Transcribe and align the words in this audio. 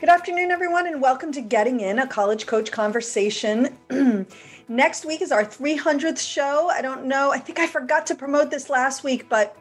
Good 0.00 0.10
afternoon, 0.10 0.52
everyone, 0.52 0.86
and 0.86 1.02
welcome 1.02 1.32
to 1.32 1.40
Getting 1.40 1.80
In, 1.80 1.98
a 1.98 2.06
college 2.06 2.46
coach 2.46 2.70
conversation. 2.70 3.76
Next 4.68 5.04
week 5.04 5.20
is 5.20 5.32
our 5.32 5.44
300th 5.44 6.20
show. 6.20 6.68
I 6.68 6.82
don't 6.82 7.06
know, 7.06 7.32
I 7.32 7.38
think 7.38 7.58
I 7.58 7.66
forgot 7.66 8.06
to 8.06 8.14
promote 8.14 8.48
this 8.48 8.70
last 8.70 9.02
week, 9.02 9.28
but 9.28 9.56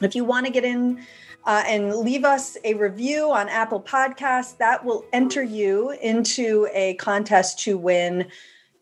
if 0.00 0.14
you 0.14 0.24
want 0.24 0.46
to 0.46 0.52
get 0.52 0.64
in 0.64 1.04
uh, 1.46 1.64
and 1.66 1.96
leave 1.96 2.24
us 2.24 2.56
a 2.62 2.74
review 2.74 3.32
on 3.32 3.48
Apple 3.48 3.82
Podcasts, 3.82 4.56
that 4.58 4.84
will 4.84 5.04
enter 5.12 5.42
you 5.42 5.90
into 6.00 6.68
a 6.72 6.94
contest 6.94 7.58
to 7.64 7.76
win 7.76 8.28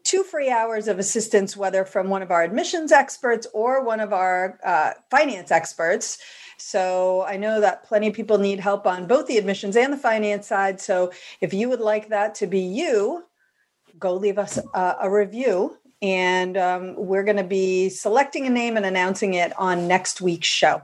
two 0.03 0.23
free 0.23 0.51
hours 0.51 0.87
of 0.87 0.99
assistance, 0.99 1.57
whether 1.57 1.87
from 1.87 2.11
one 2.11 2.21
of 2.21 2.31
our 2.31 2.43
admissions 2.43 2.93
experts 2.93 3.47
or 3.55 3.83
one 3.83 4.01
of 4.01 4.13
our 4.13 4.59
uh, 4.63 4.93
finance 5.11 5.51
experts. 5.51 6.19
So 6.61 7.25
I 7.27 7.37
know 7.37 7.61
that 7.61 7.85
plenty 7.85 8.09
of 8.09 8.15
people 8.15 8.39
need 8.39 8.61
help 8.61 8.87
on 8.87 9.07
both 9.07 9.27
the 9.27 9.39
admissions 9.39 9.77
and 9.77 9.93
the 9.93 9.97
finance 9.97 10.47
side. 10.47 10.81
So 10.81 11.13
if 11.41 11.55
you 11.55 11.69
would 11.69 11.81
like 11.81 12.09
that 12.11 12.35
to 12.37 12.47
be 12.47 12.61
you, 12.61 13.25
go 13.99 14.15
leave 14.15 14.39
us 14.39 14.59
a, 14.75 14.97
a 15.03 15.11
review. 15.11 15.77
And 16.03 16.57
um, 16.57 16.95
we're 16.97 17.25
going 17.25 17.37
to 17.37 17.45
be 17.45 17.89
selecting 17.89 18.47
a 18.47 18.51
name 18.51 18.77
and 18.77 18.87
announcing 18.87 19.35
it 19.35 19.59
on 19.59 19.89
next 19.89 20.21
week's 20.21 20.49
show. 20.49 20.83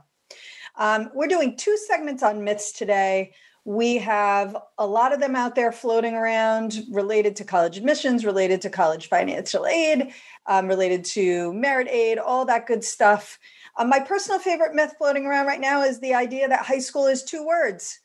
Um, 0.77 1.11
we're 1.15 1.27
doing 1.27 1.57
two 1.57 1.77
segments 1.87 2.23
on 2.23 2.45
myths 2.45 2.73
today. 2.73 3.33
We 3.65 3.97
have 3.99 4.57
a 4.79 4.87
lot 4.87 5.13
of 5.13 5.21
them 5.21 5.35
out 5.35 5.55
there 5.55 5.73
floating 5.73 6.15
around 6.15 6.85
related 6.91 7.35
to 7.37 7.45
college 7.45 7.77
admissions, 7.77 8.25
related 8.25 8.61
to 8.63 8.71
college 8.71 9.09
financial 9.09 9.67
aid, 9.67 10.13
um, 10.47 10.69
related 10.69 11.05
to 11.07 11.53
merit 11.53 11.89
aid, 11.89 12.19
all 12.19 12.45
that 12.45 12.67
good 12.67 12.85
stuff. 12.85 13.39
Um, 13.79 13.89
my 13.91 14.01
personal 14.01 14.39
favorite 14.39 14.75
myth 14.75 14.95
floating 14.97 15.27
around 15.27 15.47
right 15.47 15.61
now 15.61 15.83
is 15.83 16.01
the 16.01 16.15
idea 16.15 16.49
that 16.49 16.65
high 16.65 16.79
school 16.79 17.07
is 17.07 17.23
two 17.23 17.47
words, 17.47 18.01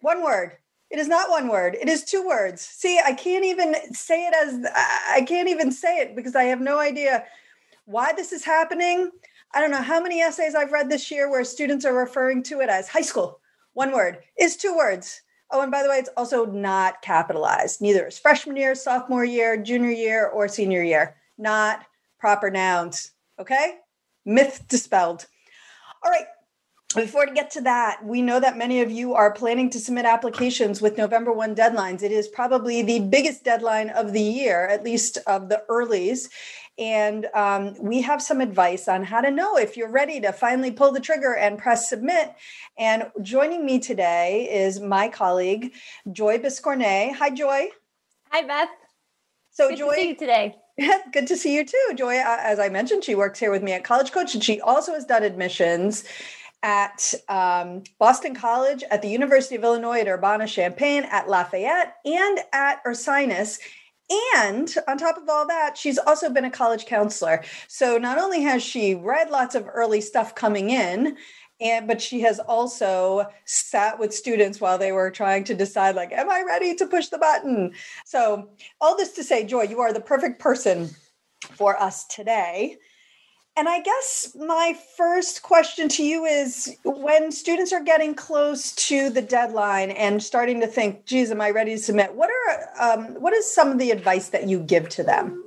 one 0.00 0.22
word. 0.22 0.52
It 0.88 1.00
is 1.00 1.08
not 1.08 1.30
one 1.30 1.48
word. 1.48 1.76
It 1.80 1.88
is 1.88 2.04
two 2.04 2.24
words. 2.24 2.62
See, 2.62 3.00
I 3.04 3.12
can't 3.12 3.44
even 3.44 3.74
say 3.92 4.26
it 4.26 4.34
as 4.34 4.72
I 5.08 5.22
can't 5.26 5.48
even 5.48 5.72
say 5.72 5.98
it 5.98 6.14
because 6.14 6.36
I 6.36 6.44
have 6.44 6.60
no 6.60 6.78
idea 6.78 7.24
why 7.86 8.12
this 8.12 8.32
is 8.32 8.44
happening. 8.44 9.10
I 9.52 9.60
don't 9.60 9.72
know 9.72 9.82
how 9.82 10.00
many 10.00 10.20
essays 10.20 10.54
I've 10.54 10.70
read 10.70 10.88
this 10.88 11.10
year 11.10 11.28
where 11.28 11.42
students 11.42 11.84
are 11.84 11.94
referring 11.94 12.44
to 12.44 12.60
it 12.60 12.68
as 12.68 12.88
high 12.88 13.02
school. 13.02 13.40
One 13.72 13.92
word 13.92 14.18
is 14.38 14.56
two 14.56 14.76
words. 14.76 15.22
Oh, 15.50 15.62
and 15.62 15.72
by 15.72 15.82
the 15.82 15.88
way, 15.88 15.96
it's 15.96 16.10
also 16.16 16.44
not 16.44 17.02
capitalized. 17.02 17.80
Neither 17.80 18.06
is 18.06 18.18
freshman 18.18 18.56
year, 18.56 18.74
sophomore 18.74 19.24
year, 19.24 19.56
junior 19.56 19.90
year, 19.90 20.26
or 20.26 20.48
senior 20.48 20.82
year. 20.82 21.16
Not 21.38 21.84
proper 22.18 22.50
nouns. 22.50 23.12
Okay? 23.38 23.78
Myth 24.26 24.64
dispelled. 24.68 25.26
All 26.04 26.10
right. 26.10 26.26
Before 26.94 27.26
we 27.26 27.34
get 27.34 27.50
to 27.52 27.60
that, 27.62 28.00
we 28.04 28.22
know 28.22 28.40
that 28.40 28.56
many 28.56 28.80
of 28.80 28.90
you 28.90 29.14
are 29.14 29.32
planning 29.32 29.68
to 29.70 29.80
submit 29.80 30.06
applications 30.06 30.80
with 30.80 30.96
November 30.96 31.32
1 31.32 31.54
deadlines. 31.54 32.02
It 32.02 32.12
is 32.12 32.28
probably 32.28 32.80
the 32.80 33.00
biggest 33.00 33.44
deadline 33.44 33.90
of 33.90 34.12
the 34.12 34.22
year, 34.22 34.66
at 34.68 34.84
least 34.84 35.18
of 35.26 35.48
the 35.48 35.62
earlies. 35.68 36.30
And 36.78 37.26
um, 37.34 37.74
we 37.80 38.02
have 38.02 38.22
some 38.22 38.40
advice 38.40 38.86
on 38.86 39.02
how 39.02 39.20
to 39.20 39.30
know 39.30 39.56
if 39.56 39.76
you're 39.76 39.90
ready 39.90 40.20
to 40.20 40.32
finally 40.32 40.70
pull 40.70 40.92
the 40.92 41.00
trigger 41.00 41.34
and 41.34 41.58
press 41.58 41.88
submit. 41.88 42.34
And 42.78 43.10
joining 43.20 43.66
me 43.66 43.78
today 43.78 44.48
is 44.50 44.80
my 44.80 45.08
colleague, 45.08 45.72
Joy 46.12 46.38
Biscornet. 46.38 47.14
Hi, 47.14 47.30
Joy. 47.30 47.68
Hi, 48.30 48.42
Beth. 48.42 48.68
So, 49.50 49.70
Good 49.70 49.78
Joy, 49.78 49.88
to 49.88 49.94
see 49.96 50.08
you 50.08 50.16
today. 50.16 50.56
Good 51.12 51.26
to 51.28 51.36
see 51.36 51.54
you 51.54 51.64
too, 51.64 51.94
Joy. 51.94 52.18
Uh, 52.18 52.38
as 52.40 52.58
I 52.58 52.68
mentioned, 52.68 53.02
she 53.04 53.14
works 53.14 53.38
here 53.38 53.50
with 53.50 53.62
me 53.62 53.72
at 53.72 53.84
College 53.84 54.12
Coach, 54.12 54.34
and 54.34 54.44
she 54.44 54.60
also 54.60 54.92
has 54.92 55.06
done 55.06 55.22
admissions 55.22 56.04
at 56.62 57.14
um, 57.28 57.82
Boston 57.98 58.34
College, 58.34 58.82
at 58.90 59.00
the 59.00 59.08
University 59.08 59.56
of 59.56 59.64
Illinois 59.64 60.00
at 60.00 60.08
Urbana 60.08 60.46
Champaign, 60.46 61.04
at 61.04 61.28
Lafayette, 61.28 61.94
and 62.04 62.40
at 62.52 62.84
Ursinus. 62.84 63.58
And 64.36 64.72
on 64.86 64.98
top 64.98 65.16
of 65.16 65.28
all 65.28 65.46
that, 65.46 65.78
she's 65.78 65.98
also 65.98 66.28
been 66.28 66.44
a 66.44 66.50
college 66.50 66.86
counselor. 66.86 67.42
So 67.68 67.98
not 67.98 68.18
only 68.18 68.42
has 68.42 68.62
she 68.62 68.94
read 68.94 69.30
lots 69.30 69.54
of 69.54 69.66
early 69.72 70.00
stuff 70.00 70.34
coming 70.34 70.70
in, 70.70 71.16
and 71.60 71.86
but 71.86 72.00
she 72.00 72.20
has 72.20 72.38
also 72.38 73.26
sat 73.44 73.98
with 73.98 74.14
students 74.14 74.60
while 74.60 74.78
they 74.78 74.92
were 74.92 75.10
trying 75.10 75.44
to 75.44 75.54
decide 75.54 75.94
like 75.94 76.12
am 76.12 76.30
i 76.30 76.42
ready 76.46 76.74
to 76.74 76.86
push 76.86 77.08
the 77.08 77.18
button? 77.18 77.72
So 78.04 78.50
all 78.80 78.96
this 78.96 79.12
to 79.12 79.24
say 79.24 79.44
joy 79.44 79.62
you 79.62 79.80
are 79.80 79.92
the 79.92 80.00
perfect 80.00 80.38
person 80.38 80.90
for 81.40 81.80
us 81.80 82.04
today. 82.06 82.76
And 83.56 83.68
i 83.68 83.80
guess 83.80 84.36
my 84.38 84.76
first 84.96 85.42
question 85.42 85.88
to 85.90 86.04
you 86.04 86.24
is 86.24 86.76
when 86.84 87.32
students 87.32 87.72
are 87.72 87.82
getting 87.82 88.14
close 88.14 88.74
to 88.88 89.08
the 89.08 89.22
deadline 89.22 89.90
and 89.90 90.22
starting 90.22 90.60
to 90.60 90.66
think 90.66 91.06
geez 91.06 91.30
am 91.30 91.40
i 91.40 91.50
ready 91.50 91.72
to 91.72 91.78
submit? 91.78 92.14
what 92.14 92.30
are 92.30 92.98
um, 92.98 93.14
what 93.14 93.32
is 93.32 93.50
some 93.50 93.70
of 93.70 93.78
the 93.78 93.90
advice 93.90 94.28
that 94.28 94.46
you 94.46 94.60
give 94.60 94.88
to 94.90 95.02
them? 95.02 95.42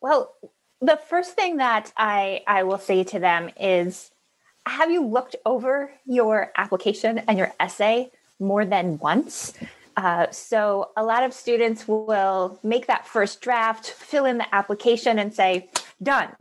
Well 0.00 0.34
the 0.80 0.98
first 1.08 1.34
thing 1.34 1.58
that 1.58 1.92
i 1.96 2.40
i 2.48 2.64
will 2.64 2.78
say 2.78 3.04
to 3.04 3.20
them 3.20 3.50
is 3.60 4.10
have 4.70 4.90
you 4.90 5.04
looked 5.04 5.36
over 5.44 5.92
your 6.06 6.52
application 6.56 7.18
and 7.26 7.36
your 7.36 7.52
essay 7.58 8.10
more 8.38 8.64
than 8.64 8.98
once? 8.98 9.52
Uh, 9.96 10.30
so 10.30 10.90
a 10.96 11.02
lot 11.02 11.24
of 11.24 11.32
students 11.34 11.86
will 11.88 12.58
make 12.62 12.86
that 12.86 13.06
first 13.06 13.40
draft, 13.40 13.90
fill 13.90 14.24
in 14.24 14.38
the 14.38 14.54
application, 14.54 15.18
and 15.18 15.34
say, 15.34 15.68
done 16.02 16.34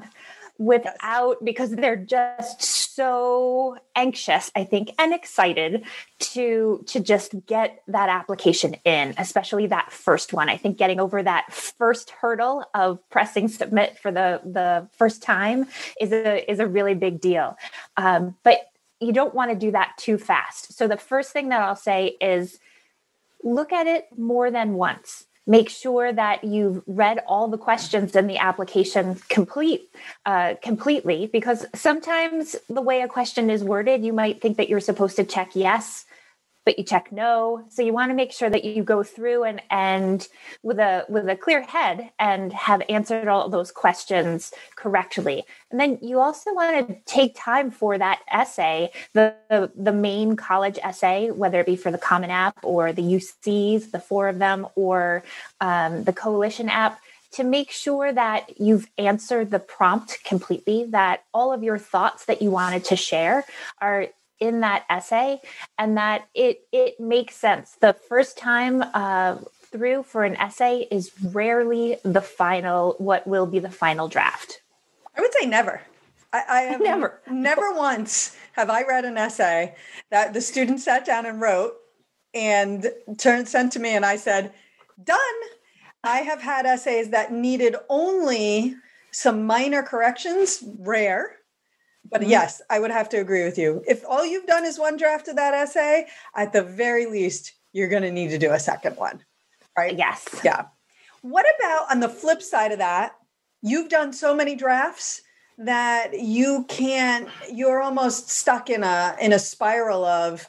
without 0.59 1.44
because 1.44 1.72
they're 1.72 1.96
just 1.96 2.62
so 2.62 3.78
anxious 3.96 4.52
i 4.56 4.64
think 4.64 4.92
and 5.00 5.14
excited 5.14 5.84
to 6.20 6.84
to 6.86 7.00
just 7.00 7.34
get 7.46 7.81
that 7.88 8.09
application 8.09 8.75
in 8.86 9.14
especially 9.18 9.68
that 9.68 9.92
first 9.92 10.34
one. 10.34 10.50
I 10.50 10.58
think 10.58 10.78
getting 10.78 11.00
over 11.00 11.22
that 11.22 11.52
first 11.53 12.12
hurdle 12.12 12.66
of 12.74 13.00
pressing 13.09 13.47
submit 13.47 13.97
for 14.00 14.12
the 14.12 14.42
the 14.44 14.88
first 14.97 15.22
time 15.22 15.68
is 16.00 16.12
a 16.12 16.50
is 16.50 16.59
a 16.59 16.68
really 16.68 16.94
big 16.94 17.22
deal. 17.22 17.58
Um, 17.97 18.36
but 18.44 18.59
you 19.00 19.14
don't 19.14 19.34
want 19.34 19.52
to 19.52 19.58
do 19.58 19.72
that 19.72 19.94
too 19.97 20.18
fast. 20.18 20.74
So 20.74 20.88
the 20.88 20.97
first 20.97 21.31
thing 21.31 21.50
that 21.50 21.62
i'll 21.62 21.76
say 21.76 22.18
is 22.22 22.59
look 23.44 23.72
at 23.72 23.88
it 23.88 24.08
more 24.18 24.52
than 24.52 24.74
once 24.74 25.26
make 25.49 25.67
sure 25.67 26.13
that 26.13 26.43
you've 26.43 26.83
read 26.85 27.19
all 27.27 27.47
the 27.47 27.57
questions 27.57 28.15
in 28.15 28.27
the 28.27 28.37
application 28.37 29.15
complete 29.29 29.89
uh, 30.27 30.53
completely 30.61 31.25
because 31.25 31.65
sometimes 31.73 32.55
the 32.69 32.81
way 32.81 33.01
a 33.01 33.07
question 33.07 33.49
is 33.49 33.63
worded 33.63 34.05
you 34.05 34.13
might 34.13 34.39
think 34.41 34.57
that 34.57 34.69
you're 34.69 34.79
supposed 34.79 35.15
to 35.15 35.23
check 35.23 35.55
yes 35.55 36.05
but 36.66 36.78
you 36.78 36.84
check 36.84 37.12
no. 37.12 37.66
So 37.70 37.81
you 37.81 37.94
want 37.94 38.12
to 38.12 38.16
make 38.16 38.31
sure 38.31 38.50
that 38.50 38.64
you 38.64 38.84
go 38.84 39.03
through 39.03 39.44
and 39.44 39.62
and 39.70 40.28
with 40.62 40.80
a 40.80 41.06
with 41.09 41.28
a 41.28 41.36
clear 41.36 41.62
head 41.62 42.12
and 42.20 42.53
have 42.53 42.81
answered 42.90 43.28
all 43.28 43.50
those 43.50 43.72
questions 43.72 44.52
correctly. 44.75 45.44
And 45.72 45.80
then 45.80 46.00
you 46.02 46.20
also 46.20 46.53
want 46.53 46.88
to 46.88 46.96
take 47.06 47.36
time 47.36 47.72
for 47.72 47.97
that 47.97 48.22
essay 48.31 48.92
the 49.14 49.36
the, 49.50 49.72
the 49.75 49.94
main 49.94 50.36
college 50.36 50.78
essay 50.84 51.31
whether 51.31 51.59
it 51.59 51.66
be 51.66 51.75
for 51.75 51.92
the 51.92 51.97
common 51.97 52.30
app 52.30 52.58
or 52.64 52.94
the 52.94 53.02
ucs 53.02 53.91
the 53.91 54.00
four 54.00 54.28
of 54.28 54.40
them 54.40 54.67
or 54.76 55.23
um, 55.62 56.03
the 56.03 56.14
coalition 56.14 56.70
app 56.70 57.00
to 57.32 57.44
make 57.44 57.72
sure 57.72 58.12
that 58.12 58.59
you've 58.59 58.88
answered 58.97 59.52
the 59.52 59.59
prompt 59.59 60.23
completely, 60.23 60.85
that 60.85 61.23
all 61.34 61.53
of 61.53 61.64
your 61.64 61.78
thoughts 61.78 62.26
that 62.26 62.41
you 62.41 62.50
wanted 62.50 62.84
to 62.85 62.96
share 62.96 63.46
are 63.79 64.08
in 64.40 64.62
that 64.62 64.86
essay 64.90 65.41
and 65.78 65.97
that 65.97 66.28
it 66.34 66.62
it 66.72 67.00
makes 67.00 67.36
sense. 67.36 67.76
The 67.80 67.94
first 67.94 68.38
time 68.38 68.84
uh, 68.94 69.38
through 69.72 70.03
for 70.03 70.24
an 70.24 70.36
essay 70.38 70.88
is 70.91 71.12
rarely 71.24 71.97
the 72.03 72.22
final 72.22 72.96
what 72.97 73.28
will 73.28 73.46
be 73.46 73.59
the 73.59 73.70
final 73.70 74.08
draft. 74.08 74.62
I 75.18 75.22
would 75.22 75.34
say 75.40 75.47
never. 75.47 75.82
I, 76.32 76.44
I 76.50 76.62
have 76.72 76.82
never. 76.82 77.22
never 77.30 77.74
once 77.74 78.36
have 78.53 78.70
i 78.70 78.84
read 78.84 79.06
an 79.06 79.18
essay 79.18 79.74
that 80.12 80.34
the 80.34 80.41
student 80.41 80.80
sat 80.82 81.06
down 81.06 81.26
and 81.26 81.40
wrote 81.40 81.76
and 82.34 82.86
turned 83.18 83.47
sent 83.47 83.72
to 83.72 83.80
me 83.80 83.96
and 83.96 84.06
i 84.06 84.16
said 84.18 84.52
done. 85.03 85.18
I 86.03 86.20
have 86.20 86.41
had 86.41 86.66
essays 86.66 87.09
that 87.09 87.32
needed 87.32 87.76
only 87.90 88.76
some 89.12 89.46
minor 89.46 89.84
corrections 89.84 90.64
rare 90.78 91.36
but 92.09 92.22
mm-hmm. 92.22 92.32
yes, 92.32 92.61
I 92.70 92.79
would 92.79 92.91
have 92.91 93.09
to 93.09 93.17
agree 93.17 93.44
with 93.44 93.58
you. 93.58 93.84
If 93.88 94.03
all 94.08 94.26
you've 94.26 94.47
done 94.47 94.66
is 94.66 94.79
one 94.79 94.97
draft 94.97 95.28
of 95.28 95.35
that 95.35 95.53
essay, 95.53 96.08
at 96.35 96.53
the 96.53 96.64
very 96.64 97.06
least, 97.06 97.53
you're 97.73 97.90
going 97.90 98.03
to 98.03 98.11
need 98.11 98.29
to 98.29 98.38
do 98.38 98.52
a 98.52 98.59
second 98.59 98.97
one. 98.97 99.23
Right? 99.78 99.97
Yes. 99.97 100.28
Yeah. 100.44 100.66
What 101.22 101.46
about 101.58 101.91
on 101.91 102.00
the 102.00 102.09
flip 102.09 102.41
side 102.41 102.72
of 102.72 102.79
that? 102.79 103.16
You've 103.61 103.90
done 103.90 104.14
so 104.14 104.34
many 104.35 104.56
drafts 104.56 105.22
that 105.58 106.17
you 106.17 106.66
can't 106.70 107.28
you're 107.52 107.82
almost 107.82 108.29
stuck 108.29 108.70
in 108.70 108.82
a 108.82 109.16
in 109.20 109.34
a 109.34 109.40
spiral 109.40 110.05
of 110.05 110.47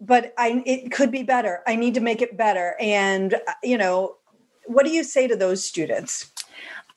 but 0.00 0.34
I 0.36 0.62
it 0.66 0.90
could 0.90 1.12
be 1.12 1.22
better. 1.22 1.60
I 1.66 1.76
need 1.76 1.94
to 1.94 2.00
make 2.00 2.22
it 2.22 2.36
better. 2.36 2.74
And 2.80 3.34
uh, 3.34 3.52
you 3.62 3.78
know, 3.78 4.16
what 4.66 4.84
do 4.84 4.90
you 4.90 5.04
say 5.04 5.28
to 5.28 5.36
those 5.36 5.62
students? 5.62 6.32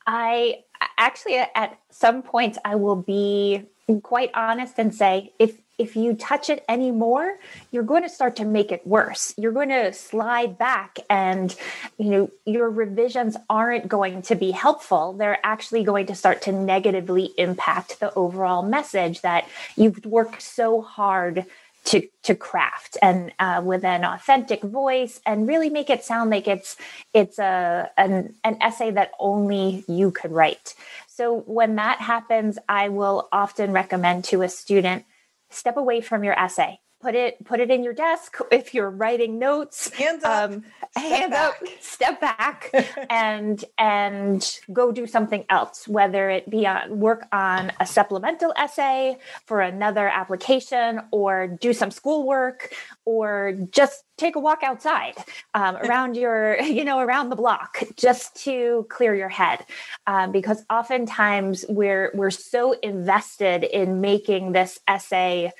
I 0.06 0.64
actually 0.98 1.36
at 1.36 1.78
some 1.90 2.22
points 2.22 2.58
I 2.64 2.74
will 2.74 2.96
be 2.96 3.66
quite 4.02 4.30
honest 4.34 4.74
and 4.78 4.94
say 4.94 5.32
if 5.38 5.58
if 5.76 5.96
you 5.96 6.14
touch 6.14 6.48
it 6.48 6.64
anymore 6.68 7.38
you're 7.70 7.82
going 7.82 8.02
to 8.02 8.08
start 8.08 8.36
to 8.36 8.44
make 8.44 8.70
it 8.70 8.86
worse. 8.86 9.34
You're 9.36 9.52
going 9.52 9.70
to 9.70 9.92
slide 9.92 10.56
back 10.56 11.00
and 11.10 11.54
you 11.98 12.10
know 12.10 12.30
your 12.46 12.70
revisions 12.70 13.36
aren't 13.50 13.88
going 13.88 14.22
to 14.22 14.34
be 14.34 14.52
helpful. 14.52 15.12
They're 15.12 15.44
actually 15.44 15.84
going 15.84 16.06
to 16.06 16.14
start 16.14 16.42
to 16.42 16.52
negatively 16.52 17.32
impact 17.36 18.00
the 18.00 18.14
overall 18.14 18.62
message 18.62 19.20
that 19.22 19.48
you've 19.76 20.04
worked 20.06 20.40
so 20.40 20.80
hard 20.80 21.44
to 21.84 22.08
to 22.22 22.34
craft 22.34 22.96
and 23.02 23.32
uh, 23.38 23.60
with 23.62 23.84
an 23.84 24.04
authentic 24.04 24.62
voice 24.62 25.20
and 25.26 25.46
really 25.46 25.68
make 25.68 25.90
it 25.90 26.02
sound 26.02 26.30
like 26.30 26.48
it's 26.48 26.76
it's 27.12 27.38
a 27.38 27.90
an, 27.98 28.34
an 28.42 28.56
essay 28.62 28.90
that 28.90 29.12
only 29.18 29.84
you 29.86 30.10
could 30.10 30.32
write 30.32 30.74
so 31.14 31.40
when 31.46 31.76
that 31.76 32.00
happens 32.00 32.58
i 32.68 32.88
will 32.88 33.28
often 33.32 33.72
recommend 33.72 34.24
to 34.24 34.42
a 34.42 34.48
student 34.48 35.04
step 35.50 35.76
away 35.76 36.00
from 36.00 36.24
your 36.24 36.38
essay 36.38 36.78
put 37.04 37.14
it 37.14 37.44
put 37.44 37.60
it 37.60 37.70
in 37.70 37.84
your 37.84 37.92
desk 37.92 38.38
if 38.50 38.72
you're 38.72 38.90
writing 38.90 39.38
notes. 39.38 39.92
Hands 39.92 40.24
up. 40.24 40.50
Um, 40.50 40.64
hands 40.96 41.30
back. 41.30 41.62
up 41.62 41.68
step 41.80 42.20
back 42.20 42.70
and 43.10 43.62
and 43.76 44.60
go 44.72 44.90
do 44.90 45.06
something 45.06 45.44
else 45.50 45.86
whether 45.86 46.30
it 46.30 46.48
be 46.48 46.66
on 46.66 46.98
work 46.98 47.26
on 47.32 47.70
a 47.80 47.86
supplemental 47.86 48.54
essay 48.56 49.18
for 49.44 49.60
another 49.60 50.08
application 50.08 51.00
or 51.10 51.46
do 51.46 51.72
some 51.72 51.90
schoolwork 51.90 52.72
or 53.04 53.52
just 53.70 54.04
take 54.16 54.36
a 54.36 54.40
walk 54.40 54.62
outside 54.62 55.14
um, 55.54 55.76
around 55.76 56.16
your 56.16 56.58
you 56.62 56.84
know 56.84 57.00
around 57.00 57.28
the 57.28 57.36
block 57.36 57.82
just 57.96 58.34
to 58.36 58.86
clear 58.88 59.14
your 59.14 59.28
head. 59.28 59.64
Um, 60.06 60.32
because 60.32 60.64
oftentimes 60.70 61.64
we're 61.68 62.10
we're 62.14 62.30
so 62.30 62.72
invested 62.82 63.64
in 63.64 64.00
making 64.00 64.52
this 64.52 64.78
essay 64.88 65.52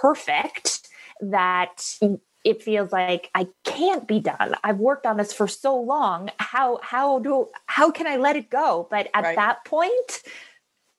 perfect 0.00 0.88
that 1.20 1.98
it 2.44 2.62
feels 2.62 2.92
like 2.92 3.30
I 3.34 3.48
can't 3.64 4.06
be 4.06 4.20
done. 4.20 4.54
I've 4.62 4.78
worked 4.78 5.06
on 5.06 5.16
this 5.16 5.32
for 5.32 5.48
so 5.48 5.78
long. 5.78 6.30
How 6.38 6.78
how 6.82 7.18
do 7.18 7.48
how 7.66 7.90
can 7.90 8.06
I 8.06 8.16
let 8.16 8.36
it 8.36 8.50
go? 8.50 8.86
But 8.90 9.08
at 9.14 9.24
right. 9.24 9.36
that 9.36 9.64
point, 9.64 10.22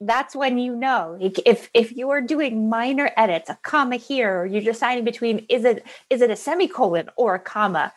that's 0.01 0.36
when 0.36 0.57
you 0.57 0.75
know 0.75 1.18
if 1.19 1.69
if 1.74 1.96
you 1.96 2.10
are 2.10 2.22
doing 2.22 2.69
minor 2.69 3.12
edits, 3.18 3.50
a 3.50 3.57
comma 3.63 3.96
here, 3.96 4.42
or 4.42 4.46
you're 4.46 4.62
deciding 4.62 5.06
between 5.06 5.46
is 5.50 5.66
it 5.66 5.86
is 6.10 6.22
it 6.22 6.30
a 6.30 6.36
semicolon 6.36 7.10
or 7.16 7.36
a 7.36 7.40
comma, 7.40 7.94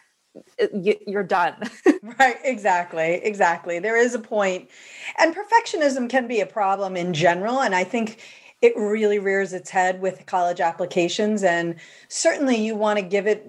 you're 1.06 1.22
done. 1.22 1.54
right, 2.18 2.38
exactly, 2.44 3.20
exactly. 3.22 3.78
There 3.78 3.96
is 3.96 4.14
a 4.14 4.18
point, 4.18 4.70
and 5.18 5.34
perfectionism 5.34 6.08
can 6.08 6.26
be 6.26 6.40
a 6.40 6.46
problem 6.46 6.96
in 6.96 7.12
general, 7.12 7.60
and 7.60 7.74
I 7.74 7.84
think 7.84 8.20
it 8.62 8.76
really 8.76 9.18
rears 9.18 9.52
its 9.52 9.68
head 9.68 10.00
with 10.00 10.24
college 10.26 10.60
applications 10.60 11.42
and 11.42 11.74
certainly 12.08 12.56
you 12.56 12.76
want 12.76 12.96
to 12.96 13.04
give 13.04 13.26
it 13.26 13.44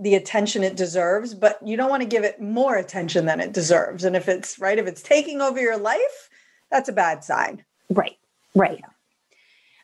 the 0.00 0.14
attention 0.14 0.64
it 0.64 0.74
deserves 0.74 1.34
but 1.34 1.58
you 1.64 1.76
don't 1.76 1.90
want 1.90 2.02
to 2.02 2.08
give 2.08 2.24
it 2.24 2.40
more 2.40 2.76
attention 2.76 3.26
than 3.26 3.40
it 3.40 3.52
deserves. 3.52 4.04
And 4.04 4.16
if 4.16 4.26
it's 4.26 4.58
right 4.58 4.78
if 4.78 4.86
it's 4.86 5.02
taking 5.02 5.40
over 5.40 5.60
your 5.60 5.76
life 5.76 6.30
that's 6.70 6.88
a 6.88 6.92
bad 6.92 7.22
sign. 7.22 7.62
Right 7.90 8.16
right. 8.54 8.82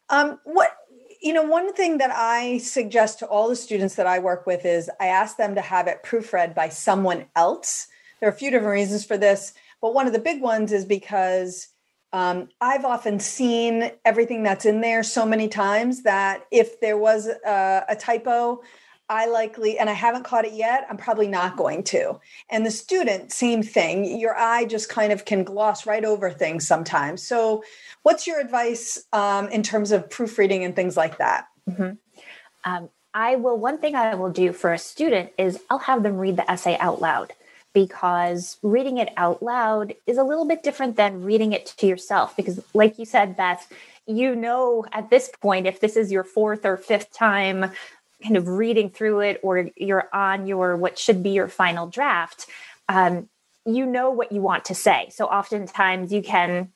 Um, 0.09 0.41
what 0.45 0.71
you 1.23 1.35
know 1.35 1.43
one 1.43 1.73
thing 1.75 1.99
that 1.99 2.11
i 2.11 2.57
suggest 2.59 3.19
to 3.19 3.27
all 3.27 3.49
the 3.49 3.55
students 3.55 3.95
that 3.97 4.07
i 4.07 4.19
work 4.19 4.47
with 4.47 4.65
is 4.65 4.91
i 4.99 5.07
ask 5.07 5.37
them 5.37 5.55
to 5.55 5.61
have 5.61 5.87
it 5.87 6.03
proofread 6.03 6.55
by 6.55 6.71
someone 6.71 7.27
else. 7.37 7.87
There 8.19 8.29
are 8.29 8.33
a 8.33 8.37
few 8.37 8.51
different 8.51 8.73
reasons 8.73 9.05
for 9.05 9.19
this 9.19 9.53
but 9.83 9.95
one 9.95 10.07
of 10.07 10.13
the 10.13 10.19
big 10.19 10.41
ones 10.41 10.73
is 10.73 10.85
because 10.85 11.69
um, 12.13 12.49
I've 12.61 12.85
often 12.85 13.21
seen 13.21 13.93
everything 14.05 14.43
that's 14.43 14.65
in 14.65 14.81
there 14.81 15.03
so 15.03 15.25
many 15.25 15.49
times 15.49 16.03
that 16.03 16.47
if 16.51 16.81
there 16.81 16.99
was 16.99 17.27
a, 17.29 17.85
a 17.89 17.97
typo, 17.97 18.63
I 19.09 19.27
likely, 19.27 19.79
and 19.79 19.91
I 19.91 19.93
haven't 19.93 20.25
caught 20.25 20.45
it 20.45 20.53
yet, 20.53 20.87
I'm 20.89 20.97
probably 20.97 21.29
not 21.29 21.57
going 21.57 21.83
to. 21.85 22.21
And 22.49 22.65
the 22.65 22.71
student, 22.71 23.33
same 23.33 23.63
thing. 23.63 24.19
Your 24.19 24.37
eye 24.37 24.65
just 24.65 24.89
kind 24.89 25.13
of 25.13 25.25
can 25.25 25.45
gloss 25.45 25.87
right 25.87 26.05
over 26.05 26.31
things 26.31 26.67
sometimes. 26.67 27.23
So, 27.23 27.65
what's 28.03 28.27
your 28.27 28.41
advice 28.41 29.05
um, 29.13 29.49
in 29.49 29.63
terms 29.63 29.91
of 29.91 30.09
proofreading 30.09 30.65
and 30.65 30.75
things 30.75 30.97
like 30.97 31.19
that? 31.19 31.47
Mm-hmm. 31.69 31.91
Um, 32.65 32.89
I 33.13 33.37
will, 33.37 33.59
one 33.59 33.79
thing 33.79 33.97
I 33.97 34.15
will 34.15 34.31
do 34.31 34.53
for 34.53 34.73
a 34.73 34.79
student 34.79 35.31
is 35.37 35.59
I'll 35.69 35.79
have 35.79 36.05
them 36.05 36.17
read 36.17 36.37
the 36.37 36.49
essay 36.49 36.77
out 36.79 37.01
loud 37.01 37.33
because 37.73 38.59
reading 38.63 38.99
it 38.99 39.11
out 39.17 39.43
loud 39.43 39.95
is 40.07 40.19
a 40.19 40.25
little 40.25 40.47
bit 40.47 40.63
different 40.63 40.97
than 40.97 41.23
reading 41.23 41.53
it 41.53 41.67
to 41.79 41.87
yourself. 41.87 42.37
Because, 42.37 42.61
like 42.75 42.99
you 42.99 43.05
said, 43.05 43.37
Beth, 43.37 43.71
you 44.07 44.35
know 44.35 44.85
at 44.93 45.11
this 45.11 45.31
point, 45.41 45.67
if 45.67 45.81
this 45.81 45.97
is 45.97 46.11
your 46.11 46.25
fourth 46.25 46.65
or 46.65 46.77
fifth 46.77 47.13
time 47.13 47.71
kind 48.23 48.37
of 48.37 48.49
reading 48.49 48.91
through 48.91 49.21
it, 49.21 49.41
or 49.43 49.71
you're 49.77 50.09
on 50.13 50.47
your 50.47 50.77
what 50.77 50.99
should 50.99 51.23
be 51.23 51.31
your 51.31 51.49
final 51.49 51.87
draft, 51.87 52.47
um, 52.89 53.29
you 53.65 53.87
know 53.87 54.11
what 54.11 54.33
you 54.33 54.41
want 54.41 54.65
to 54.67 54.75
say. 54.75 55.09
So, 55.11 55.27
oftentimes, 55.27 56.13
you 56.13 56.23
can 56.23 56.73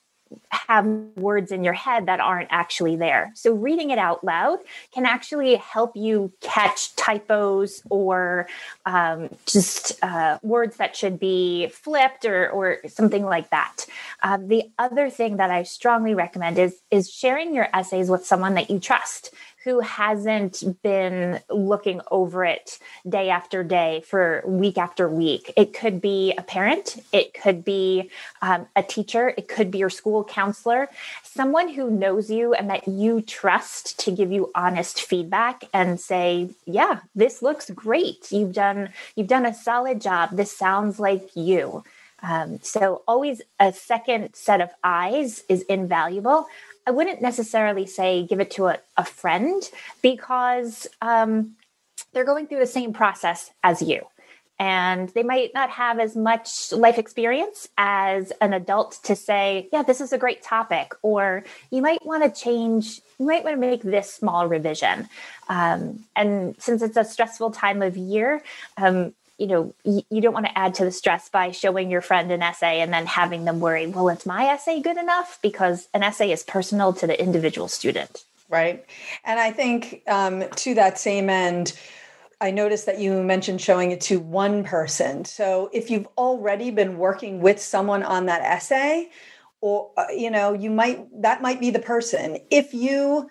have 0.49 0.85
words 1.15 1.51
in 1.51 1.63
your 1.63 1.73
head 1.73 2.07
that 2.07 2.19
aren't 2.19 2.49
actually 2.51 2.95
there. 2.95 3.31
So 3.35 3.53
reading 3.53 3.91
it 3.91 3.99
out 3.99 4.23
loud 4.23 4.59
can 4.93 5.05
actually 5.05 5.55
help 5.55 5.95
you 5.95 6.31
catch 6.41 6.95
typos 6.95 7.83
or 7.89 8.47
um, 8.85 9.29
just 9.45 10.03
uh, 10.03 10.39
words 10.41 10.77
that 10.77 10.95
should 10.95 11.19
be 11.19 11.67
flipped 11.67 12.25
or, 12.25 12.49
or 12.49 12.79
something 12.87 13.23
like 13.23 13.49
that. 13.51 13.85
Um, 14.23 14.47
the 14.47 14.63
other 14.79 15.09
thing 15.09 15.37
that 15.37 15.51
I 15.51 15.63
strongly 15.63 16.15
recommend 16.15 16.57
is 16.57 16.75
is 16.91 17.11
sharing 17.11 17.53
your 17.53 17.67
essays 17.73 18.09
with 18.09 18.25
someone 18.25 18.55
that 18.55 18.69
you 18.69 18.79
trust 18.79 19.33
who 19.65 19.79
hasn't 19.79 20.63
been 20.83 21.41
looking 21.49 21.99
over 22.11 22.45
it 22.45 22.77
day 23.09 23.31
after 23.31 23.63
day 23.63 24.03
for 24.07 24.43
week 24.45 24.77
after 24.77 25.09
week. 25.09 25.51
It 25.57 25.73
could 25.73 25.99
be 25.99 26.33
a 26.37 26.43
parent, 26.43 27.03
it 27.11 27.33
could 27.33 27.65
be 27.65 28.11
um, 28.43 28.67
a 28.75 28.83
teacher, 28.83 29.33
it 29.35 29.47
could 29.47 29.71
be 29.71 29.79
your 29.79 29.89
school 29.89 30.23
counselor, 30.23 30.87
someone 31.23 31.67
who 31.69 31.89
knows 31.89 32.29
you 32.29 32.53
and 32.53 32.69
that 32.69 32.87
you 32.87 33.21
trust 33.21 33.99
to 34.01 34.11
give 34.11 34.31
you 34.31 34.51
honest 34.53 35.01
feedback 35.01 35.63
and 35.73 35.99
say, 35.99 36.51
"Yeah, 36.65 36.99
this 37.15 37.41
looks 37.41 37.71
great. 37.71 38.31
You've 38.31 38.53
done 38.53 38.89
you've 39.15 39.27
done 39.27 39.47
a 39.47 39.53
solid 39.53 39.99
job. 39.99 40.29
This 40.33 40.55
sounds 40.55 40.99
like 40.99 41.35
you." 41.35 41.83
Um, 42.21 42.59
so, 42.61 43.03
always 43.07 43.41
a 43.59 43.73
second 43.73 44.35
set 44.35 44.61
of 44.61 44.69
eyes 44.83 45.43
is 45.49 45.63
invaluable. 45.63 46.47
I 46.87 46.91
wouldn't 46.91 47.21
necessarily 47.21 47.85
say 47.85 48.25
give 48.25 48.39
it 48.39 48.51
to 48.51 48.67
a, 48.67 48.77
a 48.97 49.03
friend 49.03 49.61
because 50.01 50.87
um, 51.01 51.55
they're 52.13 52.25
going 52.25 52.47
through 52.47 52.59
the 52.59 52.67
same 52.67 52.93
process 52.93 53.51
as 53.63 53.81
you. 53.81 54.01
And 54.57 55.09
they 55.09 55.23
might 55.23 55.53
not 55.53 55.69
have 55.71 55.99
as 55.99 56.15
much 56.15 56.71
life 56.71 56.97
experience 56.97 57.67
as 57.77 58.31
an 58.39 58.53
adult 58.53 58.99
to 59.03 59.15
say, 59.15 59.67
yeah, 59.73 59.83
this 59.83 59.99
is 59.99 60.13
a 60.13 60.17
great 60.17 60.41
topic. 60.41 60.93
Or 61.01 61.43
you 61.71 61.81
might 61.81 62.05
want 62.05 62.23
to 62.23 62.41
change, 62.41 63.01
you 63.19 63.25
might 63.25 63.43
want 63.43 63.57
to 63.57 63.59
make 63.59 63.81
this 63.81 64.13
small 64.13 64.47
revision. 64.47 65.09
Um, 65.49 66.05
and 66.15 66.55
since 66.57 66.81
it's 66.81 66.95
a 66.95 67.03
stressful 67.03 67.51
time 67.51 67.81
of 67.81 67.97
year, 67.97 68.41
um, 68.77 69.13
you 69.37 69.47
know 69.47 69.73
you, 69.83 70.01
you 70.09 70.21
don't 70.21 70.33
want 70.33 70.45
to 70.45 70.57
add 70.57 70.73
to 70.75 70.85
the 70.85 70.91
stress 70.91 71.29
by 71.29 71.51
showing 71.51 71.89
your 71.89 72.01
friend 72.01 72.31
an 72.31 72.41
essay 72.41 72.81
and 72.81 72.93
then 72.93 73.05
having 73.05 73.45
them 73.45 73.59
worry 73.59 73.87
well 73.87 74.09
is 74.09 74.25
my 74.25 74.45
essay 74.45 74.81
good 74.81 74.97
enough 74.97 75.39
because 75.41 75.87
an 75.93 76.03
essay 76.03 76.31
is 76.31 76.43
personal 76.43 76.93
to 76.93 77.07
the 77.07 77.19
individual 77.21 77.67
student 77.67 78.23
right 78.49 78.85
and 79.23 79.39
i 79.39 79.51
think 79.51 80.01
um, 80.07 80.43
to 80.55 80.73
that 80.73 80.97
same 80.97 81.29
end 81.29 81.73
I 82.41 82.51
noticed 82.51 82.85
that 82.85 82.99
you 82.99 83.23
mentioned 83.23 83.61
showing 83.61 83.91
it 83.91 84.01
to 84.01 84.19
one 84.19 84.63
person. 84.63 85.25
So 85.25 85.69
if 85.73 85.89
you've 85.89 86.07
already 86.17 86.69
been 86.69 86.97
working 86.97 87.39
with 87.39 87.61
someone 87.61 88.03
on 88.03 88.25
that 88.25 88.41
essay, 88.41 89.09
or 89.61 89.91
uh, 89.97 90.07
you 90.15 90.29
know, 90.29 90.53
you 90.53 90.69
might 90.69 91.07
that 91.21 91.41
might 91.41 91.59
be 91.59 91.69
the 91.69 91.79
person. 91.79 92.39
If 92.51 92.73
you 92.73 93.29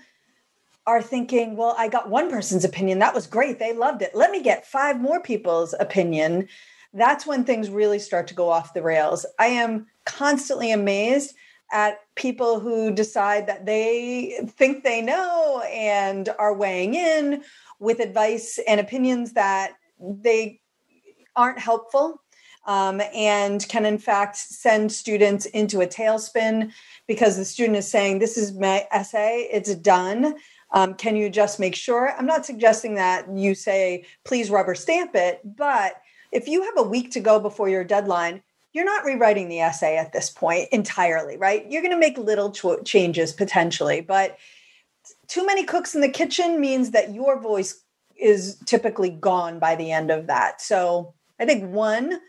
are 0.86 1.02
thinking, 1.02 1.56
well, 1.56 1.74
I 1.78 1.88
got 1.88 2.10
one 2.10 2.30
person's 2.30 2.64
opinion. 2.64 2.98
That 2.98 3.14
was 3.14 3.26
great. 3.26 3.58
They 3.58 3.72
loved 3.72 4.02
it. 4.02 4.14
Let 4.14 4.30
me 4.30 4.42
get 4.42 4.66
five 4.66 5.00
more 5.00 5.20
people's 5.20 5.74
opinion. 5.80 6.48
That's 6.92 7.26
when 7.26 7.44
things 7.44 7.70
really 7.70 7.98
start 7.98 8.26
to 8.28 8.34
go 8.34 8.50
off 8.50 8.74
the 8.74 8.82
rails. 8.82 9.24
I 9.38 9.46
am 9.46 9.86
constantly 10.04 10.70
amazed 10.72 11.34
at 11.72 12.00
people 12.14 12.60
who 12.60 12.92
decide 12.92 13.46
that 13.46 13.66
they 13.66 14.38
think 14.56 14.84
they 14.84 15.00
know 15.00 15.62
and 15.72 16.28
are 16.38 16.54
weighing 16.54 16.94
in 16.94 17.42
with 17.80 17.98
advice 18.00 18.60
and 18.68 18.78
opinions 18.78 19.32
that 19.32 19.72
they 19.98 20.60
aren't 21.34 21.58
helpful 21.58 22.20
um, 22.66 23.00
and 23.14 23.66
can, 23.68 23.84
in 23.84 23.98
fact, 23.98 24.36
send 24.36 24.90
students 24.90 25.46
into 25.46 25.80
a 25.80 25.86
tailspin 25.86 26.72
because 27.06 27.36
the 27.36 27.44
student 27.44 27.76
is 27.76 27.90
saying, 27.90 28.18
This 28.18 28.38
is 28.38 28.54
my 28.54 28.86
essay, 28.90 29.48
it's 29.52 29.74
done. 29.74 30.34
Um, 30.75 30.95
can 30.95 31.14
you 31.16 31.31
just 31.31 31.61
make 31.61 31.75
sure? 31.75 32.12
I'm 32.19 32.26
not 32.26 32.45
suggesting 32.45 32.97
that 32.97 33.26
you 33.35 33.54
say, 33.54 34.04
Please 34.25 34.50
rubber 34.50 34.75
stamp 34.75 35.14
it, 35.14 35.40
but 35.57 36.02
if 36.33 36.49
you 36.49 36.62
have 36.64 36.76
a 36.76 36.83
week 36.83 37.12
to 37.12 37.21
go 37.21 37.38
before 37.38 37.69
your 37.69 37.85
deadline, 37.85 38.43
you're 38.73 38.85
not 38.85 39.04
rewriting 39.04 39.49
the 39.49 39.61
essay 39.61 39.97
at 39.97 40.12
this 40.12 40.28
point 40.28 40.69
entirely, 40.73 41.37
right? 41.37 41.64
You're 41.71 41.81
going 41.81 41.95
to 41.95 41.99
make 41.99 42.19
little 42.19 42.50
ch- 42.50 42.85
changes 42.85 43.33
potentially, 43.33 44.00
but 44.00 44.37
too 45.28 45.47
many 45.47 45.62
cooks 45.64 45.95
in 45.95 46.00
the 46.00 46.09
kitchen 46.09 46.61
means 46.61 46.90
that 46.90 47.14
your 47.14 47.40
voice 47.40 47.83
is 48.16 48.57
typically 48.66 49.11
gone 49.11 49.61
by 49.61 49.76
the 49.76 49.93
end 49.93 50.11
of 50.11 50.26
that. 50.26 50.61
So 50.61 51.14
I 51.38 51.47
think 51.47 51.73
one, 51.73 52.21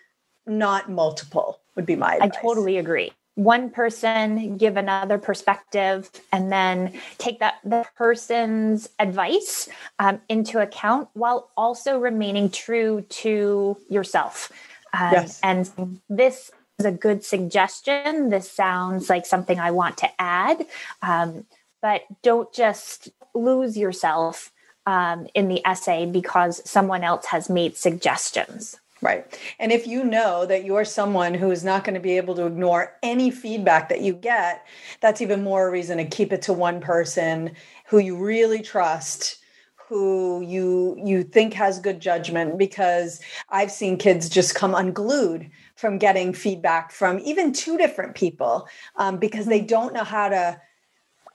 not 0.46 0.90
multiple, 0.90 1.62
would 1.76 1.86
be 1.88 1.96
my 1.96 2.16
advice. 2.16 2.32
I 2.38 2.42
totally 2.42 2.78
agree. 2.78 3.12
One 3.36 3.70
person 3.70 4.58
give 4.58 4.78
another 4.78 5.18
perspective, 5.18 6.10
and 6.32 6.52
then 6.52 6.94
take 7.18 7.40
that 7.40 7.56
the 7.64 7.86
person's 7.96 8.90
advice 8.98 9.70
um, 10.00 10.22
into 10.30 10.62
account 10.62 11.10
while 11.14 11.52
also 11.56 12.00
remaining 12.00 12.50
true 12.50 13.06
to 13.10 13.78
yourself. 13.90 14.52
Um, 14.94 15.12
yes. 15.12 15.40
And 15.44 16.00
this 16.10 16.52
is 16.80 16.86
a 16.86 16.92
good 16.92 17.24
suggestion. 17.24 18.30
This 18.30 18.50
sounds 18.50 19.10
like 19.10 19.26
something 19.26 19.60
I 19.60 19.72
want 19.72 19.98
to 19.98 20.10
add. 20.20 20.66
Um, 21.02 21.46
but 21.82 22.04
don't 22.24 22.52
just 22.54 23.10
lose 23.34 23.78
yourself 23.78 24.52
um, 24.86 25.28
in 25.34 25.48
the 25.48 25.66
essay 25.66 26.06
because 26.06 26.62
someone 26.70 27.04
else 27.04 27.26
has 27.28 27.50
made 27.50 27.76
suggestions. 27.78 28.80
Right. 29.06 29.40
And 29.60 29.72
if 29.72 29.86
you 29.86 30.04
know 30.04 30.48
that 30.48 30.66
you're 30.66 30.84
someone 30.84 31.36
who 31.36 31.52
is 31.52 31.64
not 31.64 31.84
going 31.84 31.94
to 31.94 32.00
be 32.00 32.18
able 32.18 32.34
to 32.36 32.48
ignore 32.48 32.98
any 33.04 33.30
feedback 33.30 33.88
that 33.90 34.02
you 34.02 34.14
get, 34.14 34.66
that's 35.00 35.22
even 35.22 35.44
more 35.44 35.68
a 35.68 35.72
reason 35.72 36.00
to 36.00 36.06
keep 36.06 36.34
it 36.34 36.42
to 36.42 36.54
one 36.54 36.82
person 36.82 37.52
who 37.86 38.00
you 38.00 38.18
really 38.18 38.64
trust 38.64 39.38
who 39.76 40.42
you 40.42 40.98
you 40.98 41.22
think 41.22 41.54
has 41.54 41.78
good 41.78 42.00
judgment 42.00 42.58
because 42.58 43.22
I've 43.50 43.70
seen 43.70 43.98
kids 43.98 44.28
just 44.28 44.56
come 44.56 44.74
unglued 44.74 45.52
from 45.76 46.00
getting 46.00 46.34
feedback 46.34 46.92
from 46.92 47.20
even 47.20 47.54
two 47.54 47.78
different 47.78 48.16
people 48.16 48.68
um, 48.96 49.18
because 49.18 49.46
they 49.46 49.62
don't 49.62 49.94
know 49.94 50.04
how 50.04 50.30
to 50.30 50.60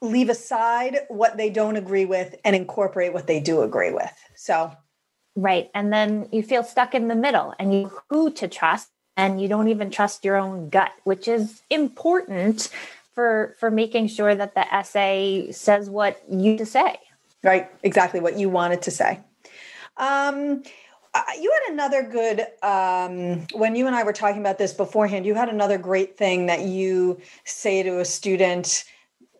leave 0.02 0.28
aside 0.28 0.98
what 1.06 1.36
they 1.36 1.50
don't 1.50 1.76
agree 1.76 2.04
with 2.06 2.34
and 2.44 2.56
incorporate 2.56 3.12
what 3.12 3.28
they 3.28 3.38
do 3.38 3.62
agree 3.62 3.92
with. 3.92 4.12
So, 4.34 4.72
right. 5.36 5.70
And 5.74 5.92
then 5.92 6.28
you 6.32 6.42
feel 6.42 6.62
stuck 6.62 6.94
in 6.94 7.08
the 7.08 7.14
middle 7.14 7.54
and 7.58 7.74
you 7.74 7.90
who 8.08 8.30
to 8.32 8.48
trust 8.48 8.90
and 9.16 9.40
you 9.40 9.48
don't 9.48 9.68
even 9.68 9.90
trust 9.90 10.24
your 10.24 10.36
own 10.36 10.68
gut, 10.68 10.92
which 11.04 11.28
is 11.28 11.62
important 11.70 12.68
for 13.14 13.54
for 13.58 13.70
making 13.70 14.08
sure 14.08 14.34
that 14.34 14.54
the 14.54 14.74
essay 14.74 15.50
says 15.52 15.90
what 15.90 16.22
you 16.30 16.56
to 16.56 16.66
say. 16.66 16.98
Right, 17.42 17.70
exactly 17.82 18.20
what 18.20 18.38
you 18.38 18.48
wanted 18.48 18.82
to 18.82 18.90
say. 18.90 19.20
Um, 19.96 20.62
you 21.40 21.52
had 21.52 21.72
another 21.72 22.02
good 22.02 22.46
um, 22.62 23.46
when 23.52 23.74
you 23.74 23.86
and 23.86 23.96
I 23.96 24.04
were 24.04 24.12
talking 24.12 24.40
about 24.40 24.58
this 24.58 24.72
beforehand. 24.72 25.26
You 25.26 25.34
had 25.34 25.48
another 25.48 25.76
great 25.76 26.16
thing 26.16 26.46
that 26.46 26.60
you 26.60 27.20
say 27.44 27.82
to 27.82 28.00
a 28.00 28.04
student 28.04 28.84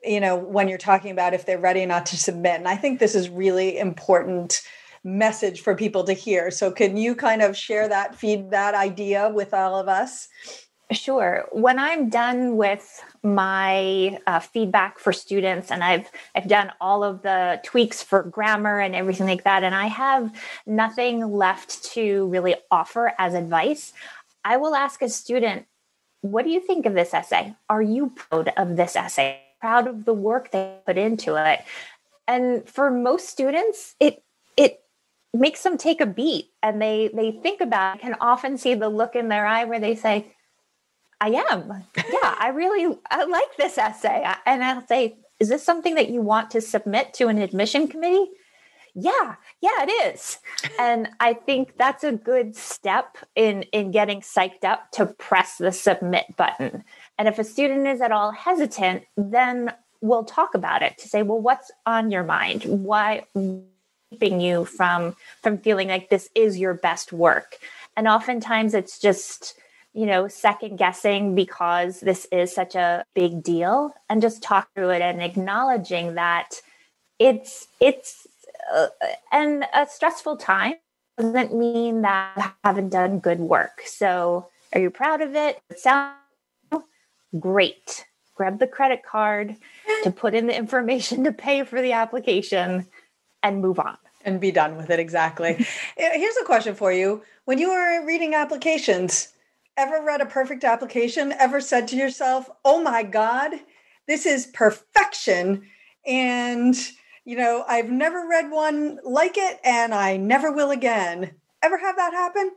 you 0.02 0.20
know 0.20 0.36
when 0.36 0.68
you're 0.68 0.78
talking 0.78 1.10
about 1.10 1.34
if 1.34 1.44
they're 1.44 1.58
ready 1.58 1.84
not 1.84 2.06
to 2.06 2.16
submit 2.16 2.54
and 2.54 2.66
i 2.66 2.74
think 2.74 2.98
this 2.98 3.14
is 3.14 3.28
really 3.28 3.78
important 3.78 4.62
message 5.04 5.60
for 5.62 5.74
people 5.74 6.04
to 6.04 6.12
hear. 6.12 6.50
So 6.50 6.70
can 6.70 6.96
you 6.96 7.14
kind 7.14 7.42
of 7.42 7.56
share 7.56 7.88
that 7.88 8.14
feed 8.14 8.50
that 8.50 8.74
idea 8.74 9.30
with 9.30 9.54
all 9.54 9.76
of 9.76 9.88
us? 9.88 10.28
Sure. 10.92 11.46
When 11.52 11.78
i'm 11.78 12.08
done 12.08 12.56
with 12.56 13.04
my 13.22 14.18
uh, 14.26 14.40
feedback 14.40 14.98
for 14.98 15.12
students 15.12 15.70
and 15.70 15.84
i've 15.84 16.10
i've 16.34 16.48
done 16.48 16.72
all 16.80 17.04
of 17.04 17.22
the 17.22 17.60
tweaks 17.62 18.02
for 18.02 18.24
grammar 18.24 18.80
and 18.80 18.96
everything 18.96 19.26
like 19.26 19.44
that 19.44 19.62
and 19.62 19.72
i 19.72 19.86
have 19.86 20.34
nothing 20.66 21.30
left 21.30 21.84
to 21.84 22.26
really 22.28 22.56
offer 22.72 23.12
as 23.18 23.34
advice 23.34 23.92
i 24.44 24.56
will 24.56 24.74
ask 24.74 25.00
a 25.00 25.08
student 25.08 25.66
what 26.22 26.44
do 26.44 26.50
you 26.50 26.60
think 26.60 26.86
of 26.86 26.94
this 26.94 27.14
essay? 27.14 27.54
Are 27.68 27.82
you 27.82 28.10
proud 28.10 28.52
of 28.56 28.76
this 28.76 28.96
essay? 28.96 29.40
Proud 29.60 29.86
of 29.86 30.04
the 30.04 30.12
work 30.12 30.50
they 30.50 30.76
put 30.86 30.98
into 30.98 31.36
it. 31.36 31.60
And 32.26 32.68
for 32.68 32.90
most 32.90 33.28
students, 33.28 33.94
it 34.00 34.14
it 34.14 34.22
makes 35.32 35.62
them 35.62 35.78
take 35.78 36.00
a 36.00 36.06
beat 36.06 36.50
and 36.62 36.80
they 36.80 37.10
they 37.14 37.32
think 37.32 37.60
about 37.60 37.96
it, 37.96 38.02
can 38.02 38.16
often 38.20 38.58
see 38.58 38.74
the 38.74 38.88
look 38.88 39.14
in 39.14 39.28
their 39.28 39.46
eye 39.46 39.64
where 39.64 39.80
they 39.80 39.94
say, 39.94 40.32
I 41.20 41.28
am. 41.50 41.84
Yeah, 41.96 42.34
I 42.38 42.48
really 42.54 42.98
I 43.10 43.24
like 43.24 43.56
this 43.56 43.78
essay. 43.78 44.26
And 44.46 44.64
I'll 44.64 44.86
say, 44.86 45.18
is 45.38 45.48
this 45.48 45.62
something 45.62 45.94
that 45.94 46.10
you 46.10 46.20
want 46.20 46.50
to 46.52 46.60
submit 46.60 47.14
to 47.14 47.28
an 47.28 47.38
admission 47.38 47.88
committee? 47.88 48.30
Yeah, 48.94 49.36
yeah, 49.60 49.84
it 49.84 50.14
is. 50.14 50.38
and 50.78 51.08
I 51.20 51.34
think 51.34 51.76
that's 51.78 52.02
a 52.02 52.12
good 52.12 52.56
step 52.56 53.18
in 53.36 53.62
in 53.72 53.92
getting 53.92 54.20
psyched 54.20 54.64
up 54.64 54.90
to 54.92 55.06
press 55.06 55.56
the 55.58 55.72
submit 55.72 56.36
button. 56.36 56.84
And 57.18 57.28
if 57.28 57.38
a 57.38 57.44
student 57.44 57.86
is 57.86 58.00
at 58.00 58.12
all 58.12 58.32
hesitant, 58.32 59.04
then 59.16 59.72
we'll 60.00 60.24
talk 60.24 60.54
about 60.54 60.82
it 60.82 60.98
to 60.98 61.08
say, 61.08 61.22
well, 61.22 61.40
what's 61.40 61.70
on 61.86 62.10
your 62.10 62.24
mind? 62.24 62.64
Why 62.64 63.26
keeping 64.10 64.40
you 64.40 64.64
from 64.64 65.16
from 65.42 65.58
feeling 65.58 65.88
like 65.88 66.10
this 66.10 66.28
is 66.34 66.58
your 66.58 66.74
best 66.74 67.12
work? 67.12 67.58
And 67.96 68.06
oftentimes 68.08 68.74
it's 68.74 68.98
just 68.98 69.54
you 69.92 70.06
know 70.06 70.28
second 70.28 70.76
guessing 70.76 71.34
because 71.34 72.00
this 72.00 72.26
is 72.30 72.54
such 72.54 72.74
a 72.74 73.04
big 73.14 73.42
deal 73.42 73.94
and 74.08 74.22
just 74.22 74.42
talk 74.42 74.68
through 74.74 74.90
it 74.90 75.02
and 75.02 75.22
acknowledging 75.22 76.14
that 76.14 76.60
it's 77.18 77.66
it's 77.80 78.26
uh, 78.72 78.86
and 79.32 79.64
a 79.74 79.86
stressful 79.86 80.36
time 80.36 80.74
doesn't 81.18 81.54
mean 81.54 82.02
that 82.02 82.32
I 82.36 82.68
haven't 82.68 82.90
done 82.90 83.18
good 83.18 83.40
work 83.40 83.82
so 83.84 84.48
are 84.72 84.80
you 84.80 84.90
proud 84.90 85.20
of 85.20 85.34
it? 85.34 85.58
It 85.68 85.80
sounds 85.80 86.14
Great. 87.38 88.06
Grab 88.34 88.58
the 88.58 88.66
credit 88.66 89.04
card 89.04 89.56
to 90.02 90.10
put 90.10 90.34
in 90.34 90.46
the 90.46 90.56
information 90.56 91.24
to 91.24 91.32
pay 91.32 91.62
for 91.64 91.80
the 91.80 91.92
application 91.92 92.86
and 93.42 93.60
move 93.60 93.78
on. 93.78 93.96
And 94.24 94.40
be 94.40 94.50
done 94.50 94.76
with 94.76 94.90
it. 94.90 95.00
Exactly. 95.00 95.66
Eh, 95.96 96.18
here's 96.18 96.36
a 96.36 96.44
question 96.44 96.74
for 96.74 96.92
you. 96.92 97.22
When 97.44 97.58
you 97.58 97.70
were 97.70 98.06
reading 98.06 98.34
applications, 98.34 99.28
ever 99.76 100.02
read 100.02 100.20
a 100.20 100.26
perfect 100.26 100.64
application? 100.64 101.32
Ever 101.32 101.60
said 101.60 101.88
to 101.88 101.96
yourself, 101.96 102.48
oh 102.64 102.82
my 102.82 103.02
God, 103.02 103.52
this 104.06 104.24
is 104.24 104.46
perfection? 104.46 105.66
And, 106.06 106.74
you 107.24 107.36
know, 107.36 107.64
I've 107.68 107.90
never 107.90 108.26
read 108.26 108.50
one 108.50 108.98
like 109.04 109.36
it 109.36 109.60
and 109.64 109.94
I 109.94 110.16
never 110.16 110.52
will 110.52 110.70
again. 110.70 111.32
Ever 111.62 111.78
have 111.78 111.96
that 111.96 112.12
happen? 112.12 112.52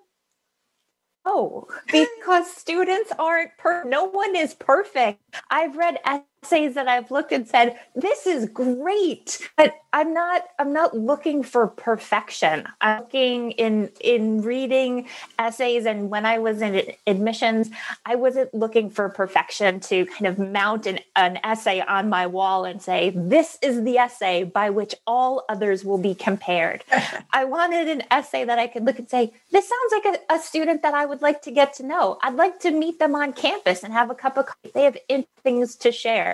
Oh, 1.26 1.68
because 1.92 2.52
students 2.52 3.12
aren't 3.18 3.58
per 3.58 3.84
no 3.84 4.06
one 4.06 4.36
is 4.36 4.54
perfect. 4.54 5.20
I've 5.50 5.76
read 5.76 5.98
essays 6.44 6.76
that 6.76 6.88
I've 6.88 7.10
looked 7.10 7.32
and 7.32 7.48
said, 7.48 7.80
this 7.96 8.28
is 8.28 8.50
great. 8.50 9.40
But 9.56 9.76
I'm 9.94 10.12
not 10.14 10.46
I'm 10.58 10.74
not 10.74 10.98
looking 10.98 11.44
for 11.44 11.68
perfection. 11.68 12.66
I'm 12.82 13.02
looking 13.02 13.52
in 13.52 13.92
in 14.02 14.42
reading 14.42 15.08
essays 15.38 15.86
and 15.86 16.10
when 16.10 16.26
I 16.26 16.40
was 16.40 16.62
in 16.64 16.82
admissions, 17.06 17.70
I 18.06 18.16
wasn't 18.16 18.54
looking 18.56 18.90
for 18.90 19.08
perfection 19.10 19.80
to 19.82 20.06
kind 20.08 20.26
of 20.26 20.40
mount 20.40 20.88
an, 20.88 21.00
an 21.16 21.40
essay 21.44 21.80
on 21.82 22.10
my 22.10 22.26
wall 22.26 22.66
and 22.66 22.82
say, 22.82 23.12
this 23.16 23.60
is 23.62 23.84
the 23.84 23.98
essay 24.00 24.44
by 24.44 24.72
which 24.72 24.96
all 25.06 25.46
others 25.48 25.86
will 25.86 26.00
be 26.00 26.16
compared. 26.16 26.84
I 27.32 27.46
wanted 27.46 27.88
an 27.88 28.04
essay 28.10 28.46
that 28.46 28.58
I 28.58 28.66
could 28.66 28.86
look 28.86 28.98
and 28.98 29.10
say, 29.10 29.32
this 29.52 29.70
sounds 29.70 30.04
like 30.04 30.16
a, 30.30 30.34
a 30.36 30.40
student 30.40 30.82
that 30.82 30.96
I 30.96 31.06
would 31.06 31.22
like 31.22 31.44
to 31.44 31.52
get 31.52 31.76
to 31.76 31.86
know. 31.86 32.18
I'd 32.24 32.36
like 32.36 32.60
to 32.62 32.72
meet 32.72 32.98
them 32.98 33.14
on 33.14 33.32
campus 33.34 33.84
and 33.84 33.94
have 33.94 34.10
a 34.10 34.16
cup 34.16 34.38
of 34.38 34.48
coffee. 34.48 34.72
They 34.74 34.84
have 34.86 34.98
things 35.44 35.76
to 35.78 35.92
share 35.92 36.33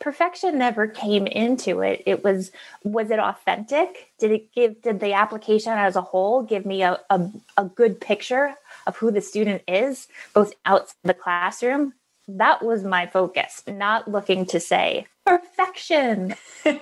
perfection 0.00 0.58
never 0.58 0.88
came 0.88 1.26
into 1.26 1.80
it. 1.80 2.02
It 2.06 2.24
was 2.24 2.50
was 2.82 3.10
it 3.10 3.20
authentic? 3.20 4.12
Did 4.18 4.32
it 4.32 4.52
give 4.52 4.82
did 4.82 4.98
the 4.98 5.12
application 5.12 5.72
as 5.72 5.94
a 5.94 6.00
whole 6.00 6.42
give 6.42 6.66
me 6.66 6.82
a, 6.82 6.98
a, 7.10 7.30
a 7.56 7.64
good 7.66 8.00
picture 8.00 8.54
of 8.86 8.96
who 8.96 9.12
the 9.12 9.20
student 9.20 9.62
is 9.68 10.08
both 10.34 10.52
outside 10.66 10.94
the 11.04 11.14
classroom? 11.14 11.92
That 12.26 12.64
was 12.64 12.82
my 12.82 13.06
focus 13.06 13.62
not 13.66 14.10
looking 14.10 14.46
to 14.46 14.58
say 14.58 15.06
perfection. 15.24 16.34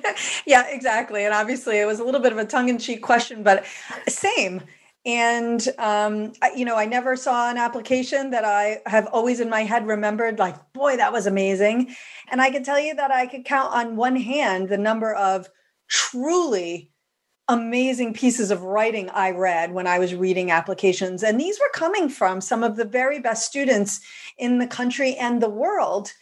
Yeah 0.47 0.67
exactly. 0.69 1.25
And 1.25 1.35
obviously 1.35 1.79
it 1.79 1.87
was 1.87 2.01
a 2.01 2.05
little 2.05 2.21
bit 2.21 2.33
of 2.33 2.39
a 2.39 2.45
tongue-in-cheek 2.45 3.03
question 3.03 3.43
but 3.43 3.65
same 4.09 4.63
and 5.09 5.67
um, 5.79 6.35
I, 6.43 6.53
you 6.55 6.67
know 6.67 6.77
i 6.77 6.85
never 6.85 7.17
saw 7.17 7.51
an 7.51 7.57
application 7.57 8.31
that 8.31 8.45
i 8.45 8.81
have 8.87 9.07
always 9.07 9.41
in 9.41 9.49
my 9.49 9.63
head 9.63 9.87
remembered 9.87 10.39
like 10.39 10.73
boy 10.75 10.99
that 10.99 11.13
was 11.13 11.27
amazing 11.27 11.97
and 12.31 12.43
i 12.43 12.51
can 12.51 12.63
tell 12.63 12.79
you 12.79 12.95
that 12.95 13.11
i 13.11 13.27
could 13.27 13.45
count 13.47 13.75
on 13.75 13.97
one 13.97 14.17
hand 14.17 14.69
the 14.69 14.77
number 14.77 15.15
of 15.15 15.49
truly 15.89 16.91
amazing 17.49 18.13
pieces 18.13 18.51
of 18.51 18.63
writing 18.63 19.09
I 19.09 19.31
read 19.31 19.73
when 19.73 19.87
I 19.87 19.99
was 19.99 20.15
reading 20.15 20.51
applications. 20.51 21.23
And 21.23 21.41
these 21.41 21.59
were 21.59 21.71
coming 21.73 22.11
from 22.11 22.43
some 22.43 22.63
of 22.63 22.77
the 22.77 22.85
very 22.85 23.21
best 23.21 23.47
students 23.47 24.01
in 24.37 24.59
the 24.59 24.67
country 24.67 25.15
and 25.15 25.43
the 25.43 25.49
world. 25.49 26.13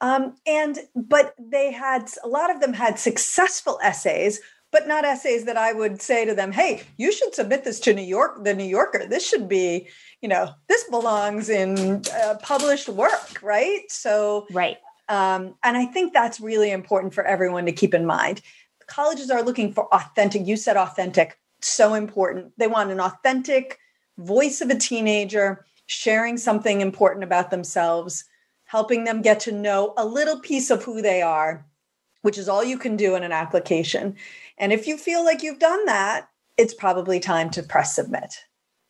Um, 0.00 0.36
and 0.46 0.78
but 0.94 1.34
they 1.38 1.72
had 1.72 2.08
a 2.22 2.28
lot 2.28 2.54
of 2.54 2.60
them 2.60 2.72
had 2.72 3.00
successful 3.00 3.80
essays 3.82 4.40
but 4.76 4.86
not 4.86 5.04
essays 5.04 5.44
that 5.44 5.56
I 5.56 5.72
would 5.72 6.02
say 6.02 6.24
to 6.24 6.34
them, 6.34 6.52
"Hey, 6.52 6.82
you 6.96 7.10
should 7.12 7.34
submit 7.34 7.64
this 7.64 7.80
to 7.80 7.94
New 7.94 8.08
York, 8.16 8.44
the 8.44 8.54
New 8.54 8.70
Yorker. 8.78 9.06
This 9.06 9.26
should 9.26 9.48
be, 9.48 9.88
you 10.20 10.28
know, 10.28 10.50
this 10.68 10.84
belongs 10.90 11.48
in 11.48 12.02
uh, 12.22 12.34
published 12.42 12.88
work, 12.88 13.42
right?" 13.42 13.84
So, 13.88 14.46
right. 14.52 14.78
Um, 15.08 15.54
and 15.62 15.76
I 15.76 15.86
think 15.86 16.12
that's 16.12 16.40
really 16.40 16.72
important 16.72 17.14
for 17.14 17.24
everyone 17.24 17.64
to 17.66 17.72
keep 17.72 17.94
in 17.94 18.04
mind 18.04 18.42
colleges 18.86 19.30
are 19.30 19.42
looking 19.42 19.72
for 19.72 19.92
authentic. 19.94 20.46
You 20.46 20.56
said 20.56 20.76
authentic, 20.76 21.38
so 21.60 21.94
important. 21.94 22.52
They 22.56 22.66
want 22.66 22.90
an 22.90 23.00
authentic 23.00 23.78
voice 24.18 24.60
of 24.60 24.70
a 24.70 24.78
teenager 24.78 25.64
sharing 25.86 26.36
something 26.36 26.80
important 26.80 27.24
about 27.24 27.50
themselves, 27.50 28.24
helping 28.64 29.04
them 29.04 29.22
get 29.22 29.40
to 29.40 29.52
know 29.52 29.94
a 29.96 30.04
little 30.04 30.40
piece 30.40 30.70
of 30.70 30.82
who 30.82 31.02
they 31.02 31.22
are, 31.22 31.64
which 32.22 32.38
is 32.38 32.48
all 32.48 32.64
you 32.64 32.78
can 32.78 32.96
do 32.96 33.14
in 33.14 33.22
an 33.22 33.32
application. 33.32 34.16
And 34.58 34.72
if 34.72 34.86
you 34.86 34.96
feel 34.96 35.24
like 35.24 35.42
you've 35.42 35.58
done 35.58 35.84
that, 35.86 36.28
it's 36.56 36.74
probably 36.74 37.20
time 37.20 37.50
to 37.50 37.62
press 37.62 37.94
submit. 37.94 38.44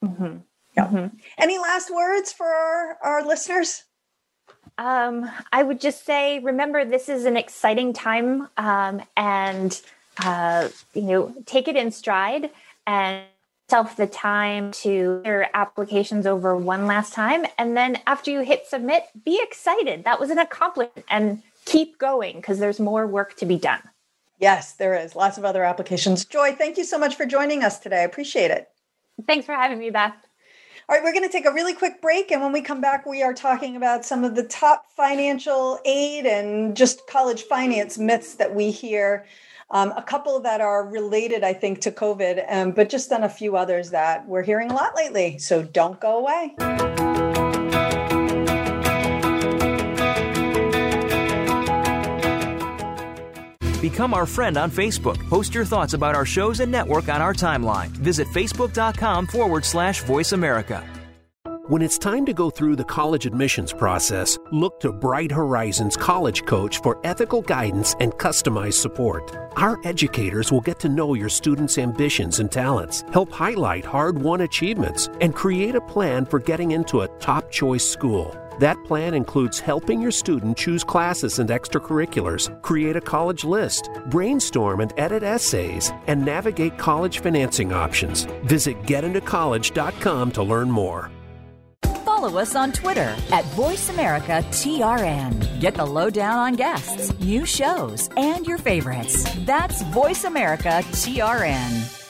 Mm-hmm. 0.05 0.39
Yeah. 0.77 0.87
Mm-hmm. 0.87 1.17
Any 1.39 1.59
last 1.59 1.93
words 1.93 2.33
for 2.33 2.47
our, 2.47 2.99
our 3.03 3.27
listeners? 3.27 3.85
Um, 4.79 5.31
I 5.53 5.63
would 5.63 5.81
just 5.81 6.05
say, 6.05 6.39
remember, 6.39 6.85
this 6.85 7.09
is 7.09 7.25
an 7.25 7.37
exciting 7.37 7.93
time, 7.93 8.49
um, 8.59 9.03
and 9.17 9.81
uh, 10.23 10.69
you 10.93 11.03
know, 11.03 11.35
take 11.47 11.67
it 11.67 11.77
in 11.77 11.91
stride 11.91 12.51
and 12.87 13.25
self 13.69 13.97
the 13.97 14.07
time 14.07 14.71
to 14.73 15.23
your 15.25 15.47
applications 15.55 16.27
over 16.27 16.57
one 16.57 16.87
last 16.87 17.15
time, 17.15 17.47
and 17.57 17.77
then 17.77 17.99
after 18.07 18.31
you 18.31 18.41
hit 18.41 18.67
submit, 18.67 19.05
be 19.25 19.41
excited. 19.43 20.05
That 20.05 20.21
was 20.21 20.29
an 20.29 20.39
accomplishment, 20.39 21.07
and 21.09 21.43
keep 21.65 21.99
going 21.99 22.37
because 22.37 22.59
there's 22.59 22.79
more 22.79 23.07
work 23.07 23.35
to 23.39 23.47
be 23.47 23.57
done. 23.57 23.81
Yes, 24.39 24.73
there 24.73 24.95
is 24.95 25.17
lots 25.17 25.39
of 25.39 25.45
other 25.45 25.65
applications. 25.65 26.25
Joy, 26.25 26.53
thank 26.53 26.77
you 26.77 26.85
so 26.85 26.99
much 26.99 27.17
for 27.17 27.25
joining 27.27 27.63
us 27.63 27.79
today. 27.79 28.01
I 28.01 28.05
appreciate 28.05 28.51
it. 28.51 28.69
Thanks 29.27 29.47
for 29.47 29.55
having 29.55 29.79
me, 29.79 29.91
Beth. 29.91 30.15
All 30.89 30.95
right, 30.95 31.03
we're 31.03 31.13
going 31.13 31.25
to 31.25 31.33
take 31.33 31.47
a 31.47 31.53
really 31.53 31.75
quick 31.75 32.01
break. 32.01 32.31
And 32.31 32.43
when 32.43 32.53
we 32.53 32.61
come 32.61 32.81
back, 32.81 33.07
we 33.07 33.23
are 33.23 33.35
talking 33.35 33.77
about 33.77 34.05
some 34.05 34.23
of 34.23 34.37
the 34.37 34.45
top 34.45 34.85
financial 34.97 35.81
aid 35.85 36.27
and 36.27 36.77
just 36.77 37.07
college 37.09 37.43
finance 37.45 37.99
myths 37.99 38.35
that 38.35 38.55
we 38.55 38.71
hear. 38.71 39.27
Um, 39.71 39.93
a 39.97 40.03
couple 40.03 40.39
that 40.41 40.61
are 40.61 40.87
related, 40.87 41.43
I 41.43 41.53
think, 41.55 41.81
to 41.81 41.91
COVID, 41.91 42.45
um, 42.49 42.71
but 42.71 42.89
just 42.89 43.11
on 43.11 43.25
a 43.25 43.29
few 43.29 43.57
others 43.57 43.91
that 43.91 44.29
we're 44.29 44.45
hearing 44.45 44.71
a 44.71 44.75
lot 44.75 44.95
lately. 44.95 45.39
So 45.39 45.65
don't 45.65 45.99
go 45.99 46.19
away. 46.19 46.95
Become 53.91 54.15
our 54.15 54.27
friend 54.27 54.57
on 54.57 54.69
Facebook. 54.69 55.17
Post 55.29 55.55
your 55.55 55.65
thoughts 55.65 55.95
about 55.95 56.17
our 56.17 56.27
shows 56.27 56.59
and 56.59 56.73
network 56.73 57.09
on 57.09 57.23
our 57.23 57.33
timeline. 57.33 57.87
Visit 57.91 58.27
facebook.com 58.27 59.29
forward 59.29 59.65
slash 59.65 60.03
voice 60.03 60.33
America. 60.33 60.85
When 61.69 61.83
it's 61.83 61.97
time 61.97 62.27
to 62.27 62.33
go 62.33 62.51
through 62.51 62.75
the 62.75 62.85
college 62.85 63.27
admissions 63.27 63.73
process, 63.73 64.39
look 64.51 64.81
to 64.81 64.91
Bright 64.91 65.31
Horizons 65.31 65.97
College 65.97 66.45
Coach 66.47 66.83
for 66.83 66.99
ethical 67.05 67.43
guidance 67.43 67.95
and 68.01 68.13
customized 68.15 68.81
support. 68.81 69.31
Our 69.55 69.79
educators 69.85 70.51
will 70.51 70.63
get 70.63 70.81
to 70.81 70.89
know 70.89 71.15
your 71.15 71.29
students' 71.29 71.79
ambitions 71.79 72.41
and 72.41 72.51
talents, 72.51 73.05
help 73.13 73.31
highlight 73.31 73.85
hard 73.85 74.19
won 74.19 74.41
achievements, 74.41 75.09
and 75.21 75.33
create 75.33 75.77
a 75.77 75.81
plan 75.81 76.27
for 76.27 76.41
getting 76.41 76.73
into 76.73 77.03
a 77.03 77.09
top 77.19 77.53
choice 77.53 77.89
school. 77.89 78.37
That 78.59 78.83
plan 78.85 79.15
includes 79.15 79.61
helping 79.61 80.01
your 80.01 80.11
student 80.11 80.57
choose 80.57 80.83
classes 80.85 81.39
and 81.39 81.51
extracurriculars, 81.51 82.51
create 82.63 82.97
a 82.97 83.01
college 83.01 83.45
list, 83.45 83.89
brainstorm 84.07 84.81
and 84.81 84.93
edit 84.97 85.23
essays, 85.23 85.93
and 86.07 86.25
navigate 86.25 86.79
college 86.79 87.19
financing 87.21 87.73
options. 87.73 88.25
Visit 88.45 88.83
getintocollege.com 88.83 90.31
to 90.33 90.43
learn 90.43 90.69
more. 90.71 91.11
Follow 92.05 92.39
us 92.39 92.57
on 92.57 92.73
Twitter 92.73 93.15
at 93.31 93.45
VoiceAmericaTRN. 93.57 95.61
Get 95.61 95.75
the 95.75 95.85
lowdown 95.85 96.39
on 96.39 96.55
guests, 96.55 97.13
new 97.21 97.45
shows, 97.45 98.09
and 98.17 98.47
your 98.47 98.57
favorites. 98.59 99.29
That's 99.45 99.83
VoiceAmericaTRN. 99.83 102.06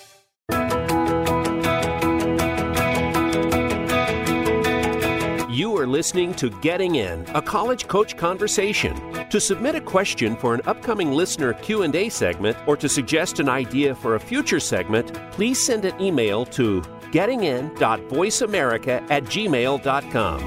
You 5.56 5.76
are 5.78 5.86
listening 5.86 6.34
to 6.34 6.50
Getting 6.60 6.96
In, 6.96 7.24
a 7.34 7.40
college 7.40 7.88
coach 7.88 8.18
conversation. 8.18 8.94
To 9.30 9.40
submit 9.40 9.74
a 9.74 9.80
question 9.80 10.36
for 10.36 10.52
an 10.52 10.60
upcoming 10.66 11.12
listener 11.12 11.54
Q&A 11.54 12.10
segment 12.10 12.58
or 12.66 12.76
to 12.76 12.90
suggest 12.90 13.40
an 13.40 13.48
idea 13.48 13.94
for 13.94 14.16
a 14.16 14.20
future 14.20 14.60
segment, 14.60 15.14
please 15.32 15.64
send 15.64 15.86
an 15.86 15.98
email 15.98 16.44
to 16.44 16.82
gettingin.voiceamerica 17.10 19.10
at 19.10 19.24
gmail.com. 19.24 20.40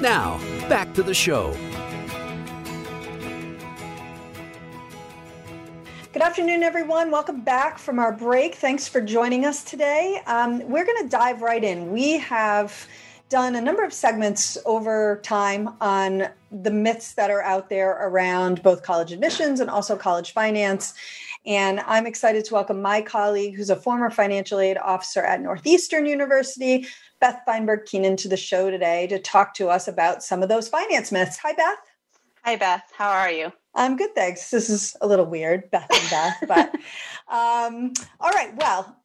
Now, 0.00 0.38
back 0.70 0.94
to 0.94 1.02
the 1.02 1.12
show. 1.12 1.54
Good 6.14 6.22
afternoon, 6.22 6.62
everyone. 6.62 7.10
Welcome 7.10 7.42
back 7.42 7.76
from 7.76 7.98
our 7.98 8.12
break. 8.12 8.54
Thanks 8.54 8.88
for 8.88 9.02
joining 9.02 9.44
us 9.44 9.62
today. 9.62 10.22
Um, 10.26 10.66
we're 10.70 10.86
going 10.86 11.02
to 11.02 11.08
dive 11.10 11.42
right 11.42 11.62
in. 11.62 11.92
We 11.92 12.16
have 12.16 12.88
done 13.34 13.56
a 13.56 13.60
number 13.60 13.82
of 13.82 13.92
segments 13.92 14.56
over 14.64 15.20
time 15.24 15.68
on 15.80 16.28
the 16.52 16.70
myths 16.70 17.14
that 17.14 17.32
are 17.32 17.42
out 17.42 17.68
there 17.68 17.90
around 17.90 18.62
both 18.62 18.84
college 18.84 19.10
admissions 19.10 19.58
and 19.58 19.68
also 19.68 19.96
college 19.96 20.30
finance. 20.30 20.94
And 21.44 21.80
I'm 21.80 22.06
excited 22.06 22.44
to 22.44 22.54
welcome 22.54 22.80
my 22.80 23.02
colleague, 23.02 23.56
who's 23.56 23.70
a 23.70 23.74
former 23.74 24.08
financial 24.08 24.60
aid 24.60 24.78
officer 24.78 25.20
at 25.20 25.40
Northeastern 25.40 26.06
University, 26.06 26.86
Beth 27.18 27.40
Feinberg 27.44 27.86
Keenan, 27.86 28.16
to 28.18 28.28
the 28.28 28.36
show 28.36 28.70
today 28.70 29.08
to 29.08 29.18
talk 29.18 29.54
to 29.54 29.68
us 29.68 29.88
about 29.88 30.22
some 30.22 30.40
of 30.40 30.48
those 30.48 30.68
finance 30.68 31.10
myths. 31.10 31.36
Hi, 31.38 31.54
Beth. 31.54 31.78
Hi, 32.44 32.54
Beth. 32.54 32.84
How 32.96 33.10
are 33.10 33.32
you? 33.32 33.52
I'm 33.74 33.96
good, 33.96 34.14
thanks. 34.14 34.52
This 34.52 34.70
is 34.70 34.96
a 35.00 35.08
little 35.08 35.26
weird, 35.26 35.72
Beth 35.72 35.90
and 35.92 36.08
Beth, 36.08 36.44
but 36.46 36.72
um, 37.28 37.94
all 38.20 38.30
right. 38.30 38.54
Well, 38.54 38.96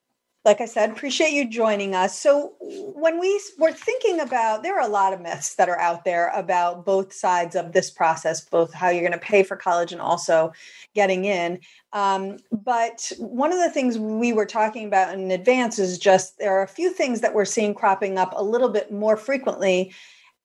like 0.45 0.61
I 0.61 0.65
said, 0.65 0.89
appreciate 0.89 1.33
you 1.33 1.49
joining 1.49 1.93
us. 1.93 2.17
So, 2.17 2.53
when 2.61 3.19
we 3.19 3.41
were 3.57 3.73
thinking 3.73 4.21
about, 4.21 4.63
there 4.63 4.79
are 4.79 4.87
a 4.87 4.91
lot 4.91 5.11
of 5.11 5.19
myths 5.19 5.55
that 5.55 5.67
are 5.67 5.79
out 5.79 6.05
there 6.05 6.29
about 6.29 6.85
both 6.85 7.11
sides 7.11 7.55
of 7.55 7.73
this 7.73 7.91
process, 7.91 8.41
both 8.41 8.73
how 8.73 8.89
you're 8.89 9.07
going 9.07 9.11
to 9.11 9.17
pay 9.17 9.43
for 9.43 9.57
college 9.57 9.91
and 9.91 9.99
also 9.99 10.53
getting 10.95 11.25
in. 11.25 11.59
Um, 11.91 12.37
but 12.51 13.11
one 13.17 13.51
of 13.51 13.59
the 13.59 13.69
things 13.69 13.99
we 13.99 14.31
were 14.31 14.45
talking 14.45 14.87
about 14.87 15.13
in 15.13 15.29
advance 15.29 15.77
is 15.77 15.99
just 15.99 16.37
there 16.37 16.57
are 16.57 16.63
a 16.63 16.67
few 16.67 16.93
things 16.93 17.19
that 17.19 17.33
we're 17.33 17.45
seeing 17.45 17.73
cropping 17.73 18.17
up 18.17 18.33
a 18.35 18.43
little 18.43 18.69
bit 18.69 18.93
more 18.93 19.17
frequently 19.17 19.93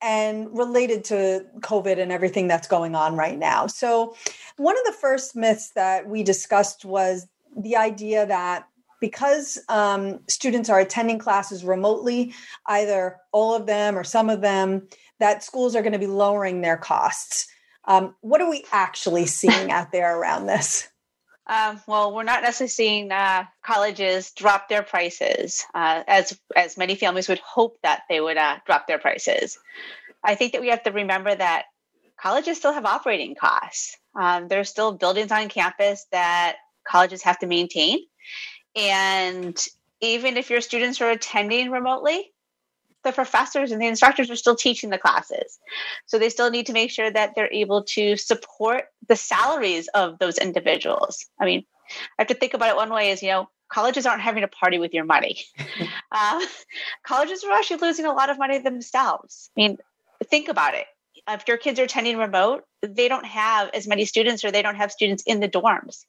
and 0.03 0.49
related 0.57 1.05
to 1.05 1.47
COVID 1.61 1.99
and 2.01 2.11
everything 2.11 2.49
that's 2.49 2.67
going 2.67 2.97
on 2.97 3.17
right 3.17 3.39
now. 3.39 3.69
So, 3.69 4.17
one 4.57 4.77
of 4.77 4.85
the 4.85 4.99
first 5.01 5.37
myths 5.37 5.71
that 5.71 6.09
we 6.09 6.25
discussed 6.25 6.85
was 6.85 7.29
the 7.57 7.77
idea 7.77 8.27
that 8.27 8.69
because 9.05 9.59
um, 9.69 10.19
students 10.31 10.71
are 10.71 10.81
attending 10.81 11.19
classes 11.19 11.63
remotely, 11.63 12.33
either 12.69 13.19
all 13.33 13.55
of 13.55 13.67
them 13.67 13.99
or 13.99 14.03
some 14.03 14.31
of 14.31 14.41
them, 14.41 14.89
that 15.21 15.45
schools 15.45 15.77
are 15.77 15.83
going 15.83 15.93
to 15.93 15.99
be 15.99 16.07
lowering 16.07 16.63
their 16.63 16.79
costs. 16.79 17.47
Um, 17.85 18.15
what 18.23 18.41
are 18.41 18.49
we 18.49 18.65
actually 18.73 19.27
seeing 19.27 19.71
out 19.71 19.93
there 19.93 20.19
around 20.19 20.47
this? 20.47 20.89
Um, 21.47 21.79
well, 21.87 22.15
we're 22.15 22.23
not 22.23 22.43
necessarily 22.43 22.71
seeing 22.71 23.13
uh, 23.13 23.45
colleges 23.63 24.31
drop 24.31 24.71
their 24.71 24.83
prices 24.83 25.63
uh, 25.75 26.03
as 26.09 26.41
as 26.57 26.79
many 26.79 26.95
families 26.95 27.29
would 27.29 27.41
hope 27.41 27.77
that 27.83 28.05
they 28.09 28.19
would 28.19 28.39
uh, 28.39 28.61
drop 28.65 28.87
their 28.87 28.99
prices. 28.99 29.59
I 30.25 30.37
think 30.37 30.53
that 30.53 30.63
we 30.63 30.71
have 30.71 30.83
to 30.85 30.91
remember 30.91 31.35
that 31.35 31.65
colleges 32.19 32.57
still 32.57 32.73
have 32.73 32.87
operating 32.87 33.35
costs. 33.35 33.95
Um, 34.19 34.49
there's 34.49 34.71
still 34.71 34.93
buildings 34.93 35.31
on 35.33 35.51
campus 35.51 36.07
that 36.13 36.57
colleges 36.89 37.23
have 37.25 37.39
to 37.41 37.47
maintain, 37.47 37.99
and 38.77 39.57
even 40.01 40.37
if 40.37 40.51
your 40.51 40.61
students 40.61 41.01
are 41.01 41.11
attending 41.11 41.71
remotely, 41.71 42.33
the 43.05 43.13
professors 43.13 43.71
and 43.71 43.81
the 43.81 43.87
instructors 43.87 44.31
are 44.31 44.37
still 44.37 44.57
teaching 44.57 44.91
the 44.91 44.99
classes. 44.99 45.59
So 46.07 46.19
they 46.19 46.31
still 46.31 46.51
need 46.51 46.67
to 46.67 46.73
make 46.73 46.91
sure 46.91 47.11
that 47.11 47.35
they're 47.35 47.53
able 47.53 47.85
to 47.91 48.17
support 48.17 48.85
the 49.09 49.17
salaries 49.17 49.89
of 49.89 50.19
those 50.19 50.39
individuals. 50.39 51.27
I 51.39 51.45
mean, 51.45 51.65
I 52.19 52.23
have 52.23 52.29
to 52.29 52.35
think 52.35 52.55
about 52.55 52.71
it 52.71 52.77
one 52.77 52.93
way 52.93 53.11
is, 53.11 53.23
you 53.23 53.29
know, 53.29 53.49
colleges 53.69 54.07
aren't 54.07 54.23
having 54.23 54.43
a 54.43 54.49
party 54.49 54.79
with 54.79 54.95
your 54.95 55.05
money. 55.05 55.45
uh, 56.13 56.41
colleges 57.07 57.45
are 57.45 57.53
actually 57.53 57.81
losing 57.81 58.07
a 58.07 58.13
lot 58.13 58.31
of 58.31 58.39
money 58.39 58.59
themselves. 58.59 59.51
I 59.57 59.61
mean, 59.61 59.79
think 60.31 60.49
about 60.49 60.75
it. 60.75 60.87
If 61.29 61.49
your 61.49 61.57
kids 61.57 61.79
are 61.81 61.85
attending 61.85 62.19
remote, 62.19 62.65
they 62.83 63.09
don't 63.09 63.27
have 63.27 63.71
as 63.75 63.87
many 63.87 64.05
students 64.05 64.45
or 64.45 64.51
they 64.51 64.63
don't 64.63 64.77
have 64.77 64.93
students 64.93 65.23
in 65.27 65.41
the 65.41 65.49
dorms. 65.49 66.05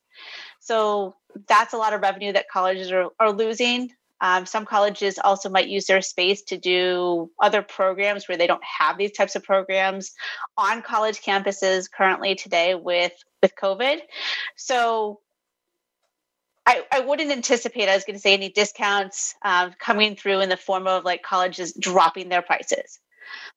So 0.59 1.15
that's 1.47 1.73
a 1.73 1.77
lot 1.77 1.93
of 1.93 2.01
revenue 2.01 2.33
that 2.33 2.49
colleges 2.49 2.91
are, 2.91 3.09
are 3.19 3.31
losing. 3.31 3.91
Um, 4.21 4.45
some 4.45 4.65
colleges 4.65 5.19
also 5.19 5.49
might 5.49 5.67
use 5.67 5.87
their 5.87 6.01
space 6.01 6.41
to 6.43 6.57
do 6.57 7.29
other 7.39 7.61
programs 7.61 8.27
where 8.27 8.37
they 8.37 8.47
don't 8.47 8.63
have 8.63 8.97
these 8.97 9.11
types 9.11 9.35
of 9.35 9.43
programs 9.43 10.13
on 10.57 10.81
college 10.81 11.21
campuses 11.21 11.91
currently 11.91 12.35
today 12.35 12.75
with 12.75 13.13
with 13.41 13.53
COVID. 13.61 13.99
So 14.55 15.19
I, 16.65 16.83
I 16.91 17.01
wouldn't 17.01 17.31
anticipate, 17.31 17.89
I 17.89 17.93
was 17.93 18.05
going 18.05 18.15
to 18.15 18.21
say, 18.21 18.33
any 18.33 18.49
discounts 18.49 19.35
um, 19.43 19.73
coming 19.79 20.15
through 20.15 20.39
in 20.39 20.49
the 20.49 20.57
form 20.57 20.87
of 20.87 21.03
like 21.03 21.21
colleges 21.21 21.73
dropping 21.79 22.29
their 22.29 22.41
prices. 22.41 22.99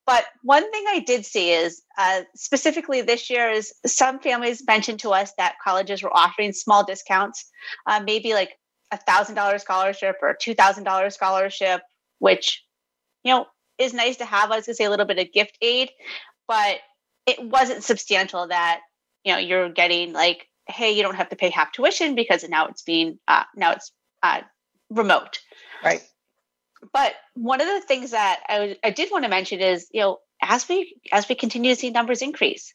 But 0.06 0.24
one 0.42 0.70
thing 0.70 0.84
I 0.88 1.00
did 1.00 1.26
see 1.26 1.50
is 1.50 1.82
uh, 1.98 2.22
specifically 2.34 3.02
this 3.02 3.30
year 3.30 3.50
is 3.50 3.72
some 3.86 4.20
families 4.20 4.62
mentioned 4.66 5.00
to 5.00 5.10
us 5.10 5.32
that 5.38 5.56
colleges 5.62 6.02
were 6.02 6.14
offering 6.14 6.52
small 6.52 6.84
discounts, 6.84 7.44
uh, 7.86 8.00
maybe 8.04 8.34
like 8.34 8.58
a 8.90 8.96
thousand 8.96 9.34
dollar 9.34 9.58
scholarship 9.58 10.16
or 10.22 10.36
two 10.40 10.54
thousand 10.54 10.84
dollar 10.84 11.10
scholarship, 11.10 11.82
which 12.18 12.64
you 13.24 13.32
know 13.32 13.46
is 13.78 13.92
nice 13.92 14.16
to 14.16 14.24
have. 14.24 14.50
I 14.50 14.56
was 14.56 14.66
gonna 14.66 14.74
say 14.74 14.84
a 14.84 14.90
little 14.90 15.06
bit 15.06 15.18
of 15.18 15.32
gift 15.32 15.58
aid, 15.60 15.90
but 16.46 16.78
it 17.26 17.42
wasn't 17.42 17.84
substantial 17.84 18.48
that 18.48 18.80
you 19.24 19.32
know 19.32 19.38
you're 19.38 19.68
getting 19.68 20.12
like, 20.12 20.46
hey, 20.66 20.92
you 20.92 21.02
don't 21.02 21.16
have 21.16 21.28
to 21.28 21.36
pay 21.36 21.50
half 21.50 21.72
tuition 21.72 22.14
because 22.14 22.48
now 22.48 22.66
it's 22.66 22.82
being 22.82 23.18
uh, 23.28 23.44
now 23.54 23.72
it's 23.72 23.92
uh, 24.22 24.40
remote. 24.90 25.38
Right. 25.84 26.02
But 26.92 27.14
one 27.34 27.60
of 27.60 27.66
the 27.66 27.80
things 27.80 28.12
that 28.12 28.40
I, 28.48 28.76
I 28.84 28.90
did 28.90 29.10
want 29.10 29.24
to 29.24 29.30
mention 29.30 29.60
is, 29.60 29.88
you 29.92 30.00
know, 30.00 30.18
as 30.40 30.68
we 30.68 30.96
as 31.12 31.28
we 31.28 31.34
continue 31.34 31.74
to 31.74 31.80
see 31.80 31.90
numbers 31.90 32.22
increase, 32.22 32.74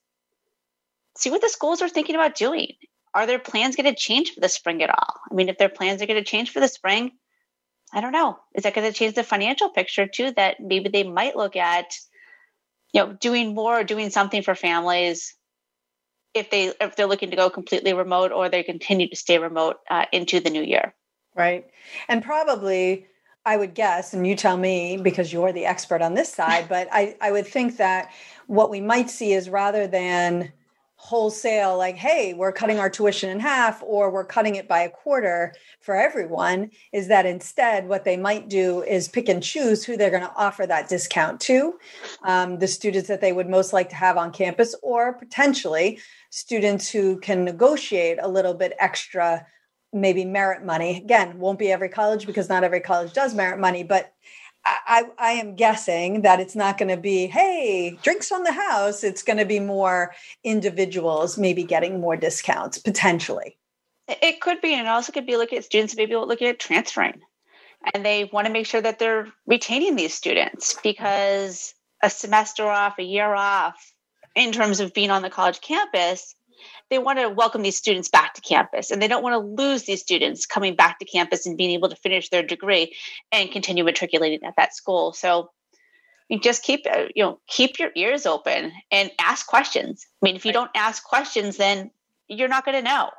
see 1.18 1.32
what 1.32 1.42
the 1.42 1.50
schools 1.50 1.82
are 1.82 1.90
thinking 1.90 2.16
about 2.16 2.36
doing. 2.36 2.74
Are 3.14 3.28
their 3.28 3.40
plans 3.40 3.76
going 3.76 3.94
to 3.94 4.00
change 4.00 4.34
for 4.34 4.40
the 4.40 4.50
spring 4.50 4.82
at 4.82 4.90
all? 4.90 5.16
I 5.32 5.36
mean, 5.36 5.48
if 5.48 5.58
their 5.58 5.70
plans 5.70 6.02
are 6.02 6.08
going 6.08 6.22
to 6.22 6.30
change 6.30 6.50
for 6.50 6.60
the 6.60 6.68
spring, 6.68 7.12
I 7.94 8.02
don't 8.02 8.12
know. 8.12 8.40
Is 8.56 8.64
that 8.64 8.74
going 8.74 8.92
to 8.92 8.98
change 8.98 9.14
the 9.14 9.24
financial 9.24 9.70
picture 9.70 10.08
too? 10.08 10.32
That 10.32 10.60
maybe 10.60 10.90
they 10.90 11.04
might 11.04 11.36
look 11.36 11.56
at, 11.56 11.94
you 12.92 13.02
know, 13.02 13.14
doing 13.14 13.54
more 13.54 13.80
or 13.80 13.84
doing 13.84 14.10
something 14.10 14.42
for 14.42 14.56
families 14.56 15.36
if 16.34 16.50
they 16.50 16.74
if 16.82 16.96
they're 16.96 17.06
looking 17.06 17.30
to 17.30 17.36
go 17.36 17.50
completely 17.50 17.94
remote 17.94 18.32
or 18.32 18.50
they 18.50 18.64
continue 18.64 19.08
to 19.10 19.16
stay 19.16 19.38
remote 19.38 19.78
uh, 19.90 20.06
into 20.12 20.40
the 20.40 20.50
new 20.50 20.64
year. 20.64 20.94
Right, 21.36 21.66
and 22.08 22.24
probably 22.24 23.08
I 23.46 23.58
would 23.58 23.74
guess, 23.74 24.14
and 24.14 24.26
you 24.26 24.36
tell 24.36 24.56
me 24.56 24.98
because 24.98 25.34
you're 25.34 25.52
the 25.52 25.66
expert 25.66 26.02
on 26.02 26.14
this 26.14 26.32
side, 26.32 26.68
but 26.70 26.88
I, 26.92 27.18
I 27.20 27.32
would 27.32 27.46
think 27.46 27.78
that 27.78 28.12
what 28.48 28.70
we 28.70 28.80
might 28.80 29.10
see 29.10 29.34
is 29.34 29.50
rather 29.50 29.86
than 29.86 30.54
wholesale, 30.96 31.78
like, 31.78 31.98
hey, 31.98 32.34
we're 32.34 32.54
cutting 32.54 32.80
our 32.80 32.90
tuition 32.90 33.30
in 33.30 33.38
half 33.42 33.84
or 33.84 34.10
we're 34.10 34.24
cutting 34.24 34.56
it 34.56 34.70
by 34.70 34.80
a 34.80 34.90
quarter 34.90 35.54
for 35.82 35.96
everyone, 35.96 36.72
is 36.94 37.10
that 37.10 37.26
instead 37.26 37.90
what 37.90 38.06
they 38.06 38.16
might 38.16 38.48
do 38.48 38.82
is 38.84 39.10
pick 39.10 39.28
and 39.28 39.44
choose 39.44 39.84
who 39.84 39.98
they're 39.98 40.10
going 40.10 40.24
to 40.24 40.34
offer 40.38 40.66
that 40.66 40.88
discount 40.88 41.42
to. 41.42 41.78
Um, 42.24 42.60
the 42.60 42.70
students 42.70 43.10
that 43.10 43.20
they 43.20 43.34
would 43.34 43.50
most 43.50 43.74
like 43.74 43.90
to 43.90 43.96
have 43.98 44.16
on 44.16 44.32
campus, 44.32 44.74
or 44.82 45.12
potentially 45.12 46.00
students 46.30 46.90
who 46.90 47.20
can 47.20 47.44
negotiate 47.44 48.20
a 48.22 48.30
little 48.30 48.54
bit 48.54 48.74
extra 48.80 49.46
maybe 49.94 50.26
merit 50.26 50.64
money. 50.66 50.98
Again, 50.98 51.40
won't 51.40 51.60
be 51.60 51.72
every 51.72 51.90
college 51.90 52.26
because 52.26 52.50
not 52.50 52.64
every 52.64 52.80
college 52.80 53.14
does 53.14 53.34
merit 53.34 53.60
money, 53.60 53.84
but 53.84 54.14
I, 54.66 55.04
I 55.18 55.32
am 55.32 55.56
guessing 55.56 56.22
that 56.22 56.40
it's 56.40 56.56
not 56.56 56.78
going 56.78 56.90
to 56.90 56.98
be, 56.98 57.28
hey, 57.28 57.98
drinks 58.02 58.32
on 58.32 58.44
the 58.44 58.54
house. 58.54 59.04
It's 59.04 59.24
going 59.24 59.38
to 59.38 59.46
be 59.46 59.60
more 59.60 60.14
individuals 60.44 61.38
maybe 61.38 61.64
getting 61.64 62.00
more 62.00 62.16
discounts 62.16 62.78
potentially. 62.78 63.58
It 64.08 64.42
could 64.42 64.62
be, 64.62 64.74
and 64.74 64.88
it 64.88 64.90
also 64.90 65.12
could 65.12 65.26
be 65.26 65.38
looking 65.38 65.58
at 65.58 65.66
students 65.66 65.96
maybe 65.96 66.16
looking 66.16 66.48
at 66.48 66.60
transferring. 66.60 67.22
And 67.94 68.06
they 68.06 68.30
want 68.32 68.48
to 68.48 68.54
make 68.54 68.66
sure 68.66 68.82
that 68.82 69.00
they're 69.00 69.28
retaining 69.46 69.96
these 69.96 70.14
students 70.14 70.78
because 70.82 71.74
a 72.02 72.10
semester 72.10 72.66
off, 72.66 73.00
a 73.00 73.04
year 73.04 73.34
off, 73.34 73.94
in 74.36 74.52
terms 74.52 74.80
of 74.80 74.94
being 74.94 75.12
on 75.12 75.22
the 75.22 75.30
college 75.30 75.62
campus, 75.62 76.36
they 76.90 77.00
want 77.00 77.20
to 77.20 77.30
welcome 77.30 77.62
these 77.62 77.78
students 77.78 78.10
back 78.10 78.34
to 78.34 78.42
campus 78.42 78.92
and 78.92 79.02
they 79.02 79.08
don't 79.08 79.24
want 79.24 79.34
to 79.34 79.64
lose 79.64 79.84
these 79.84 80.02
students 80.02 80.46
coming 80.46 80.76
back 80.76 81.00
to 81.00 81.06
campus 81.06 81.46
and 81.46 81.58
being 81.58 81.72
able 81.72 81.90
to 81.90 81.96
finish 81.96 82.30
their 82.30 82.44
degree 82.44 82.96
and 83.32 83.52
continue 83.52 83.84
matriculating 83.84 84.44
at 84.44 84.56
that 84.58 84.76
school. 84.76 85.14
So 85.14 85.52
you 86.30 86.40
just 86.40 86.64
keep 86.64 86.86
uh, 86.90 87.06
you 87.16 87.24
know 87.24 87.40
keep 87.48 87.80
your 87.80 87.92
ears 87.96 88.26
open 88.26 88.72
and 88.92 89.12
ask 89.20 89.48
questions. 89.48 90.06
I 90.22 90.26
mean 90.26 90.36
if 90.36 90.46
you 90.46 90.54
don't 90.54 90.72
ask 90.76 91.04
questions 91.04 91.58
then 91.58 91.92
you're 92.28 92.48
not 92.48 92.66
going 92.66 92.78
to 92.78 92.90
know. 92.90 93.10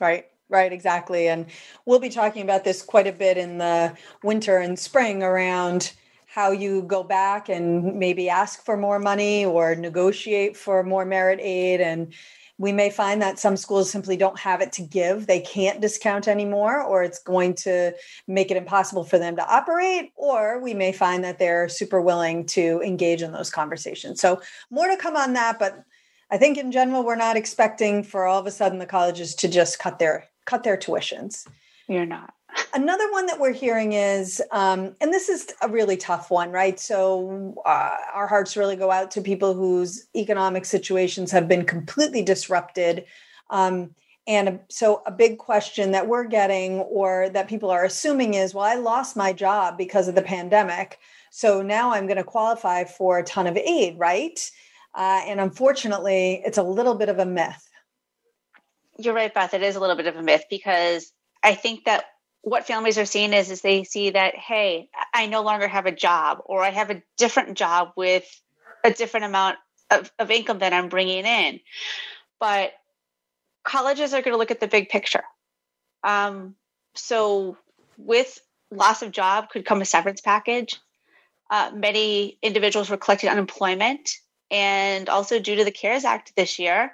Right 0.00 0.26
right 0.50 0.72
exactly 0.72 1.28
and 1.28 1.46
we'll 1.84 1.98
be 1.98 2.08
talking 2.08 2.42
about 2.42 2.64
this 2.64 2.82
quite 2.82 3.06
a 3.06 3.12
bit 3.12 3.36
in 3.36 3.58
the 3.58 3.94
winter 4.22 4.56
and 4.56 4.78
spring 4.78 5.22
around 5.22 5.92
how 6.26 6.52
you 6.52 6.82
go 6.82 7.02
back 7.02 7.48
and 7.48 7.98
maybe 7.98 8.28
ask 8.28 8.64
for 8.64 8.76
more 8.76 8.98
money 8.98 9.44
or 9.44 9.74
negotiate 9.74 10.56
for 10.56 10.82
more 10.82 11.04
merit 11.04 11.40
aid 11.42 11.80
and 11.80 12.12
we 12.58 12.72
may 12.72 12.90
find 12.90 13.22
that 13.22 13.38
some 13.38 13.56
schools 13.56 13.88
simply 13.88 14.16
don't 14.16 14.38
have 14.38 14.60
it 14.60 14.72
to 14.72 14.82
give. 14.82 15.26
They 15.26 15.40
can't 15.40 15.80
discount 15.80 16.26
anymore, 16.26 16.82
or 16.82 17.04
it's 17.04 17.20
going 17.20 17.54
to 17.54 17.92
make 18.26 18.50
it 18.50 18.56
impossible 18.56 19.04
for 19.04 19.18
them 19.18 19.36
to 19.36 19.48
operate. 19.48 20.12
Or 20.16 20.60
we 20.60 20.74
may 20.74 20.90
find 20.90 21.22
that 21.22 21.38
they're 21.38 21.68
super 21.68 22.00
willing 22.00 22.46
to 22.46 22.82
engage 22.84 23.22
in 23.22 23.32
those 23.32 23.50
conversations. 23.50 24.20
So, 24.20 24.42
more 24.70 24.88
to 24.88 24.96
come 24.96 25.16
on 25.16 25.34
that. 25.34 25.60
But 25.60 25.84
I 26.30 26.36
think 26.36 26.58
in 26.58 26.72
general, 26.72 27.04
we're 27.04 27.14
not 27.16 27.36
expecting 27.36 28.02
for 28.02 28.26
all 28.26 28.40
of 28.40 28.46
a 28.46 28.50
sudden 28.50 28.78
the 28.78 28.86
colleges 28.86 29.36
to 29.36 29.48
just 29.48 29.78
cut 29.78 30.00
their 30.00 30.24
cut 30.44 30.64
their 30.64 30.76
tuitions. 30.76 31.46
You're 31.86 32.06
not. 32.06 32.34
Another 32.74 33.10
one 33.12 33.26
that 33.26 33.40
we're 33.40 33.52
hearing 33.52 33.92
is, 33.92 34.42
um, 34.52 34.94
and 35.00 35.12
this 35.12 35.28
is 35.28 35.48
a 35.62 35.68
really 35.68 35.96
tough 35.96 36.30
one, 36.30 36.50
right? 36.50 36.78
So 36.78 37.54
uh, 37.66 37.96
our 38.12 38.26
hearts 38.26 38.56
really 38.56 38.76
go 38.76 38.90
out 38.90 39.10
to 39.12 39.20
people 39.20 39.54
whose 39.54 40.06
economic 40.16 40.64
situations 40.64 41.30
have 41.30 41.48
been 41.48 41.64
completely 41.64 42.22
disrupted. 42.22 43.04
Um, 43.50 43.94
and 44.26 44.60
so 44.68 45.02
a 45.06 45.10
big 45.10 45.38
question 45.38 45.92
that 45.92 46.06
we're 46.06 46.24
getting 46.24 46.80
or 46.80 47.30
that 47.30 47.48
people 47.48 47.70
are 47.70 47.84
assuming 47.84 48.34
is, 48.34 48.54
well, 48.54 48.64
I 48.64 48.74
lost 48.74 49.16
my 49.16 49.32
job 49.32 49.78
because 49.78 50.06
of 50.06 50.14
the 50.14 50.22
pandemic. 50.22 50.98
So 51.30 51.62
now 51.62 51.92
I'm 51.92 52.06
going 52.06 52.18
to 52.18 52.24
qualify 52.24 52.84
for 52.84 53.18
a 53.18 53.24
ton 53.24 53.46
of 53.46 53.56
aid, 53.56 53.98
right? 53.98 54.38
Uh, 54.94 55.22
and 55.26 55.40
unfortunately, 55.40 56.42
it's 56.44 56.58
a 56.58 56.62
little 56.62 56.94
bit 56.94 57.08
of 57.08 57.18
a 57.18 57.26
myth. 57.26 57.68
You're 58.98 59.14
right, 59.14 59.32
Beth. 59.32 59.54
It 59.54 59.62
is 59.62 59.76
a 59.76 59.80
little 59.80 59.96
bit 59.96 60.06
of 60.06 60.16
a 60.16 60.22
myth 60.22 60.44
because 60.50 61.12
I 61.42 61.54
think 61.54 61.84
that 61.84 62.04
what 62.42 62.66
families 62.66 62.98
are 62.98 63.04
seeing 63.04 63.32
is 63.32 63.50
is 63.50 63.60
they 63.60 63.84
see 63.84 64.10
that 64.10 64.34
hey 64.36 64.88
i 65.12 65.26
no 65.26 65.42
longer 65.42 65.68
have 65.68 65.86
a 65.86 65.92
job 65.92 66.38
or 66.44 66.62
i 66.62 66.70
have 66.70 66.90
a 66.90 67.02
different 67.16 67.56
job 67.56 67.90
with 67.96 68.24
a 68.84 68.90
different 68.90 69.26
amount 69.26 69.56
of, 69.90 70.10
of 70.18 70.30
income 70.30 70.60
that 70.60 70.72
i'm 70.72 70.88
bringing 70.88 71.24
in. 71.24 71.60
But 72.40 72.72
colleges 73.64 74.14
are 74.14 74.22
going 74.22 74.32
to 74.32 74.38
look 74.38 74.50
at 74.50 74.60
the 74.60 74.68
big 74.68 74.88
picture. 74.88 75.24
Um, 76.04 76.54
so 76.94 77.56
with 77.96 78.38
loss 78.70 79.02
of 79.02 79.10
job 79.10 79.50
could 79.50 79.66
come 79.66 79.80
a 79.80 79.84
severance 79.84 80.20
package. 80.20 80.78
Uh, 81.50 81.70
many 81.74 82.38
individuals 82.42 82.90
were 82.90 82.96
collecting 82.96 83.30
unemployment 83.30 84.10
and 84.50 85.08
also 85.08 85.38
due 85.38 85.56
to 85.56 85.64
the 85.64 85.70
cares 85.70 86.04
act 86.04 86.32
this 86.36 86.58
year 86.58 86.92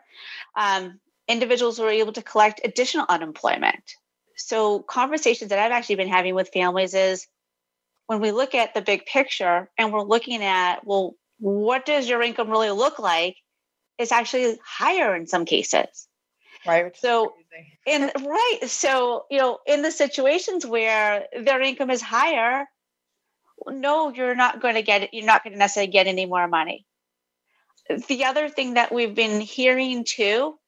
um, 0.57 0.99
individuals 1.29 1.79
were 1.79 1.91
able 1.91 2.13
to 2.13 2.23
collect 2.23 2.61
additional 2.65 3.07
unemployment 3.09 3.97
so 4.37 4.81
conversations 4.81 5.51
that 5.51 5.59
I've 5.59 5.73
actually 5.73 5.97
been 5.97 6.09
having 6.09 6.35
with 6.35 6.51
families 6.53 6.95
is 6.95 7.27
when 8.07 8.21
we 8.21 8.33
look 8.33 8.55
at 8.55 8.75
the 8.75 8.83
big 8.83 9.07
picture 9.07 9.71
and 9.79 9.93
we're 9.93 10.03
looking 10.03 10.43
at, 10.43 10.87
well, 10.87 11.15
what 11.39 11.87
does 11.87 12.09
your 12.09 12.23
income 12.23 12.51
really 12.51 12.71
look 12.71 12.99
like? 12.99 13.37
It's 13.99 14.13
actually 14.13 14.59
higher 14.65 15.15
in 15.15 15.27
some 15.27 15.45
cases. 15.45 16.09
Right. 16.67 16.97
So, 16.97 17.35
in 17.87 18.11
right. 18.17 18.59
So, 18.67 19.27
you 19.31 19.39
know, 19.39 19.59
in 19.67 19.83
the 19.83 19.91
situations 19.91 20.67
where 20.67 21.27
their 21.39 21.61
income 21.61 21.91
is 21.91 22.03
higher, 22.03 22.67
no, 23.67 24.13
you're 24.13 24.35
not 24.35 24.61
going 24.61 24.75
to 24.75 24.83
get 24.83 25.05
it. 25.05 25.11
You're 25.13 25.27
not 25.27 25.45
going 25.45 25.53
to 25.53 25.59
necessarily 25.59 25.93
get 25.93 26.07
any 26.07 26.27
more 26.27 26.49
money. 26.49 26.87
The 28.09 28.25
other 28.25 28.49
thing 28.49 28.75
that 28.75 28.93
we've 28.93 29.15
been 29.15 29.41
hearing 29.41 30.05
too 30.05 30.59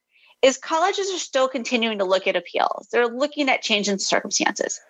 is 0.43 0.59
colleges 0.59 1.11
are 1.11 1.19
still 1.19 1.49
continuing 1.49 1.99
to 1.99 2.05
look 2.05 2.27
at 2.27 2.37
appeals. 2.37 2.89
They're 2.93 3.09
looking 3.09 3.49
at 3.49 3.63
change 3.63 3.89
in 3.89 3.99
circumstances. 3.99 4.81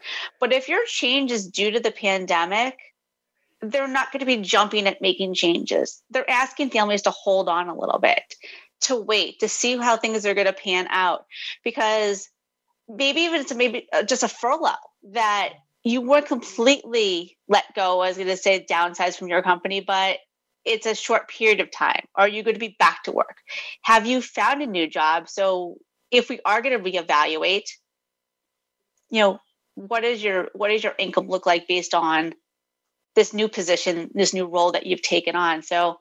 But 0.40 0.52
if 0.52 0.68
your 0.68 0.84
change 0.86 1.30
is 1.30 1.48
due 1.48 1.70
to 1.70 1.80
the 1.80 1.92
pandemic, 1.92 2.76
they're 3.60 3.88
not 3.88 4.12
going 4.12 4.20
to 4.20 4.26
be 4.26 4.36
jumping 4.38 4.86
at 4.86 5.00
making 5.00 5.34
changes. 5.34 6.02
They're 6.10 6.28
asking 6.28 6.70
families 6.70 7.02
to 7.02 7.10
hold 7.10 7.48
on 7.48 7.68
a 7.68 7.78
little 7.78 7.98
bit, 7.98 8.34
to 8.82 8.96
wait, 8.96 9.40
to 9.40 9.48
see 9.48 9.76
how 9.76 9.96
things 9.96 10.26
are 10.26 10.34
going 10.34 10.46
to 10.46 10.52
pan 10.52 10.88
out. 10.90 11.26
Because 11.64 12.28
maybe 12.88 13.22
even 13.22 13.40
it's 13.40 13.54
maybe 13.54 13.88
uh, 13.92 14.02
just 14.02 14.22
a 14.22 14.28
furlough 14.28 14.72
that 15.12 15.54
you 15.84 16.00
weren't 16.00 16.26
completely 16.26 17.38
let 17.48 17.64
go, 17.74 18.00
I 18.00 18.08
was 18.08 18.16
going 18.16 18.28
to 18.28 18.36
say 18.36 18.66
downsized 18.68 19.18
from 19.18 19.28
your 19.28 19.42
company, 19.42 19.80
but 19.80 20.18
it's 20.66 20.86
a 20.86 20.94
short 20.94 21.28
period 21.28 21.60
of 21.60 21.70
time? 21.70 22.04
Are 22.14 22.28
you 22.28 22.42
going 22.42 22.54
to 22.54 22.60
be 22.60 22.76
back 22.78 23.04
to 23.04 23.12
work? 23.12 23.38
Have 23.82 24.06
you 24.06 24.20
found 24.20 24.62
a 24.62 24.66
new 24.66 24.88
job? 24.88 25.28
So 25.28 25.76
if 26.10 26.28
we 26.28 26.40
are 26.44 26.60
going 26.60 26.82
to 26.82 26.90
reevaluate, 26.90 27.68
you 29.10 29.20
know, 29.20 29.38
what 29.74 30.04
is 30.04 30.22
your 30.22 30.48
what 30.54 30.70
is 30.70 30.82
your 30.82 30.94
income 30.98 31.28
look 31.28 31.46
like 31.46 31.68
based 31.68 31.94
on 31.94 32.34
this 33.14 33.32
new 33.32 33.48
position, 33.48 34.10
this 34.14 34.34
new 34.34 34.46
role 34.46 34.72
that 34.72 34.86
you've 34.86 35.02
taken 35.02 35.36
on? 35.36 35.62
So 35.62 35.98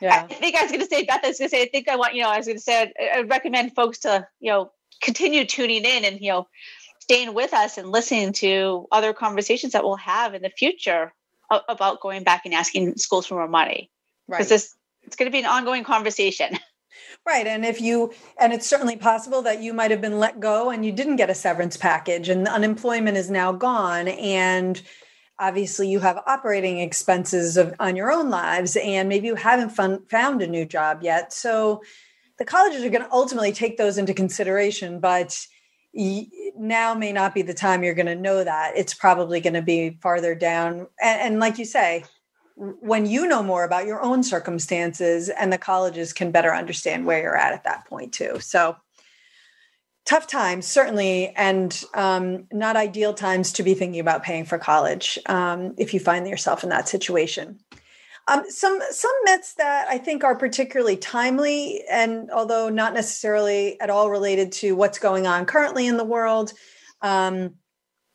yeah. 0.00 0.26
I 0.28 0.34
think 0.34 0.56
I 0.56 0.62
was 0.62 0.70
going 0.70 0.82
to 0.82 0.86
say, 0.86 1.04
Beth, 1.04 1.20
I 1.24 1.28
was 1.28 1.38
going 1.38 1.50
to 1.50 1.56
say, 1.56 1.62
I 1.62 1.68
think 1.68 1.88
I 1.88 1.96
want, 1.96 2.14
you 2.14 2.22
know, 2.22 2.28
I 2.28 2.36
was 2.36 2.46
going 2.46 2.58
to 2.58 2.62
say, 2.62 2.92
I, 2.98 3.18
I 3.18 3.20
recommend 3.22 3.74
folks 3.74 4.00
to, 4.00 4.26
you 4.40 4.50
know, 4.50 4.70
continue 5.02 5.44
tuning 5.44 5.84
in 5.84 6.04
and, 6.04 6.20
you 6.20 6.30
know, 6.30 6.48
staying 7.00 7.34
with 7.34 7.52
us 7.52 7.78
and 7.78 7.90
listening 7.90 8.32
to 8.32 8.86
other 8.90 9.12
conversations 9.12 9.72
that 9.72 9.84
we'll 9.84 9.96
have 9.96 10.34
in 10.34 10.42
the 10.42 10.50
future 10.50 11.12
about 11.50 12.00
going 12.00 12.24
back 12.24 12.42
and 12.44 12.54
asking 12.54 12.96
schools 12.96 13.26
for 13.26 13.34
more 13.34 13.48
money. 13.48 13.90
Right. 14.28 14.38
Because 14.38 14.48
this 14.48 14.74
it's 15.02 15.16
going 15.16 15.30
to 15.30 15.32
be 15.32 15.40
an 15.40 15.46
ongoing 15.46 15.84
conversation. 15.84 16.58
Right. 17.26 17.46
And 17.46 17.64
if 17.64 17.80
you, 17.80 18.12
and 18.38 18.52
it's 18.52 18.66
certainly 18.66 18.96
possible 18.96 19.40
that 19.42 19.62
you 19.62 19.72
might 19.72 19.90
have 19.90 20.02
been 20.02 20.18
let 20.18 20.40
go 20.40 20.68
and 20.68 20.84
you 20.84 20.92
didn't 20.92 21.16
get 21.16 21.30
a 21.30 21.34
severance 21.34 21.76
package 21.76 22.28
and 22.28 22.46
the 22.46 22.52
unemployment 22.52 23.16
is 23.16 23.30
now 23.30 23.50
gone. 23.50 24.08
And 24.08 24.80
obviously 25.38 25.88
you 25.88 26.00
have 26.00 26.20
operating 26.26 26.80
expenses 26.80 27.56
of, 27.56 27.74
on 27.80 27.96
your 27.96 28.12
own 28.12 28.28
lives 28.28 28.76
and 28.76 29.08
maybe 29.08 29.26
you 29.26 29.36
haven't 29.36 29.70
fun, 29.70 30.04
found 30.10 30.42
a 30.42 30.46
new 30.46 30.66
job 30.66 31.02
yet. 31.02 31.32
So 31.32 31.82
the 32.38 32.44
colleges 32.44 32.84
are 32.84 32.90
going 32.90 33.04
to 33.04 33.12
ultimately 33.12 33.52
take 33.52 33.78
those 33.78 33.96
into 33.96 34.12
consideration. 34.12 35.00
But 35.00 35.46
now 35.94 36.94
may 36.94 37.12
not 37.12 37.34
be 37.34 37.42
the 37.42 37.54
time 37.54 37.82
you're 37.82 37.94
going 37.94 38.06
to 38.06 38.14
know 38.14 38.42
that. 38.42 38.76
It's 38.76 38.94
probably 38.94 39.40
going 39.40 39.54
to 39.54 39.62
be 39.62 39.98
farther 40.02 40.34
down. 40.34 40.86
And, 41.00 41.20
and, 41.20 41.40
like 41.40 41.58
you 41.58 41.64
say, 41.64 42.04
when 42.56 43.06
you 43.06 43.26
know 43.26 43.42
more 43.42 43.64
about 43.64 43.86
your 43.86 44.02
own 44.02 44.22
circumstances, 44.22 45.28
and 45.28 45.52
the 45.52 45.58
colleges 45.58 46.12
can 46.12 46.30
better 46.30 46.54
understand 46.54 47.06
where 47.06 47.20
you're 47.20 47.36
at 47.36 47.52
at 47.52 47.64
that 47.64 47.86
point, 47.86 48.12
too. 48.12 48.38
So, 48.40 48.76
tough 50.04 50.26
times, 50.26 50.66
certainly, 50.66 51.28
and 51.36 51.82
um, 51.94 52.46
not 52.52 52.76
ideal 52.76 53.14
times 53.14 53.52
to 53.52 53.62
be 53.62 53.74
thinking 53.74 54.00
about 54.00 54.22
paying 54.22 54.44
for 54.44 54.58
college 54.58 55.18
um, 55.26 55.74
if 55.78 55.94
you 55.94 56.00
find 56.00 56.28
yourself 56.28 56.62
in 56.62 56.70
that 56.70 56.88
situation. 56.88 57.58
Um, 58.26 58.44
some 58.48 58.78
some 58.90 59.12
myths 59.24 59.54
that 59.54 59.86
I 59.88 59.98
think 59.98 60.24
are 60.24 60.36
particularly 60.36 60.96
timely, 60.96 61.84
and 61.90 62.30
although 62.30 62.70
not 62.70 62.94
necessarily 62.94 63.78
at 63.80 63.90
all 63.90 64.10
related 64.10 64.52
to 64.52 64.72
what's 64.74 64.98
going 64.98 65.26
on 65.26 65.44
currently 65.44 65.86
in 65.86 65.98
the 65.98 66.04
world, 66.04 66.52
um, 67.02 67.54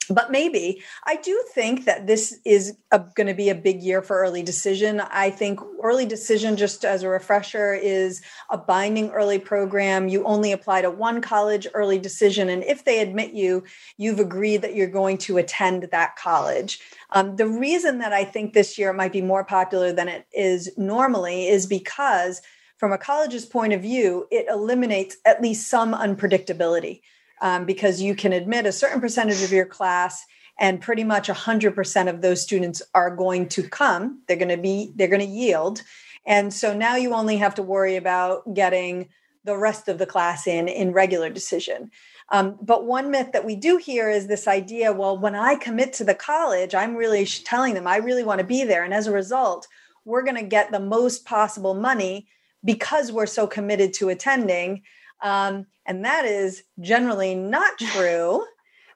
but 0.10 0.32
maybe 0.32 0.82
I 1.06 1.16
do 1.18 1.44
think 1.54 1.86
that 1.86 2.08
this 2.08 2.40
is 2.46 2.76
going 3.16 3.28
to 3.28 3.34
be 3.34 3.50
a 3.50 3.56
big 3.56 3.82
year 3.82 4.02
for 4.02 4.20
early 4.20 4.44
decision. 4.44 5.00
I 5.00 5.30
think 5.30 5.60
early 5.84 6.06
decision, 6.06 6.58
just 6.58 6.84
as 6.84 7.04
a 7.04 7.10
refresher, 7.10 7.74
is 7.74 8.22
a 8.50 8.58
binding 8.58 9.12
early 9.12 9.40
program. 9.40 10.08
You 10.08 10.24
only 10.26 10.52
apply 10.52 10.82
to 10.82 10.92
one 10.92 11.22
college 11.22 11.68
early 11.74 12.00
decision, 12.00 12.50
and 12.50 12.64
if 12.64 12.86
they 12.86 13.00
admit 13.00 13.34
you, 13.34 13.64
you've 13.98 14.20
agreed 14.20 14.62
that 14.64 14.76
you're 14.76 14.88
going 14.88 15.18
to 15.20 15.38
attend 15.38 15.84
that 15.92 16.16
college. 16.16 16.80
Um, 17.12 17.36
the 17.36 17.48
reason 17.48 18.00
that 18.00 18.14
I 18.14 18.24
think 18.24 18.54
this 18.54 18.78
year 18.78 18.94
might 18.94 19.14
be 19.14 19.22
more 19.22 19.44
popular 19.44 19.92
than 19.92 20.08
it 20.08 20.26
is 20.32 20.70
normally 20.78 21.48
is 21.48 21.66
because, 21.66 22.42
from 22.78 22.92
a 22.92 22.98
college's 22.98 23.46
point 23.46 23.74
of 23.74 23.82
view, 23.82 24.28
it 24.32 24.46
eliminates 24.50 25.18
at 25.26 25.42
least 25.42 25.70
some 25.70 25.94
unpredictability 25.94 27.02
um, 27.42 27.66
because 27.66 28.02
you 28.02 28.16
can 28.16 28.34
admit 28.34 28.66
a 28.66 28.72
certain 28.72 29.02
percentage 29.02 29.44
of 29.44 29.52
your 29.52 29.66
class 29.66 30.26
and 30.60 30.82
pretty 30.82 31.04
much 31.04 31.30
100% 31.30 32.10
of 32.10 32.22
those 32.22 32.42
students 32.42 32.82
are 32.94 33.16
going 33.16 33.48
to 33.50 33.64
come. 33.64 34.22
They're 34.28 34.38
going 34.38 34.50
to 34.50 34.58
be 34.58 34.92
they're 34.96 35.08
going 35.08 35.22
to 35.22 35.26
yield. 35.26 35.82
And 36.26 36.54
so 36.54 36.76
now 36.76 36.96
you 36.96 37.14
only 37.14 37.38
have 37.38 37.56
to 37.56 37.64
worry 37.64 37.96
about 37.96 38.54
getting 38.54 39.10
the 39.46 39.58
rest 39.58 39.88
of 39.88 39.98
the 39.98 40.06
class 40.06 40.46
in 40.48 40.68
in 40.68 40.92
regular 40.92 41.30
decision. 41.30 41.92
Um, 42.32 42.60
but 42.62 42.86
one 42.86 43.10
myth 43.10 43.32
that 43.32 43.46
we 43.46 43.56
do 43.56 43.78
hear 43.78 44.10
is 44.10 44.28
this 44.28 44.48
idea 44.48 44.94
well 44.94 45.18
when 45.18 45.34
i 45.34 45.56
commit 45.56 45.94
to 45.94 46.04
the 46.04 46.14
college 46.14 46.76
i'm 46.76 46.96
really 46.96 47.26
telling 47.26 47.74
them 47.74 47.88
i 47.88 47.98
really 47.98 48.24
want 48.24 48.40
to 48.40 48.46
be 48.46 48.64
there. 48.64 48.84
And 48.84 48.94
as 48.94 49.08
a 49.08 49.12
result 49.12 49.68
we're 50.06 50.24
going 50.24 50.36
to 50.36 50.44
get 50.44 50.72
the 50.72 50.80
most 50.80 51.26
possible 51.26 51.74
money 51.74 52.28
because 52.64 53.12
we're 53.12 53.26
so 53.26 53.48
committed 53.48 53.94
to 53.94 54.10
attending 54.10 54.82
um, 55.22 55.66
and 55.86 56.06
that 56.06 56.26
is 56.26 56.64
generally 56.80 57.36
not 57.36 57.78
true. 57.78 58.46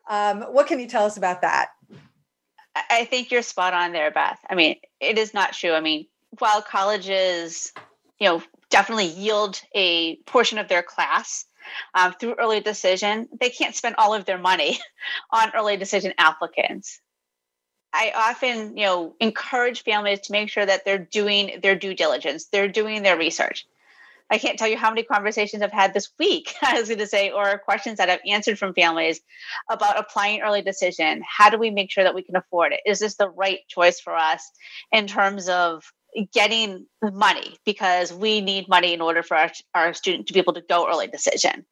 Um, 0.09 0.41
what 0.43 0.67
can 0.67 0.79
you 0.79 0.87
tell 0.87 1.05
us 1.05 1.17
about 1.17 1.41
that? 1.41 1.69
I 2.89 3.05
think 3.05 3.31
you're 3.31 3.43
spot 3.43 3.73
on 3.73 3.91
there, 3.91 4.11
Beth. 4.11 4.39
I 4.49 4.55
mean, 4.55 4.77
it 4.99 5.17
is 5.17 5.33
not 5.33 5.53
true. 5.53 5.73
I 5.73 5.79
mean, 5.79 6.07
while 6.39 6.61
colleges, 6.61 7.71
you 8.19 8.27
know, 8.27 8.43
definitely 8.69 9.05
yield 9.05 9.61
a 9.75 10.15
portion 10.25 10.57
of 10.57 10.67
their 10.67 10.81
class 10.81 11.45
um, 11.93 12.13
through 12.19 12.35
early 12.39 12.59
decision, 12.59 13.29
they 13.39 13.49
can't 13.49 13.75
spend 13.75 13.95
all 13.97 14.13
of 14.13 14.25
their 14.25 14.37
money 14.37 14.79
on 15.31 15.51
early 15.55 15.77
decision 15.77 16.13
applicants. 16.17 16.99
I 17.93 18.11
often, 18.15 18.75
you 18.75 18.85
know, 18.85 19.15
encourage 19.19 19.83
families 19.83 20.21
to 20.21 20.31
make 20.31 20.49
sure 20.49 20.65
that 20.65 20.83
they're 20.83 20.97
doing 20.97 21.59
their 21.61 21.75
due 21.75 21.93
diligence, 21.93 22.45
they're 22.45 22.67
doing 22.67 23.03
their 23.03 23.17
research. 23.17 23.67
I 24.33 24.39
can't 24.39 24.57
tell 24.57 24.67
you 24.67 24.77
how 24.77 24.89
many 24.89 25.03
conversations 25.03 25.61
I've 25.61 25.71
had 25.71 25.93
this 25.93 26.09
week, 26.17 26.55
I 26.63 26.79
was 26.79 26.89
going 26.89 26.97
to 26.99 27.07
say, 27.07 27.29
or 27.29 27.59
questions 27.59 27.99
that 27.99 28.09
I've 28.09 28.19
answered 28.27 28.57
from 28.57 28.73
families 28.73 29.21
about 29.69 29.99
applying 29.99 30.41
early 30.41 30.63
decision. 30.63 31.21
How 31.23 31.51
do 31.51 31.59
we 31.59 31.69
make 31.69 31.91
sure 31.91 32.03
that 32.03 32.15
we 32.15 32.23
can 32.23 32.35
afford 32.35 32.73
it? 32.73 32.79
Is 32.83 32.97
this 32.97 33.15
the 33.15 33.29
right 33.29 33.59
choice 33.67 33.99
for 33.99 34.15
us 34.15 34.43
in 34.91 35.05
terms 35.05 35.49
of 35.49 35.83
getting 36.33 36.87
money? 37.03 37.57
Because 37.63 38.11
we 38.11 38.41
need 38.41 38.67
money 38.67 38.93
in 38.93 39.01
order 39.01 39.21
for 39.21 39.37
our, 39.37 39.51
our 39.75 39.93
student 39.93 40.25
to 40.27 40.33
be 40.33 40.39
able 40.39 40.53
to 40.53 40.63
go 40.67 40.89
early 40.89 41.05
decision. 41.05 41.63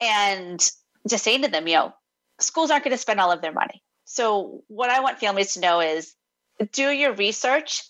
And 0.00 0.60
just 1.08 1.22
saying 1.22 1.42
to 1.42 1.48
them, 1.48 1.68
you 1.68 1.74
know, 1.74 1.94
schools 2.40 2.72
aren't 2.72 2.82
going 2.82 2.96
to 2.96 2.98
spend 2.98 3.20
all 3.20 3.30
of 3.30 3.40
their 3.40 3.52
money. 3.52 3.84
So, 4.04 4.64
what 4.66 4.90
I 4.90 4.98
want 4.98 5.20
families 5.20 5.54
to 5.54 5.60
know 5.60 5.80
is 5.80 6.12
do 6.72 6.90
your 6.90 7.14
research 7.14 7.82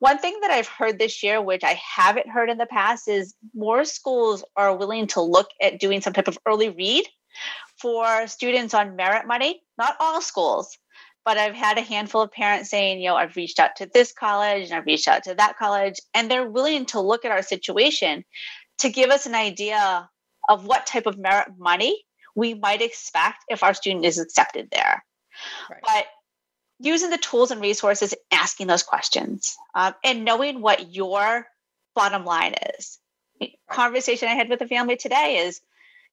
one 0.00 0.18
thing 0.18 0.38
that 0.42 0.50
I've 0.50 0.68
heard 0.68 0.98
this 0.98 1.22
year, 1.22 1.42
which 1.42 1.64
I 1.64 1.80
haven't 1.96 2.28
heard 2.28 2.50
in 2.50 2.58
the 2.58 2.66
past, 2.66 3.08
is 3.08 3.34
more 3.54 3.84
schools 3.84 4.44
are 4.56 4.76
willing 4.76 5.06
to 5.08 5.20
look 5.20 5.48
at 5.60 5.80
doing 5.80 6.00
some 6.00 6.12
type 6.12 6.28
of 6.28 6.38
early 6.46 6.70
read 6.70 7.04
for 7.80 8.26
students 8.26 8.74
on 8.74 8.96
merit 8.96 9.26
money. 9.26 9.60
Not 9.76 9.96
all 10.00 10.20
schools, 10.20 10.76
but 11.24 11.36
I've 11.36 11.54
had 11.54 11.78
a 11.78 11.82
handful 11.82 12.22
of 12.22 12.32
parents 12.32 12.70
saying, 12.70 13.00
you 13.00 13.08
know, 13.08 13.16
I've 13.16 13.36
reached 13.36 13.60
out 13.60 13.76
to 13.76 13.90
this 13.92 14.12
college 14.12 14.64
and 14.64 14.74
I've 14.74 14.86
reached 14.86 15.08
out 15.08 15.24
to 15.24 15.34
that 15.34 15.58
college, 15.58 16.00
and 16.14 16.30
they're 16.30 16.48
willing 16.48 16.86
to 16.86 17.00
look 17.00 17.24
at 17.24 17.32
our 17.32 17.42
situation 17.42 18.24
to 18.78 18.90
give 18.90 19.10
us 19.10 19.26
an 19.26 19.34
idea 19.34 20.08
of 20.48 20.64
what 20.64 20.86
type 20.86 21.06
of 21.06 21.18
merit 21.18 21.48
money 21.58 22.04
we 22.34 22.54
might 22.54 22.82
expect 22.82 23.38
if 23.48 23.62
our 23.64 23.74
student 23.74 24.04
is 24.04 24.18
accepted 24.18 24.68
there. 24.70 25.04
Right. 25.70 25.80
But 25.82 26.06
using 26.80 27.10
the 27.10 27.18
tools 27.18 27.50
and 27.50 27.60
resources, 27.60 28.14
asking 28.30 28.66
those 28.66 28.82
questions, 28.82 29.56
um, 29.74 29.94
and 30.04 30.24
knowing 30.24 30.60
what 30.60 30.94
your 30.94 31.46
bottom 31.94 32.24
line 32.24 32.54
is. 32.78 32.98
Conversation 33.70 34.28
I 34.28 34.34
had 34.34 34.48
with 34.48 34.60
a 34.60 34.68
family 34.68 34.96
today 34.96 35.44
is, 35.46 35.60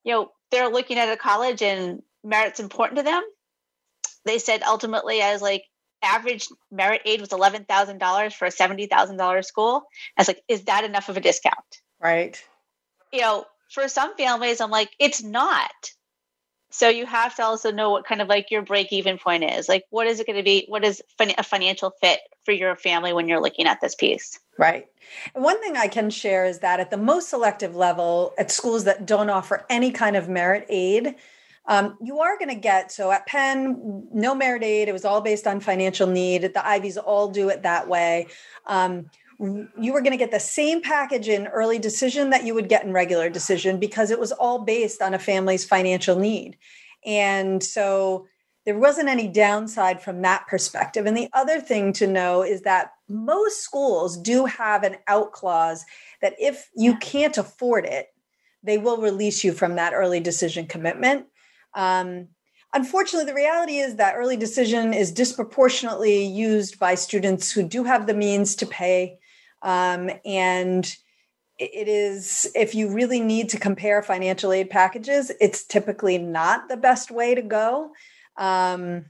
you 0.03 0.13
know, 0.13 0.31
they're 0.51 0.69
looking 0.69 0.97
at 0.97 1.11
a 1.11 1.17
college 1.17 1.61
and 1.61 2.01
merit's 2.23 2.59
important 2.59 2.97
to 2.97 3.03
them. 3.03 3.23
They 4.25 4.39
said 4.39 4.63
ultimately, 4.63 5.21
I 5.21 5.33
was 5.33 5.41
like, 5.41 5.63
average 6.03 6.47
merit 6.71 7.01
aid 7.05 7.21
was 7.21 7.33
eleven 7.33 7.65
thousand 7.65 7.99
dollars 7.99 8.33
for 8.33 8.45
a 8.45 8.51
seventy 8.51 8.87
thousand 8.87 9.17
dollars 9.17 9.47
school. 9.47 9.83
I 10.17 10.21
was 10.21 10.27
like, 10.27 10.41
is 10.47 10.63
that 10.65 10.83
enough 10.83 11.09
of 11.09 11.17
a 11.17 11.21
discount? 11.21 11.55
Right. 11.99 12.41
You 13.11 13.21
know, 13.21 13.45
for 13.71 13.87
some 13.87 14.15
families, 14.15 14.61
I'm 14.61 14.71
like, 14.71 14.91
it's 14.99 15.23
not. 15.23 15.71
So 16.75 16.89
you 16.89 17.05
have 17.05 17.33
to 17.37 17.43
also 17.43 17.71
know 17.71 17.89
what 17.89 18.05
kind 18.05 18.21
of 18.21 18.27
like 18.27 18.51
your 18.51 18.61
break 18.61 18.91
even 18.91 19.17
point 19.17 19.45
is. 19.45 19.69
Like, 19.69 19.85
what 19.91 20.07
is 20.07 20.19
it 20.19 20.27
going 20.27 20.35
to 20.35 20.43
be? 20.43 20.65
What 20.67 20.83
is 20.83 21.01
a 21.21 21.41
financial 21.41 21.91
fit 22.01 22.19
for 22.43 22.51
your 22.51 22.75
family 22.75 23.13
when 23.13 23.29
you're 23.29 23.41
looking 23.41 23.65
at 23.65 23.79
this 23.79 23.95
piece? 23.95 24.37
Right. 24.57 24.85
One 25.35 25.61
thing 25.61 25.77
I 25.77 25.87
can 25.87 26.09
share 26.09 26.43
is 26.43 26.59
that 26.59 26.81
at 26.81 26.91
the 26.91 26.97
most 26.97 27.29
selective 27.29 27.77
level, 27.77 28.33
at 28.37 28.51
schools 28.51 28.83
that 28.83 29.05
don't 29.05 29.29
offer 29.29 29.65
any 29.69 29.89
kind 29.89 30.17
of 30.17 30.27
merit 30.27 30.65
aid, 30.67 31.15
um, 31.65 31.97
you 32.01 32.19
are 32.19 32.37
going 32.37 32.49
to 32.49 32.55
get 32.55 32.91
so 32.91 33.09
at 33.09 33.25
Penn, 33.25 34.09
no 34.13 34.35
merit 34.35 34.61
aid. 34.61 34.89
It 34.89 34.91
was 34.91 35.05
all 35.05 35.21
based 35.21 35.47
on 35.47 35.61
financial 35.61 36.07
need. 36.07 36.41
The 36.41 36.67
Ivies 36.67 36.97
all 36.97 37.29
do 37.29 37.47
it 37.47 37.63
that 37.63 37.87
way. 37.87 38.27
Um, 38.65 39.09
you 39.39 39.93
were 39.93 40.01
going 40.01 40.11
to 40.11 40.17
get 40.17 40.31
the 40.31 40.39
same 40.39 40.81
package 40.81 41.27
in 41.27 41.47
early 41.47 41.79
decision 41.79 42.29
that 42.29 42.45
you 42.45 42.53
would 42.53 42.69
get 42.69 42.83
in 42.83 42.93
regular 42.93 43.29
decision 43.29 43.79
because 43.79 44.11
it 44.11 44.19
was 44.19 44.31
all 44.31 44.59
based 44.59 45.01
on 45.01 45.13
a 45.13 45.19
family's 45.19 45.65
financial 45.65 46.17
need. 46.17 46.57
And 47.05 47.63
so 47.63 48.27
there 48.65 48.77
wasn't 48.77 49.09
any 49.09 49.27
downside 49.27 50.01
from 50.01 50.21
that 50.23 50.47
perspective. 50.47 51.05
And 51.05 51.15
the 51.15 51.29
other 51.33 51.61
thing 51.61 51.93
to 51.93 52.07
know 52.07 52.43
is 52.43 52.61
that 52.61 52.91
most 53.07 53.61
schools 53.61 54.17
do 54.17 54.45
have 54.45 54.83
an 54.83 54.97
out 55.07 55.31
clause 55.33 55.85
that 56.21 56.33
if 56.39 56.69
you 56.75 56.97
can't 56.97 57.37
afford 57.37 57.85
it, 57.85 58.07
they 58.63 58.79
will 58.79 58.97
release 58.97 59.43
you 59.43 59.53
from 59.53 59.75
that 59.75 59.93
early 59.93 60.19
decision 60.19 60.65
commitment. 60.65 61.27
Um, 61.75 62.29
unfortunately, 62.73 63.27
the 63.29 63.35
reality 63.35 63.77
is 63.77 63.97
that 63.97 64.15
early 64.15 64.37
decision 64.37 64.93
is 64.93 65.11
disproportionately 65.11 66.25
used 66.25 66.79
by 66.79 66.95
students 66.95 67.51
who 67.51 67.61
do 67.61 67.83
have 67.83 68.07
the 68.07 68.15
means 68.15 68.55
to 68.55 68.65
pay. 68.65 69.19
Um, 69.65 70.11
and 70.23 70.85
it 71.57 71.87
is, 71.87 72.49
if 72.53 72.75
you 72.75 72.93
really 72.93 73.19
need 73.19 73.49
to 73.49 73.59
compare 73.59 74.03
financial 74.03 74.51
aid 74.51 74.69
packages, 74.69 75.31
it's 75.41 75.65
typically 75.65 76.17
not 76.17 76.69
the 76.69 76.77
best 76.77 77.11
way 77.11 77.33
to 77.33 77.41
go. 77.41 77.91
Um, 78.37 79.05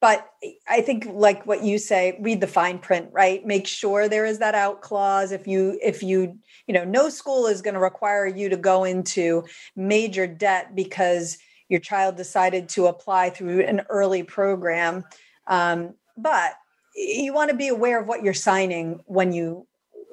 but 0.00 0.28
I 0.68 0.82
think, 0.82 1.06
like 1.10 1.46
what 1.46 1.64
you 1.64 1.78
say, 1.78 2.18
read 2.20 2.40
the 2.40 2.46
fine 2.46 2.78
print, 2.78 3.08
right? 3.12 3.44
Make 3.44 3.66
sure 3.66 4.08
there 4.08 4.26
is 4.26 4.38
that 4.38 4.54
out 4.54 4.82
clause. 4.82 5.32
If 5.32 5.48
you, 5.48 5.78
if 5.82 6.02
you, 6.02 6.38
you 6.66 6.74
know, 6.74 6.84
no 6.84 7.08
school 7.08 7.46
is 7.46 7.62
going 7.62 7.74
to 7.74 7.80
require 7.80 8.26
you 8.26 8.50
to 8.50 8.56
go 8.56 8.84
into 8.84 9.44
major 9.74 10.26
debt 10.26 10.76
because 10.76 11.38
your 11.68 11.80
child 11.80 12.16
decided 12.16 12.68
to 12.68 12.86
apply 12.86 13.30
through 13.30 13.62
an 13.62 13.82
early 13.88 14.22
program. 14.22 15.02
Um, 15.46 15.94
but 16.16 16.52
you 16.96 17.32
want 17.32 17.50
to 17.50 17.56
be 17.56 17.68
aware 17.68 18.00
of 18.00 18.08
what 18.08 18.22
you're 18.22 18.34
signing 18.34 19.00
when 19.04 19.32
you 19.32 19.66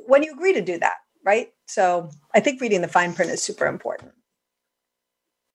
when 0.05 0.21
you 0.21 0.33
agree 0.33 0.53
to 0.53 0.61
do 0.61 0.77
that, 0.79 0.95
right? 1.25 1.47
So 1.65 2.09
I 2.35 2.41
think 2.41 2.61
reading 2.61 2.81
the 2.81 2.87
fine 2.87 3.13
print 3.13 3.31
is 3.31 3.41
super 3.41 3.65
important. 3.65 4.11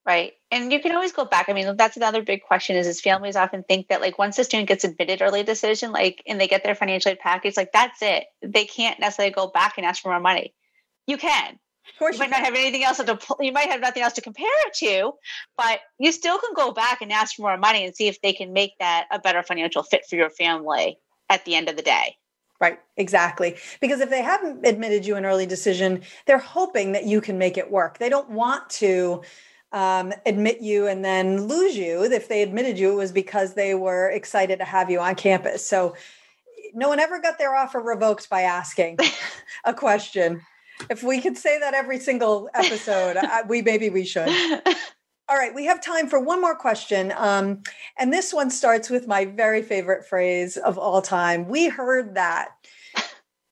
Right. 0.06 0.32
And 0.50 0.72
you 0.72 0.80
can 0.80 0.92
always 0.92 1.12
go 1.12 1.26
back. 1.26 1.50
I 1.50 1.52
mean, 1.52 1.76
that's 1.76 1.98
another 1.98 2.22
big 2.22 2.42
question 2.42 2.76
is, 2.76 2.86
is 2.86 2.98
families 2.98 3.36
often 3.36 3.62
think 3.62 3.88
that 3.88 4.00
like 4.00 4.18
once 4.18 4.38
a 4.38 4.44
student 4.44 4.66
gets 4.66 4.84
admitted 4.84 5.20
early 5.20 5.42
decision, 5.42 5.92
like, 5.92 6.22
and 6.26 6.40
they 6.40 6.48
get 6.48 6.64
their 6.64 6.74
financial 6.74 7.10
aid 7.10 7.18
package, 7.18 7.58
like 7.58 7.72
that's 7.72 8.00
it. 8.00 8.24
They 8.40 8.64
can't 8.64 8.98
necessarily 8.98 9.34
go 9.34 9.48
back 9.48 9.74
and 9.76 9.84
ask 9.84 10.02
for 10.02 10.08
more 10.08 10.18
money. 10.18 10.54
You 11.06 11.18
can, 11.18 11.58
of 11.92 11.98
course, 11.98 12.14
you, 12.14 12.20
might 12.20 12.30
not 12.30 12.40
have 12.40 12.54
anything 12.54 12.84
else 12.84 12.96
to 12.96 13.18
you 13.40 13.52
might 13.52 13.68
have 13.68 13.82
nothing 13.82 14.02
else 14.02 14.14
to 14.14 14.22
compare 14.22 14.48
it 14.66 14.74
to, 14.76 15.12
but 15.58 15.80
you 15.98 16.10
still 16.10 16.38
can 16.38 16.54
go 16.54 16.72
back 16.72 17.02
and 17.02 17.12
ask 17.12 17.36
for 17.36 17.42
more 17.42 17.58
money 17.58 17.84
and 17.84 17.94
see 17.94 18.08
if 18.08 18.18
they 18.22 18.32
can 18.32 18.54
make 18.54 18.72
that 18.78 19.08
a 19.10 19.18
better 19.18 19.42
financial 19.42 19.82
fit 19.82 20.06
for 20.08 20.16
your 20.16 20.30
family 20.30 20.98
at 21.28 21.44
the 21.44 21.54
end 21.54 21.68
of 21.68 21.76
the 21.76 21.82
day. 21.82 22.16
Right, 22.60 22.80
exactly. 22.96 23.56
Because 23.80 24.00
if 24.00 24.10
they 24.10 24.22
haven't 24.22 24.66
admitted 24.66 25.06
you 25.06 25.14
an 25.14 25.24
early 25.24 25.46
decision, 25.46 26.02
they're 26.26 26.38
hoping 26.38 26.92
that 26.92 27.04
you 27.04 27.20
can 27.20 27.38
make 27.38 27.56
it 27.56 27.70
work. 27.70 27.98
They 27.98 28.08
don't 28.08 28.30
want 28.30 28.68
to 28.70 29.22
um, 29.70 30.12
admit 30.26 30.60
you 30.60 30.88
and 30.88 31.04
then 31.04 31.42
lose 31.42 31.76
you. 31.76 32.02
If 32.02 32.28
they 32.28 32.42
admitted 32.42 32.76
you, 32.78 32.92
it 32.92 32.96
was 32.96 33.12
because 33.12 33.54
they 33.54 33.74
were 33.74 34.10
excited 34.10 34.58
to 34.58 34.64
have 34.64 34.90
you 34.90 34.98
on 34.98 35.14
campus. 35.14 35.64
So 35.64 35.94
no 36.74 36.88
one 36.88 36.98
ever 36.98 37.20
got 37.20 37.38
their 37.38 37.54
offer 37.54 37.80
revoked 37.80 38.28
by 38.28 38.42
asking 38.42 38.98
a 39.64 39.72
question 39.72 40.42
if 40.90 41.02
we 41.02 41.20
could 41.20 41.36
say 41.36 41.58
that 41.58 41.74
every 41.74 41.98
single 41.98 42.48
episode, 42.54 43.16
I, 43.16 43.42
we 43.42 43.62
maybe 43.62 43.90
we 43.90 44.04
should. 44.04 44.28
All 45.30 45.36
right, 45.36 45.54
we 45.54 45.66
have 45.66 45.82
time 45.82 46.08
for 46.08 46.18
one 46.18 46.40
more 46.40 46.56
question. 46.56 47.12
Um, 47.14 47.62
and 47.98 48.10
this 48.10 48.32
one 48.32 48.50
starts 48.50 48.88
with 48.88 49.06
my 49.06 49.26
very 49.26 49.60
favorite 49.60 50.06
phrase 50.06 50.56
of 50.56 50.78
all 50.78 51.02
time. 51.02 51.48
We 51.48 51.68
heard 51.68 52.14
that. 52.14 52.52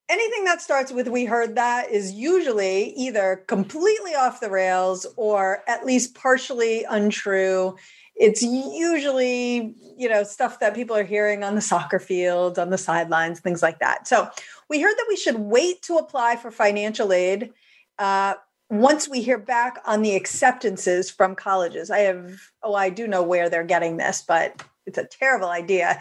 Anything 0.09 0.45
that 0.45 0.63
starts 0.63 0.91
with 0.91 1.09
we 1.09 1.27
heard 1.27 1.57
that 1.57 1.91
is 1.91 2.13
usually 2.13 2.95
either 2.95 3.45
completely 3.47 4.15
off 4.15 4.41
the 4.41 4.49
rails 4.49 5.07
or 5.17 5.65
at 5.69 5.85
least 5.85 6.15
partially 6.15 6.85
untrue. 6.89 7.77
It's 8.15 8.41
usually, 8.41 9.75
you 9.99 10.09
know, 10.09 10.23
stuff 10.23 10.61
that 10.61 10.75
people 10.75 10.97
are 10.97 11.05
hearing 11.05 11.45
on 11.45 11.57
the 11.57 11.61
soccer 11.61 11.99
field, 11.99 12.59
on 12.59 12.71
the 12.71 12.79
sidelines, 12.79 13.41
things 13.41 13.63
like 13.63 13.81
that. 13.81 14.09
So 14.09 14.31
we 14.71 14.81
heard 14.81 14.97
that 14.97 15.07
we 15.11 15.17
should 15.17 15.41
wait 15.41 15.83
to 15.83 15.97
apply 15.97 16.37
for 16.37 16.51
financial 16.51 17.13
aid 17.13 17.51
uh, 17.99 18.35
once 18.69 19.09
we 19.09 19.23
hear 19.23 19.39
back 19.39 19.79
on 19.87 20.03
the 20.03 20.17
acceptances 20.17 21.11
from 21.11 21.35
colleges. 21.35 21.91
I 21.91 22.01
have, 22.01 22.41
oh, 22.63 22.75
I 22.75 22.91
do 22.91 23.07
know 23.07 23.23
where 23.23 23.49
they're 23.49 23.65
getting 23.65 23.97
this, 23.97 24.25
but 24.27 24.63
it's 24.87 24.99
a 24.99 25.05
terrible 25.05 25.49
idea. 25.49 26.01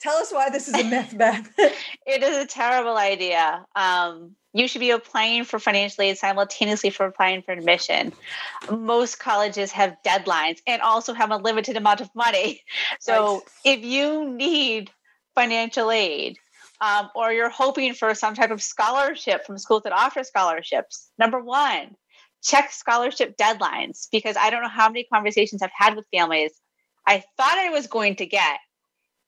Tell 0.00 0.16
us 0.16 0.32
why 0.32 0.50
this 0.50 0.66
is 0.66 0.74
a 0.74 0.84
myth, 0.84 1.16
Beth. 1.16 1.48
it 1.58 2.22
is 2.22 2.36
a 2.36 2.46
terrible 2.46 2.96
idea. 2.96 3.64
Um, 3.76 4.34
you 4.52 4.66
should 4.66 4.80
be 4.80 4.90
applying 4.90 5.44
for 5.44 5.58
financial 5.58 6.02
aid 6.02 6.18
simultaneously 6.18 6.90
for 6.90 7.06
applying 7.06 7.42
for 7.42 7.52
admission. 7.52 8.12
Most 8.70 9.20
colleges 9.20 9.70
have 9.72 9.96
deadlines 10.04 10.58
and 10.66 10.82
also 10.82 11.12
have 11.12 11.30
a 11.30 11.36
limited 11.36 11.76
amount 11.76 12.00
of 12.00 12.10
money. 12.14 12.62
So 12.98 13.34
right. 13.34 13.42
if 13.64 13.84
you 13.84 14.28
need 14.28 14.90
financial 15.34 15.90
aid, 15.90 16.38
um, 16.80 17.10
or 17.14 17.32
you're 17.32 17.50
hoping 17.50 17.94
for 17.94 18.14
some 18.14 18.34
type 18.34 18.50
of 18.50 18.62
scholarship 18.62 19.46
from 19.46 19.58
schools 19.58 19.82
that 19.84 19.92
offer 19.92 20.24
scholarships, 20.24 21.10
number 21.18 21.40
one, 21.40 21.96
check 22.42 22.72
scholarship 22.72 23.36
deadlines 23.36 24.08
because 24.10 24.36
I 24.36 24.50
don't 24.50 24.62
know 24.62 24.68
how 24.68 24.88
many 24.88 25.06
conversations 25.12 25.62
I've 25.62 25.70
had 25.76 25.96
with 25.96 26.06
families 26.12 26.52
I 27.06 27.24
thought 27.36 27.58
I 27.58 27.70
was 27.70 27.86
going 27.86 28.16
to 28.16 28.26
get, 28.26 28.58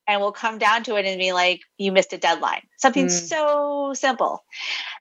and 0.06 0.20
we'll 0.20 0.32
come 0.32 0.58
down 0.58 0.84
to 0.84 0.96
it 0.96 1.06
and 1.06 1.18
be 1.18 1.32
like, 1.32 1.60
you 1.78 1.92
missed 1.92 2.12
a 2.12 2.18
deadline. 2.18 2.62
Something 2.78 3.06
mm. 3.06 3.10
so 3.10 3.92
simple. 3.94 4.44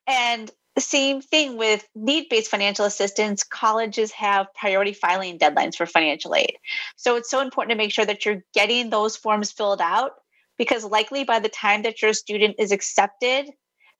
And 0.07 0.49
the 0.75 0.81
same 0.81 1.21
thing 1.21 1.57
with 1.57 1.85
need 1.95 2.27
based 2.29 2.49
financial 2.49 2.85
assistance. 2.85 3.43
Colleges 3.43 4.11
have 4.13 4.47
priority 4.55 4.93
filing 4.93 5.37
deadlines 5.37 5.75
for 5.75 5.85
financial 5.85 6.33
aid. 6.33 6.55
So 6.95 7.17
it's 7.17 7.29
so 7.29 7.41
important 7.41 7.71
to 7.71 7.77
make 7.77 7.91
sure 7.91 8.05
that 8.05 8.25
you're 8.25 8.43
getting 8.53 8.89
those 8.89 9.17
forms 9.17 9.51
filled 9.51 9.81
out 9.81 10.11
because 10.57 10.85
likely 10.85 11.23
by 11.23 11.39
the 11.39 11.49
time 11.49 11.83
that 11.83 12.01
your 12.01 12.13
student 12.13 12.55
is 12.57 12.71
accepted, 12.71 13.47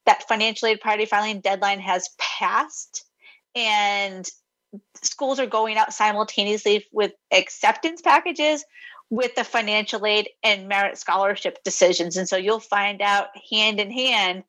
that 0.06 0.28
financial 0.28 0.70
aid 0.70 0.80
priority 0.80 1.06
filing 1.06 1.42
deadline 1.42 1.82
has 1.82 2.10
passed 2.18 3.06
and 3.56 4.28
schools 5.02 5.40
are 5.40 5.48
going 5.48 5.78
out 5.78 5.94
simultaneously 5.94 6.86
with 6.92 7.12
acceptance 7.32 8.02
packages 8.02 8.64
with 9.10 9.36
the 9.36 9.44
financial 9.44 10.06
aid 10.06 10.30
and 10.42 10.68
merit 10.68 10.98
scholarship 10.98 11.64
decisions. 11.64 12.16
And 12.16 12.28
so 12.28 12.38
you'll 12.38 12.62
find 12.62 13.02
out 13.02 13.28
hand 13.52 13.80
in 13.80 13.92
hand 13.92 14.44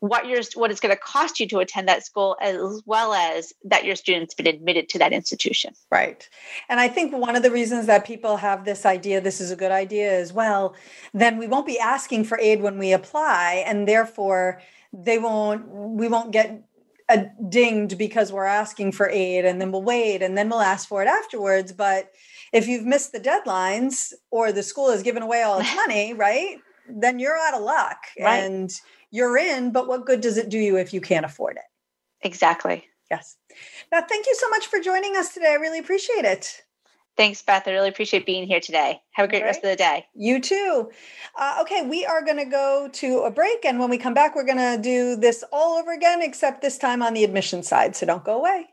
what 0.00 0.26
your 0.26 0.40
what 0.54 0.70
it's 0.70 0.80
going 0.80 0.94
to 0.94 1.00
cost 1.00 1.40
you 1.40 1.48
to 1.48 1.58
attend 1.58 1.88
that 1.88 2.04
school 2.04 2.36
as 2.40 2.82
well 2.86 3.12
as 3.14 3.52
that 3.64 3.84
your 3.84 3.96
student's 3.96 4.34
been 4.34 4.46
admitted 4.46 4.88
to 4.90 4.98
that 4.98 5.12
institution. 5.12 5.74
Right. 5.90 6.28
And 6.68 6.80
i 6.80 6.88
think 6.88 7.12
one 7.12 7.36
of 7.36 7.42
the 7.42 7.50
reasons 7.50 7.86
that 7.86 8.04
people 8.04 8.36
have 8.36 8.64
this 8.64 8.86
idea 8.86 9.20
this 9.20 9.40
is 9.40 9.50
a 9.50 9.56
good 9.56 9.72
idea 9.72 10.10
is 10.18 10.32
well 10.32 10.74
then 11.12 11.38
we 11.38 11.46
won't 11.46 11.66
be 11.66 11.78
asking 11.78 12.24
for 12.24 12.38
aid 12.38 12.62
when 12.62 12.78
we 12.78 12.92
apply 12.92 13.64
and 13.66 13.88
therefore 13.88 14.60
they 14.92 15.18
won't 15.18 15.68
we 15.68 16.08
won't 16.08 16.30
get 16.32 16.62
a 17.08 17.26
dinged 17.48 17.96
because 17.96 18.32
we're 18.32 18.44
asking 18.44 18.92
for 18.92 19.08
aid 19.08 19.44
and 19.44 19.60
then 19.60 19.72
we'll 19.72 19.82
wait 19.82 20.22
and 20.22 20.36
then 20.36 20.48
we'll 20.48 20.60
ask 20.60 20.88
for 20.88 21.02
it 21.02 21.08
afterwards 21.08 21.72
but 21.72 22.10
if 22.52 22.66
you've 22.66 22.84
missed 22.84 23.12
the 23.12 23.20
deadlines 23.20 24.12
or 24.30 24.52
the 24.52 24.62
school 24.62 24.90
has 24.90 25.02
given 25.02 25.22
away 25.22 25.42
all 25.42 25.58
its 25.58 25.74
money 25.86 26.12
right 26.14 26.58
then 26.88 27.18
you're 27.18 27.36
out 27.36 27.54
of 27.54 27.62
luck 27.62 27.98
right. 28.18 28.38
and 28.38 28.70
you're 29.10 29.36
in, 29.36 29.72
but 29.72 29.88
what 29.88 30.06
good 30.06 30.20
does 30.20 30.36
it 30.36 30.48
do 30.48 30.58
you 30.58 30.76
if 30.76 30.92
you 30.92 31.00
can't 31.00 31.24
afford 31.24 31.56
it? 31.56 31.62
Exactly. 32.22 32.86
Yes. 33.10 33.36
Now, 33.90 34.02
thank 34.02 34.26
you 34.26 34.34
so 34.34 34.48
much 34.50 34.66
for 34.66 34.80
joining 34.80 35.16
us 35.16 35.32
today. 35.32 35.52
I 35.52 35.54
really 35.54 35.78
appreciate 35.78 36.24
it. 36.24 36.62
Thanks, 37.18 37.42
Beth. 37.42 37.64
I 37.66 37.72
really 37.72 37.88
appreciate 37.88 38.24
being 38.26 38.46
here 38.46 38.60
today. 38.60 39.02
Have 39.10 39.24
a 39.24 39.28
great 39.28 39.42
right. 39.42 39.48
rest 39.48 39.64
of 39.64 39.70
the 39.70 39.76
day. 39.76 40.06
You 40.14 40.40
too. 40.40 40.88
Uh, 41.36 41.58
okay, 41.62 41.82
we 41.84 42.06
are 42.06 42.24
going 42.24 42.36
to 42.36 42.44
go 42.44 42.88
to 42.92 43.18
a 43.22 43.30
break. 43.30 43.64
And 43.64 43.80
when 43.80 43.90
we 43.90 43.98
come 43.98 44.14
back, 44.14 44.36
we're 44.36 44.46
going 44.46 44.56
to 44.56 44.80
do 44.80 45.16
this 45.16 45.42
all 45.52 45.76
over 45.78 45.92
again, 45.92 46.22
except 46.22 46.62
this 46.62 46.78
time 46.78 47.02
on 47.02 47.14
the 47.14 47.24
admission 47.24 47.64
side. 47.64 47.96
So 47.96 48.06
don't 48.06 48.22
go 48.22 48.38
away. 48.38 48.68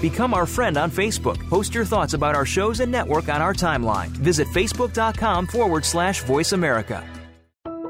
Become 0.00 0.32
our 0.32 0.46
friend 0.46 0.78
on 0.78 0.90
Facebook. 0.90 1.46
Post 1.50 1.74
your 1.74 1.84
thoughts 1.84 2.14
about 2.14 2.34
our 2.34 2.46
shows 2.46 2.80
and 2.80 2.90
network 2.90 3.28
on 3.28 3.42
our 3.42 3.52
timeline. 3.52 4.08
Visit 4.08 4.48
facebook.com 4.48 5.48
forward 5.48 5.84
slash 5.84 6.22
voice 6.22 6.52
America. 6.52 7.04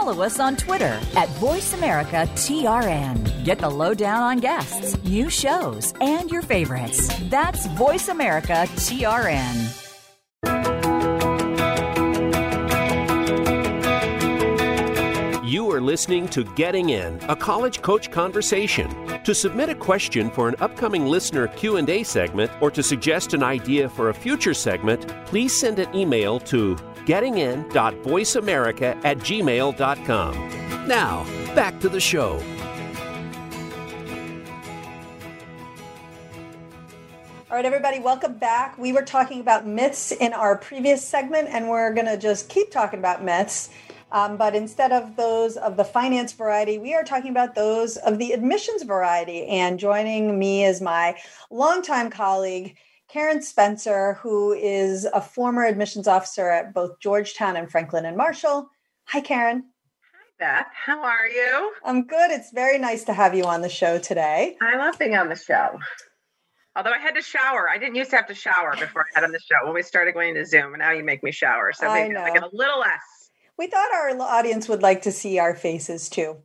follow 0.00 0.22
us 0.22 0.40
on 0.40 0.56
Twitter 0.56 0.98
at 1.14 1.28
VoiceAmericaTRN. 1.40 3.44
Get 3.44 3.58
the 3.58 3.68
lowdown 3.68 4.22
on 4.22 4.38
guests, 4.38 4.96
new 5.04 5.28
shows, 5.28 5.92
and 6.00 6.30
your 6.30 6.40
favorites. 6.40 7.14
That's 7.28 7.66
VoiceAmericaTRN. 7.68 9.76
You 15.46 15.70
are 15.70 15.82
listening 15.82 16.28
to 16.28 16.44
Getting 16.54 16.88
In, 16.90 17.18
a 17.28 17.36
college 17.36 17.82
coach 17.82 18.10
conversation. 18.10 18.88
To 19.24 19.34
submit 19.34 19.68
a 19.68 19.74
question 19.74 20.30
for 20.30 20.48
an 20.48 20.54
upcoming 20.60 21.04
listener 21.06 21.46
Q&A 21.48 22.04
segment 22.04 22.50
or 22.62 22.70
to 22.70 22.82
suggest 22.82 23.34
an 23.34 23.42
idea 23.42 23.86
for 23.86 24.08
a 24.08 24.14
future 24.14 24.54
segment, 24.54 25.06
please 25.26 25.60
send 25.60 25.78
an 25.78 25.94
email 25.94 26.40
to 26.40 26.78
gettingin.voiceamerica 27.10 29.04
at 29.04 29.18
gmail.com. 29.18 30.86
Now, 30.86 31.24
back 31.56 31.80
to 31.80 31.88
the 31.88 31.98
show. 31.98 32.40
All 37.50 37.56
right, 37.56 37.64
everybody, 37.64 37.98
welcome 37.98 38.34
back. 38.34 38.78
We 38.78 38.92
were 38.92 39.02
talking 39.02 39.40
about 39.40 39.66
myths 39.66 40.12
in 40.12 40.32
our 40.32 40.56
previous 40.56 41.04
segment, 41.04 41.48
and 41.48 41.68
we're 41.68 41.92
going 41.92 42.06
to 42.06 42.16
just 42.16 42.48
keep 42.48 42.70
talking 42.70 43.00
about 43.00 43.24
myths. 43.24 43.70
Um, 44.12 44.36
but 44.36 44.54
instead 44.54 44.92
of 44.92 45.16
those 45.16 45.56
of 45.56 45.76
the 45.76 45.82
finance 45.84 46.32
variety, 46.32 46.78
we 46.78 46.94
are 46.94 47.02
talking 47.02 47.32
about 47.32 47.56
those 47.56 47.96
of 47.96 48.18
the 48.18 48.30
admissions 48.30 48.84
variety. 48.84 49.46
And 49.46 49.80
joining 49.80 50.38
me 50.38 50.64
is 50.64 50.80
my 50.80 51.16
longtime 51.50 52.10
colleague, 52.10 52.76
Karen 53.12 53.42
Spencer, 53.42 54.14
who 54.22 54.52
is 54.52 55.04
a 55.04 55.20
former 55.20 55.64
admissions 55.64 56.06
officer 56.06 56.48
at 56.48 56.72
both 56.72 57.00
Georgetown 57.00 57.56
and 57.56 57.68
Franklin 57.68 58.04
and 58.04 58.16
Marshall. 58.16 58.70
Hi, 59.06 59.20
Karen. 59.20 59.64
Hi, 60.12 60.28
Beth. 60.38 60.66
How 60.72 61.02
are 61.02 61.26
you? 61.26 61.72
I'm 61.84 62.06
good. 62.06 62.30
It's 62.30 62.52
very 62.52 62.78
nice 62.78 63.02
to 63.04 63.12
have 63.12 63.34
you 63.34 63.44
on 63.44 63.62
the 63.62 63.68
show 63.68 63.98
today. 63.98 64.56
I 64.62 64.76
love 64.76 64.96
being 64.96 65.16
on 65.16 65.28
the 65.28 65.34
show. 65.34 65.80
Although 66.76 66.92
I 66.92 66.98
had 66.98 67.16
to 67.16 67.22
shower. 67.22 67.68
I 67.68 67.78
didn't 67.78 67.96
used 67.96 68.10
to 68.10 68.16
have 68.16 68.28
to 68.28 68.34
shower 68.34 68.76
before 68.78 69.04
I 69.10 69.20
got 69.20 69.24
on 69.24 69.32
the 69.32 69.40
show 69.40 69.56
when 69.64 69.74
we 69.74 69.82
started 69.82 70.14
going 70.14 70.34
to 70.34 70.46
Zoom, 70.46 70.74
and 70.74 70.78
now 70.78 70.92
you 70.92 71.02
make 71.02 71.24
me 71.24 71.32
shower. 71.32 71.72
So 71.72 71.92
maybe 71.92 72.14
I, 72.14 72.26
I 72.26 72.30
get 72.32 72.44
a 72.44 72.50
little 72.52 72.78
less. 72.78 73.30
We 73.58 73.66
thought 73.66 73.92
our 73.92 74.10
audience 74.20 74.68
would 74.68 74.82
like 74.82 75.02
to 75.02 75.10
see 75.10 75.40
our 75.40 75.56
faces 75.56 76.08
too 76.08 76.36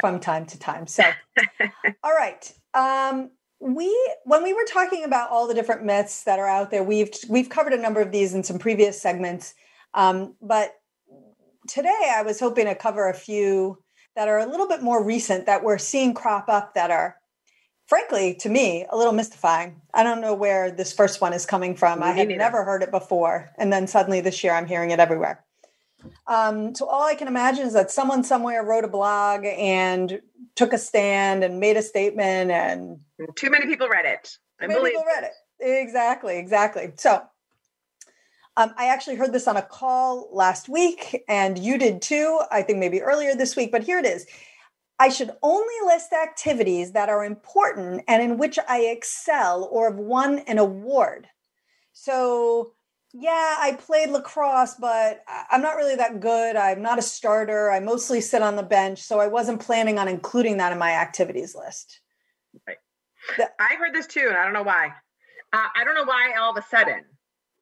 from 0.00 0.20
time 0.20 0.46
to 0.46 0.58
time. 0.58 0.86
So, 0.86 1.02
all 2.04 2.14
right. 2.14 2.52
Um, 2.74 3.32
we 3.62 4.14
when 4.24 4.42
we 4.42 4.52
were 4.52 4.64
talking 4.64 5.04
about 5.04 5.30
all 5.30 5.46
the 5.46 5.54
different 5.54 5.84
myths 5.84 6.24
that 6.24 6.38
are 6.38 6.48
out 6.48 6.70
there, 6.70 6.82
we've 6.82 7.10
we've 7.28 7.48
covered 7.48 7.72
a 7.72 7.80
number 7.80 8.00
of 8.00 8.10
these 8.10 8.34
in 8.34 8.42
some 8.42 8.58
previous 8.58 9.00
segments. 9.00 9.54
Um, 9.94 10.34
but 10.42 10.74
today, 11.68 12.12
I 12.14 12.22
was 12.22 12.40
hoping 12.40 12.66
to 12.66 12.74
cover 12.74 13.08
a 13.08 13.14
few 13.14 13.78
that 14.16 14.28
are 14.28 14.38
a 14.38 14.46
little 14.46 14.68
bit 14.68 14.82
more 14.82 15.02
recent 15.02 15.46
that 15.46 15.62
we're 15.62 15.78
seeing 15.78 16.12
crop 16.12 16.48
up 16.48 16.74
that 16.74 16.90
are 16.90 17.16
frankly, 17.86 18.34
to 18.34 18.48
me, 18.48 18.86
a 18.90 18.96
little 18.96 19.12
mystifying. 19.12 19.80
I 19.92 20.02
don't 20.02 20.22
know 20.22 20.34
where 20.34 20.70
this 20.70 20.92
first 20.92 21.20
one 21.20 21.34
is 21.34 21.44
coming 21.44 21.76
from. 21.76 22.00
Me 22.00 22.06
I 22.06 22.12
had 22.12 22.28
neither. 22.28 22.38
never 22.38 22.64
heard 22.64 22.82
it 22.82 22.90
before. 22.90 23.50
And 23.58 23.72
then 23.72 23.86
suddenly 23.86 24.22
this 24.22 24.42
year 24.42 24.54
I'm 24.54 24.66
hearing 24.66 24.92
it 24.92 24.98
everywhere. 24.98 25.44
Um, 26.26 26.74
so 26.74 26.86
all 26.86 27.02
I 27.02 27.14
can 27.14 27.28
imagine 27.28 27.66
is 27.66 27.72
that 27.74 27.90
someone 27.90 28.24
somewhere 28.24 28.62
wrote 28.64 28.84
a 28.84 28.88
blog 28.88 29.44
and 29.44 30.20
took 30.54 30.72
a 30.72 30.78
stand 30.78 31.44
and 31.44 31.60
made 31.60 31.76
a 31.76 31.82
statement 31.82 32.50
and 32.50 33.00
too 33.36 33.50
many 33.50 33.66
people 33.66 33.88
read 33.88 34.04
it. 34.04 34.36
Too 34.60 34.68
many 34.68 34.90
people 34.90 35.04
read 35.06 35.24
it. 35.24 35.32
Exactly, 35.60 36.38
exactly. 36.38 36.92
So 36.96 37.22
um, 38.56 38.74
I 38.76 38.88
actually 38.88 39.16
heard 39.16 39.32
this 39.32 39.48
on 39.48 39.56
a 39.56 39.62
call 39.62 40.28
last 40.32 40.68
week, 40.68 41.24
and 41.28 41.58
you 41.58 41.78
did 41.78 42.02
too. 42.02 42.40
I 42.50 42.62
think 42.62 42.78
maybe 42.78 43.00
earlier 43.00 43.34
this 43.34 43.56
week, 43.56 43.72
but 43.72 43.82
here 43.82 43.98
it 43.98 44.04
is. 44.04 44.26
I 44.98 45.08
should 45.08 45.30
only 45.42 45.74
list 45.86 46.12
activities 46.12 46.92
that 46.92 47.08
are 47.08 47.24
important 47.24 48.04
and 48.06 48.22
in 48.22 48.38
which 48.38 48.58
I 48.68 48.82
excel 48.82 49.68
or 49.72 49.90
have 49.90 49.98
won 49.98 50.40
an 50.40 50.58
award. 50.58 51.28
So, 51.92 52.72
yeah, 53.12 53.56
I 53.58 53.76
played 53.78 54.10
lacrosse, 54.10 54.74
but 54.74 55.22
I'm 55.50 55.60
not 55.60 55.76
really 55.76 55.96
that 55.96 56.20
good. 56.20 56.56
I'm 56.56 56.80
not 56.80 56.98
a 56.98 57.02
starter. 57.02 57.70
I 57.70 57.80
mostly 57.80 58.20
sit 58.20 58.40
on 58.40 58.56
the 58.56 58.62
bench. 58.62 59.02
So 59.02 59.20
I 59.20 59.26
wasn't 59.26 59.60
planning 59.60 59.98
on 59.98 60.08
including 60.08 60.56
that 60.58 60.72
in 60.72 60.78
my 60.78 60.92
activities 60.92 61.54
list. 61.54 62.00
Right. 62.66 62.78
The, 63.36 63.50
I 63.60 63.74
heard 63.78 63.94
this 63.94 64.06
too, 64.06 64.26
and 64.28 64.36
I 64.36 64.44
don't 64.44 64.54
know 64.54 64.62
why. 64.62 64.92
Uh, 65.52 65.68
I 65.76 65.84
don't 65.84 65.94
know 65.94 66.04
why 66.04 66.34
all 66.40 66.52
of 66.52 66.56
a 66.56 66.66
sudden. 66.68 67.04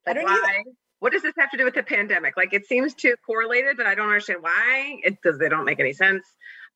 Like 0.06 0.16
I 0.16 0.20
don't 0.20 0.24
why. 0.24 0.60
Either. 0.60 0.70
What 1.00 1.12
does 1.12 1.22
this 1.22 1.34
have 1.38 1.50
to 1.50 1.56
do 1.56 1.64
with 1.64 1.74
the 1.74 1.82
pandemic? 1.82 2.36
Like 2.36 2.52
it 2.52 2.66
seems 2.66 2.94
too 2.94 3.14
correlated, 3.26 3.76
but 3.76 3.86
I 3.86 3.94
don't 3.94 4.06
understand 4.06 4.42
why. 4.42 5.00
It 5.02 5.20
does. 5.22 5.38
They 5.38 5.48
don't 5.48 5.64
make 5.64 5.80
any 5.80 5.94
sense. 5.94 6.24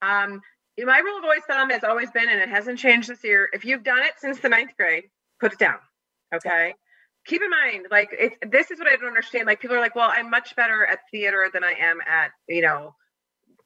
Um, 0.02 0.40
my 0.78 0.98
rule 0.98 1.18
of 1.18 1.24
always 1.24 1.42
thumb 1.46 1.70
has 1.70 1.84
always 1.84 2.10
been, 2.10 2.28
and 2.28 2.40
it 2.40 2.48
hasn't 2.48 2.78
changed 2.78 3.08
this 3.08 3.22
year. 3.22 3.48
If 3.52 3.64
you've 3.64 3.84
done 3.84 4.00
it 4.00 4.14
since 4.18 4.40
the 4.40 4.48
ninth 4.48 4.72
grade, 4.76 5.04
put 5.40 5.52
it 5.52 5.58
down. 5.58 5.76
Okay. 6.34 6.74
Keep 7.26 7.42
in 7.42 7.50
mind, 7.50 7.86
like 7.90 8.10
this 8.50 8.70
is 8.70 8.78
what 8.78 8.88
I 8.88 8.96
don't 8.96 9.08
understand. 9.08 9.46
Like 9.46 9.60
people 9.60 9.76
are 9.76 9.80
like, 9.80 9.94
"Well, 9.94 10.10
I'm 10.12 10.30
much 10.30 10.54
better 10.56 10.84
at 10.84 10.98
theater 11.10 11.48
than 11.52 11.64
I 11.64 11.72
am 11.72 12.00
at, 12.00 12.32
you 12.48 12.62
know, 12.62 12.94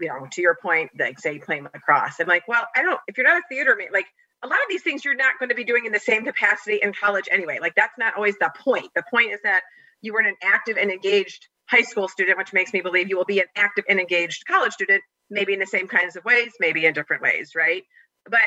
you 0.00 0.08
know." 0.08 0.28
To 0.30 0.40
your 0.40 0.56
point, 0.60 0.90
like 0.98 1.18
say 1.18 1.38
playing 1.38 1.64
lacrosse. 1.64 2.20
I'm 2.20 2.28
like, 2.28 2.46
well, 2.46 2.66
I 2.76 2.82
don't. 2.82 3.00
If 3.08 3.16
you're 3.16 3.26
not 3.26 3.38
a 3.38 3.42
theater, 3.48 3.76
like 3.92 4.06
a 4.42 4.46
lot 4.46 4.56
of 4.56 4.68
these 4.68 4.82
things, 4.82 5.04
you're 5.04 5.16
not 5.16 5.38
going 5.38 5.48
to 5.48 5.54
be 5.54 5.64
doing 5.64 5.86
in 5.86 5.92
the 5.92 5.98
same 5.98 6.24
capacity 6.24 6.78
in 6.82 6.92
college 6.92 7.28
anyway. 7.30 7.58
Like 7.60 7.74
that's 7.74 7.98
not 7.98 8.14
always 8.14 8.36
the 8.38 8.50
point. 8.56 8.90
The 8.94 9.02
point 9.10 9.32
is 9.32 9.40
that 9.42 9.62
you 10.00 10.12
were 10.12 10.20
an 10.20 10.36
active 10.42 10.76
and 10.76 10.90
engaged 10.90 11.48
high 11.66 11.82
school 11.82 12.08
student, 12.08 12.38
which 12.38 12.52
makes 12.52 12.72
me 12.72 12.80
believe 12.80 13.08
you 13.08 13.16
will 13.16 13.24
be 13.24 13.40
an 13.40 13.46
active 13.56 13.84
and 13.88 13.98
engaged 13.98 14.46
college 14.46 14.72
student 14.72 15.02
maybe 15.30 15.52
in 15.52 15.58
the 15.58 15.66
same 15.66 15.88
kinds 15.88 16.16
of 16.16 16.24
ways, 16.24 16.52
maybe 16.60 16.86
in 16.86 16.94
different 16.94 17.22
ways, 17.22 17.52
right? 17.54 17.82
But 18.24 18.40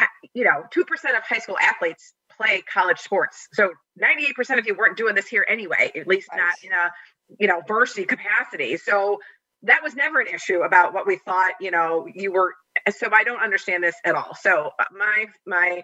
uh, 0.00 0.06
you 0.34 0.44
know, 0.44 0.64
two 0.70 0.84
percent 0.84 1.16
of 1.16 1.22
high 1.22 1.38
school 1.38 1.58
athletes 1.58 2.14
play 2.36 2.62
college 2.72 2.98
sports, 2.98 3.48
so 3.52 3.70
ninety-eight 3.96 4.34
percent 4.34 4.60
of 4.60 4.66
you 4.66 4.74
weren't 4.74 4.96
doing 4.96 5.14
this 5.14 5.26
here 5.26 5.44
anyway, 5.48 5.92
at 5.94 6.06
least 6.06 6.28
right. 6.30 6.38
not 6.38 6.54
in 6.62 6.72
a 6.72 6.90
you 7.38 7.48
know 7.48 7.62
varsity 7.66 8.04
capacity. 8.04 8.76
So 8.76 9.18
that 9.62 9.82
was 9.82 9.94
never 9.94 10.20
an 10.20 10.28
issue 10.28 10.62
about 10.62 10.94
what 10.94 11.06
we 11.06 11.16
thought. 11.16 11.52
You 11.60 11.70
know, 11.70 12.06
you 12.12 12.32
were. 12.32 12.54
So 12.90 13.08
I 13.12 13.24
don't 13.24 13.42
understand 13.42 13.82
this 13.82 13.96
at 14.04 14.14
all. 14.14 14.34
So 14.40 14.70
my 14.92 15.26
my 15.46 15.82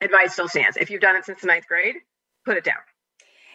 advice 0.00 0.34
still 0.34 0.48
stands. 0.48 0.76
If 0.76 0.90
you've 0.90 1.00
done 1.00 1.16
it 1.16 1.24
since 1.24 1.40
the 1.40 1.46
ninth 1.46 1.66
grade, 1.66 1.96
put 2.44 2.56
it 2.56 2.64
down. 2.64 2.76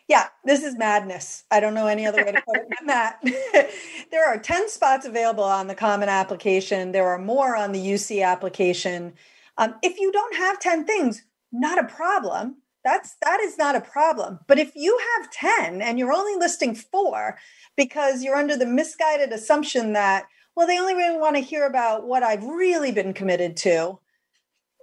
Yeah, 0.07 0.27
this 0.45 0.63
is 0.63 0.77
madness. 0.77 1.43
I 1.51 1.59
don't 1.59 1.73
know 1.73 1.87
any 1.87 2.05
other 2.05 2.23
way 2.23 2.31
to 2.31 2.41
put 2.41 2.61
it 2.61 2.67
than 2.77 2.87
that. 2.87 3.19
there 4.11 4.25
are 4.25 4.37
10 4.37 4.69
spots 4.69 5.05
available 5.05 5.43
on 5.43 5.67
the 5.67 5.75
Common 5.75 6.07
application. 6.07 6.93
There 6.93 7.07
are 7.07 7.19
more 7.19 7.57
on 7.57 7.73
the 7.73 7.79
UC 7.79 8.25
application. 8.25 9.13
Um, 9.57 9.75
if 9.83 9.99
you 9.99 10.11
don't 10.11 10.35
have 10.37 10.59
10 10.59 10.85
things, 10.85 11.23
not 11.51 11.79
a 11.79 11.87
problem. 11.87 12.57
That's 12.83 13.15
that 13.21 13.39
is 13.41 13.57
not 13.57 13.75
a 13.75 13.81
problem. 13.81 14.39
But 14.47 14.59
if 14.59 14.71
you 14.75 14.97
have 15.17 15.31
10 15.31 15.81
and 15.81 15.99
you're 15.99 16.13
only 16.13 16.35
listing 16.35 16.73
four 16.73 17.37
because 17.75 18.23
you're 18.23 18.35
under 18.35 18.55
the 18.55 18.65
misguided 18.65 19.31
assumption 19.33 19.93
that, 19.93 20.25
well, 20.55 20.67
they 20.67 20.79
only 20.79 20.93
really 20.93 21.19
want 21.19 21.35
to 21.35 21.41
hear 21.41 21.65
about 21.65 22.07
what 22.07 22.23
I've 22.23 22.43
really 22.43 22.91
been 22.91 23.13
committed 23.13 23.57
to, 23.57 23.99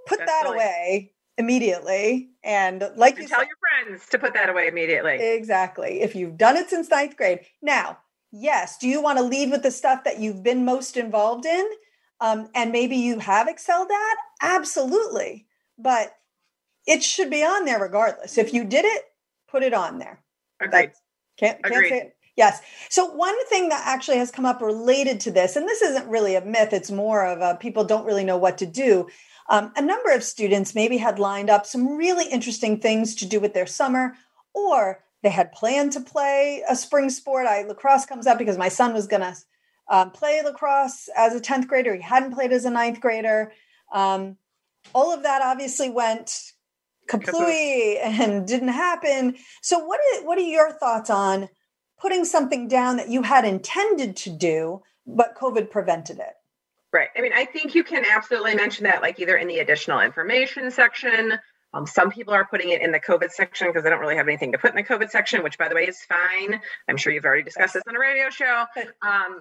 put 0.07 0.19
That's 0.19 0.31
that 0.31 0.53
away 0.53 1.13
immediately. 1.39 2.31
And 2.43 2.91
like 2.97 3.15
and 3.15 3.23
you 3.23 3.29
tell 3.29 3.41
said, 3.41 3.49
your 3.49 3.87
friends 3.87 4.09
to 4.11 4.19
put 4.19 4.35
that 4.35 4.49
away 4.49 4.69
immediately. 4.69 5.17
Exactly. 5.21 6.03
If 6.03 6.15
you've 6.15 6.37
done 6.37 6.57
it 6.57 6.69
since 6.69 6.91
ninth 6.91 7.17
grade. 7.17 7.41
Now, 7.63 7.99
yes, 8.33 8.79
do 8.79 8.89
you 8.89 9.01
want 9.01 9.19
to 9.19 9.25
lead 9.25 9.51
with 9.51 9.63
the 9.63 9.71
stuff 9.71 10.05
that 10.05 10.21
you've 10.21 10.43
been 10.43 10.65
most 10.65 10.97
involved 10.97 11.47
in? 11.47 11.67
Um, 12.21 12.49
and 12.55 12.71
maybe 12.71 12.97
you 12.97 13.19
have 13.19 13.49
excelled 13.49 13.91
at? 13.91 14.47
Absolutely. 14.47 15.47
But 15.79 16.15
it 16.87 17.03
should 17.03 17.31
be 17.31 17.43
on 17.43 17.65
there 17.65 17.81
regardless. 17.81 18.39
If 18.39 18.53
you 18.53 18.65
did 18.65 18.85
it, 18.85 19.03
put 19.49 19.63
it 19.63 19.75
on 19.75 19.99
there. 19.99 20.23
Agreed. 20.61 20.93
can't, 21.37 21.63
can't 21.63 21.77
Agreed. 21.77 21.89
say 21.89 21.99
it. 21.99 22.17
Yes. 22.37 22.61
So 22.91 23.07
one 23.07 23.47
thing 23.47 23.69
that 23.69 23.83
actually 23.87 24.19
has 24.19 24.31
come 24.31 24.45
up 24.45 24.61
related 24.61 25.21
to 25.21 25.31
this, 25.31 25.55
and 25.55 25.69
this 25.69 25.83
isn't 25.83 26.09
really 26.09 26.35
a 26.35 26.45
myth, 26.45 26.73
it's 26.73 26.91
more 26.91 27.25
of 27.25 27.41
a 27.41 27.57
people 27.57 27.85
don't 27.85 28.07
really 28.07 28.25
know 28.25 28.37
what 28.37 28.59
to 28.59 28.67
do. 28.67 29.09
Um, 29.49 29.73
a 29.77 29.83
number 29.83 30.11
of 30.11 30.25
students 30.25 30.75
maybe 30.75 30.97
had 30.97 31.19
lined 31.19 31.51
up 31.51 31.67
some 31.67 31.97
really 31.97 32.27
interesting 32.29 32.81
things 32.81 33.15
to 33.17 33.27
do 33.27 33.39
with 33.39 33.55
their 33.55 33.67
summer, 33.67 34.17
or 34.53 35.05
they 35.23 35.31
had 35.31 35.53
planned 35.53 35.93
to 35.93 36.01
play 36.01 36.63
a 36.69 36.75
spring 36.75 37.09
sport. 37.09 37.47
I 37.47 37.63
lacrosse 37.63 38.07
comes 38.07 38.27
up 38.27 38.39
because 38.39 38.59
my 38.59 38.69
son 38.69 38.93
was 38.95 39.07
going 39.07 39.23
to 39.23 39.37
um, 39.89 40.11
play 40.11 40.43
lacrosse 40.43 41.09
as 41.17 41.35
a 41.35 41.41
10th 41.41 41.69
grader. 41.69 41.95
He 41.95 42.03
hadn't 42.03 42.35
played 42.35 42.53
as 42.53 42.65
a 42.65 42.71
ninth 42.71 43.01
grader. 43.01 43.53
Um, 43.93 44.39
all 44.95 45.13
of 45.13 45.23
that 45.23 45.43
obviously 45.43 45.91
went 45.91 46.53
kapooey 47.09 47.99
and 48.03 48.47
didn't 48.47 48.69
happen. 48.69 49.37
So, 49.63 49.79
what 49.79 50.01
is, 50.15 50.25
what 50.25 50.39
are 50.39 50.43
your 50.43 50.73
thoughts 50.73 51.11
on 51.11 51.49
putting 52.01 52.25
something 52.25 52.69
down 52.69 52.97
that 52.97 53.09
you 53.09 53.23
had 53.23 53.45
intended 53.45 54.17
to 54.17 54.31
do, 54.31 54.83
but 55.07 55.37
COVID 55.37 55.71
prevented 55.71 56.19
it? 56.19 56.35
Right. 56.93 57.09
I 57.17 57.21
mean, 57.21 57.33
I 57.35 57.45
think 57.45 57.75
you 57.75 57.83
can 57.83 58.05
absolutely 58.05 58.55
mention 58.55 58.85
that, 58.85 59.03
like 59.03 59.19
either 59.19 59.37
in 59.37 59.49
the 59.49 59.59
additional 59.59 60.01
information 60.01 60.71
section. 60.71 61.39
Um, 61.73 61.89
some 61.89 62.13
people 62.13 62.33
are 62.33 62.45
putting 62.45 62.71
it 62.71 62.83
in 62.83 62.93
the 62.93 63.01
COVID 63.01 63.33
section 63.33 63.67
because 63.67 63.83
they 63.83 63.91
don't 63.91 63.99
really 63.99 64.15
have 64.15 64.29
anything 64.29 64.53
to 64.53 64.59
put 64.59 64.71
in 64.71 64.77
the 64.77 64.85
COVID 64.85 65.11
section, 65.11 65.43
which, 65.43 65.59
by 65.59 65.69
the 65.69 65.75
way, 65.75 65.89
is 65.89 65.99
fine. 66.03 66.61
I'm 66.89 66.97
sure 66.97 67.13
you've 67.13 67.25
already 67.25 67.43
discussed 67.43 67.75
this 67.75 67.83
on 67.89 67.97
a 67.97 67.99
radio 67.99 68.31
show. 68.31 68.65
Um, 69.03 69.41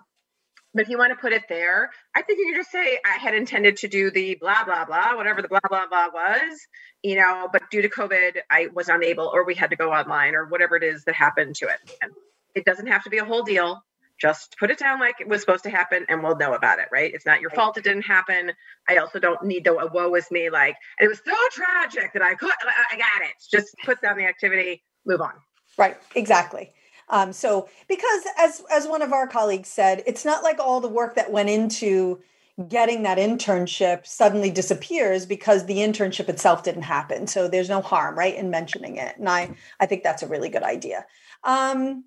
but 0.74 0.84
if 0.84 0.90
you 0.90 0.98
want 0.98 1.12
to 1.12 1.16
put 1.16 1.34
it 1.34 1.44
there, 1.50 1.92
I 2.16 2.22
think 2.22 2.40
you 2.40 2.46
can 2.46 2.56
just 2.56 2.72
say, 2.72 3.00
I 3.06 3.18
had 3.18 3.36
intended 3.36 3.78
to 3.78 3.88
do 3.88 4.12
the 4.12 4.36
blah, 4.36 4.64
blah, 4.64 4.86
blah, 4.86 5.16
whatever 5.16 5.42
the 5.42 5.48
blah, 5.48 5.60
blah, 5.70 5.88
blah 5.88 6.08
was, 6.14 6.60
you 7.02 7.16
know, 7.16 7.50
but 7.52 7.70
due 7.70 7.82
to 7.82 7.90
COVID, 7.90 8.38
I 8.50 8.68
was 8.74 8.90
unable, 8.90 9.30
or 9.34 9.46
we 9.46 9.56
had 9.56 9.70
to 9.70 9.76
go 9.76 9.92
online, 9.92 10.36
or 10.36 10.46
whatever 10.46 10.76
it 10.76 10.84
is 10.84 11.04
that 11.06 11.16
happened 11.16 11.56
to 11.56 11.66
it. 11.66 11.98
And 12.02 12.12
it 12.56 12.66
doesn't 12.66 12.88
have 12.88 13.04
to 13.04 13.10
be 13.10 13.18
a 13.18 13.26
whole 13.26 13.44
deal 13.44 13.84
just 14.20 14.56
put 14.58 14.72
it 14.72 14.78
down 14.78 15.00
like 15.00 15.20
it 15.20 15.28
was 15.28 15.42
supposed 15.42 15.64
to 15.64 15.70
happen 15.70 16.06
and 16.08 16.24
we'll 16.24 16.38
know 16.38 16.54
about 16.54 16.80
it, 16.80 16.86
right? 16.92 17.14
It's 17.14 17.26
not 17.26 17.42
your 17.42 17.50
fault 17.50 17.78
it 17.78 17.84
didn't 17.84 18.04
happen. 18.04 18.54
I 18.88 18.98
also 18.98 19.20
don't 19.20 19.44
need 19.44 19.66
the 19.66 19.90
woe 19.92 20.16
is 20.16 20.30
me 20.32 20.50
like 20.50 20.78
it 21.00 21.08
was 21.08 21.20
so 21.26 21.36
tragic 21.52 22.14
that 22.14 22.22
I 22.22 22.36
could 22.36 22.52
I 22.92 22.96
got 22.96 23.28
it. 23.28 23.34
Just 23.52 23.76
put 23.84 24.02
down 24.02 24.18
the 24.18 24.26
activity, 24.26 24.84
move 25.06 25.20
on. 25.20 25.34
Right, 25.78 25.98
exactly. 26.16 26.72
Um, 27.14 27.32
so 27.32 27.70
because 27.88 28.24
as 28.40 28.64
as 28.72 28.88
one 28.88 29.04
of 29.04 29.14
our 29.14 29.28
colleagues 29.28 29.70
said, 29.70 30.02
it's 30.08 30.26
not 30.26 30.44
like 30.44 30.60
all 30.60 30.82
the 30.82 30.88
work 30.90 31.16
that 31.16 31.32
went 31.32 31.48
into 31.48 32.20
getting 32.68 33.04
that 33.04 33.20
internship 33.20 34.06
suddenly 34.06 34.50
disappears 34.50 35.26
because 35.26 35.66
the 35.66 35.78
internship 35.78 36.28
itself 36.28 36.64
didn't 36.64 36.84
happen. 36.84 37.28
So 37.28 37.48
there's 37.48 37.70
no 37.70 37.82
harm, 37.82 38.18
right, 38.18 38.36
in 38.36 38.50
mentioning 38.50 38.98
it. 38.98 39.16
And 39.18 39.30
I 39.30 39.56
I 39.80 39.86
think 39.86 40.02
that's 40.02 40.24
a 40.24 40.28
really 40.28 40.50
good 40.50 40.64
idea. 40.64 41.06
Um, 41.44 42.06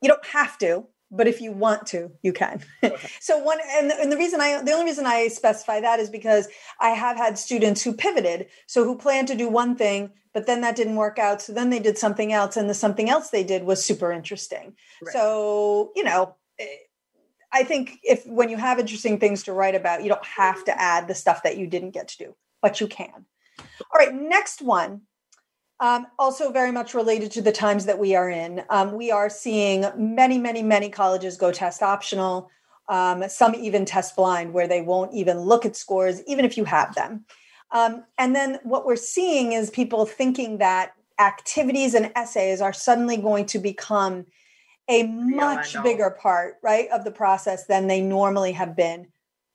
you 0.00 0.08
don't 0.08 0.26
have 0.26 0.56
to, 0.58 0.84
but 1.16 1.26
if 1.26 1.40
you 1.40 1.52
want 1.52 1.86
to, 1.88 2.10
you 2.22 2.32
can. 2.32 2.62
Okay. 2.82 3.08
so 3.20 3.38
one 3.38 3.58
and 3.76 3.90
the, 3.90 4.00
and 4.00 4.12
the 4.12 4.16
reason 4.16 4.40
I 4.40 4.62
the 4.62 4.72
only 4.72 4.86
reason 4.86 5.06
I 5.06 5.28
specify 5.28 5.80
that 5.80 6.00
is 6.00 6.10
because 6.10 6.48
I 6.80 6.90
have 6.90 7.16
had 7.16 7.38
students 7.38 7.82
who 7.82 7.92
pivoted, 7.92 8.48
so 8.66 8.84
who 8.84 8.96
planned 8.96 9.28
to 9.28 9.34
do 9.34 9.48
one 9.48 9.76
thing, 9.76 10.10
but 10.32 10.46
then 10.46 10.60
that 10.62 10.76
didn't 10.76 10.96
work 10.96 11.18
out, 11.18 11.40
so 11.40 11.52
then 11.52 11.70
they 11.70 11.78
did 11.78 11.98
something 11.98 12.32
else, 12.32 12.56
and 12.56 12.68
the 12.68 12.74
something 12.74 13.08
else 13.08 13.30
they 13.30 13.44
did 13.44 13.64
was 13.64 13.84
super 13.84 14.12
interesting. 14.12 14.74
Right. 15.02 15.12
So 15.12 15.92
you 15.96 16.04
know. 16.04 16.36
Eh, 16.58 16.66
I 17.56 17.62
think 17.62 18.00
if 18.02 18.26
when 18.26 18.48
you 18.48 18.56
have 18.56 18.80
interesting 18.80 19.20
things 19.20 19.44
to 19.44 19.52
write 19.52 19.76
about, 19.76 20.02
you 20.02 20.08
don't 20.08 20.24
have 20.24 20.64
to 20.64 20.76
add 20.76 21.06
the 21.06 21.14
stuff 21.14 21.44
that 21.44 21.56
you 21.56 21.68
didn't 21.68 21.92
get 21.92 22.08
to 22.08 22.18
do, 22.18 22.34
but 22.60 22.80
you 22.80 22.88
can. 22.88 23.26
All 23.60 23.96
right, 23.96 24.12
next 24.12 24.60
one 24.60 25.02
um, 25.80 26.06
also, 26.18 26.52
very 26.52 26.70
much 26.70 26.94
related 26.94 27.32
to 27.32 27.42
the 27.42 27.52
times 27.52 27.86
that 27.86 27.98
we 27.98 28.14
are 28.14 28.30
in. 28.30 28.62
Um, 28.70 28.92
we 28.92 29.10
are 29.10 29.28
seeing 29.28 29.84
many, 29.96 30.38
many, 30.38 30.62
many 30.62 30.88
colleges 30.88 31.36
go 31.36 31.50
test 31.50 31.82
optional, 31.82 32.48
um, 32.88 33.28
some 33.28 33.54
even 33.56 33.84
test 33.84 34.14
blind, 34.14 34.52
where 34.52 34.68
they 34.68 34.82
won't 34.82 35.12
even 35.12 35.40
look 35.40 35.66
at 35.66 35.74
scores, 35.74 36.22
even 36.26 36.44
if 36.44 36.56
you 36.56 36.64
have 36.64 36.94
them. 36.94 37.24
Um, 37.72 38.04
and 38.18 38.36
then 38.36 38.60
what 38.62 38.86
we're 38.86 38.94
seeing 38.94 39.52
is 39.52 39.68
people 39.70 40.06
thinking 40.06 40.58
that 40.58 40.92
activities 41.18 41.94
and 41.94 42.12
essays 42.14 42.60
are 42.60 42.72
suddenly 42.72 43.16
going 43.16 43.46
to 43.46 43.58
become 43.58 44.26
a 44.88 45.04
much 45.04 45.74
yeah, 45.74 45.82
bigger 45.82 46.10
part, 46.10 46.56
right, 46.62 46.88
of 46.90 47.04
the 47.04 47.10
process 47.10 47.66
than 47.66 47.88
they 47.88 48.00
normally 48.00 48.52
have 48.52 48.76
been. 48.76 49.08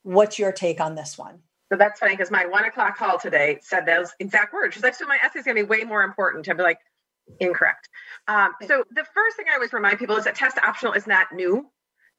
What's 0.03 0.37
your 0.39 0.51
take 0.51 0.81
on 0.81 0.95
this 0.95 1.17
one? 1.17 1.43
So 1.71 1.77
that's 1.77 1.99
funny 1.99 2.13
because 2.13 2.31
my 2.31 2.45
one 2.45 2.65
o'clock 2.65 2.97
call 2.97 3.19
today 3.19 3.59
said 3.61 3.85
those 3.85 4.11
exact 4.19 4.53
words. 4.53 4.73
She's 4.73 4.83
like, 4.83 4.95
so 4.95 5.05
my 5.05 5.17
essay 5.23 5.39
is 5.39 5.45
going 5.45 5.57
to 5.57 5.63
be 5.63 5.69
way 5.69 5.83
more 5.83 6.01
important. 6.01 6.49
I'd 6.49 6.57
be 6.57 6.63
like, 6.63 6.79
incorrect. 7.39 7.89
Um, 8.27 8.53
so 8.67 8.83
the 8.91 9.05
first 9.13 9.37
thing 9.37 9.45
I 9.49 9.55
always 9.55 9.73
remind 9.73 9.99
people 9.99 10.15
is 10.17 10.25
that 10.25 10.35
test 10.35 10.57
optional 10.57 10.93
is 10.93 11.05
not 11.05 11.27
new, 11.31 11.69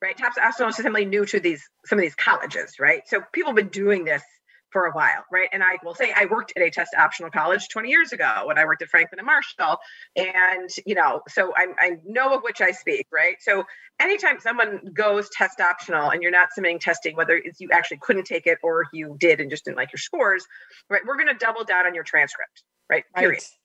right? 0.01 0.17
Test 0.17 0.39
optional 0.39 0.69
is 0.69 0.77
simply 0.77 1.05
new 1.05 1.27
to 1.27 1.41
these 1.41 1.69
some 1.87 1.99
of 1.99 2.03
these 2.03 2.15
colleges, 2.15 2.75
right? 2.79 3.03
So 3.07 3.23
people 3.33 3.51
have 3.51 3.57
been 3.57 3.69
doing 3.69 4.05
this 4.05 4.23
for 4.73 4.87
a 4.87 4.93
while, 4.93 5.25
right? 5.31 5.49
And 5.53 5.63
I 5.63 5.77
will 5.85 5.95
say 5.95 6.13
I 6.17 6.27
worked 6.27 6.53
at 6.57 6.63
a 6.63 6.71
test 6.71 6.95
optional 6.97 7.31
college 7.31 7.69
20 7.69 7.89
years 7.89 8.13
ago 8.13 8.43
when 8.45 8.59
I 8.59 8.65
worked 8.65 8.83
at 8.83 8.89
Franklin 8.89 9.19
and 9.19 9.27
Marshall. 9.27 9.79
And, 10.17 10.71
you 10.87 10.95
know, 10.95 11.23
so 11.29 11.53
I, 11.57 11.69
I 11.79 11.91
know 12.05 12.35
of 12.35 12.43
which 12.43 12.61
I 12.61 12.71
speak, 12.71 13.07
right? 13.13 13.37
So 13.41 13.65
anytime 14.01 14.41
someone 14.41 14.81
goes 14.93 15.29
test 15.31 15.61
optional 15.61 16.11
and 16.11 16.23
you're 16.23 16.33
not 16.33 16.53
submitting 16.53 16.79
testing, 16.79 17.17
whether 17.17 17.37
it's 17.37 17.61
you 17.61 17.69
actually 17.73 17.99
couldn't 17.99 18.25
take 18.25 18.47
it 18.47 18.59
or 18.63 18.87
you 18.93 19.17
did 19.19 19.41
and 19.41 19.51
just 19.51 19.65
didn't 19.65 19.77
like 19.77 19.93
your 19.93 19.99
scores, 19.99 20.47
right? 20.89 21.03
We're 21.07 21.17
going 21.17 21.29
to 21.29 21.35
double 21.35 21.65
down 21.65 21.87
on 21.87 21.95
your 21.95 22.05
transcript, 22.05 22.63
right? 22.89 23.05
Period. 23.15 23.33
Right. 23.33 23.60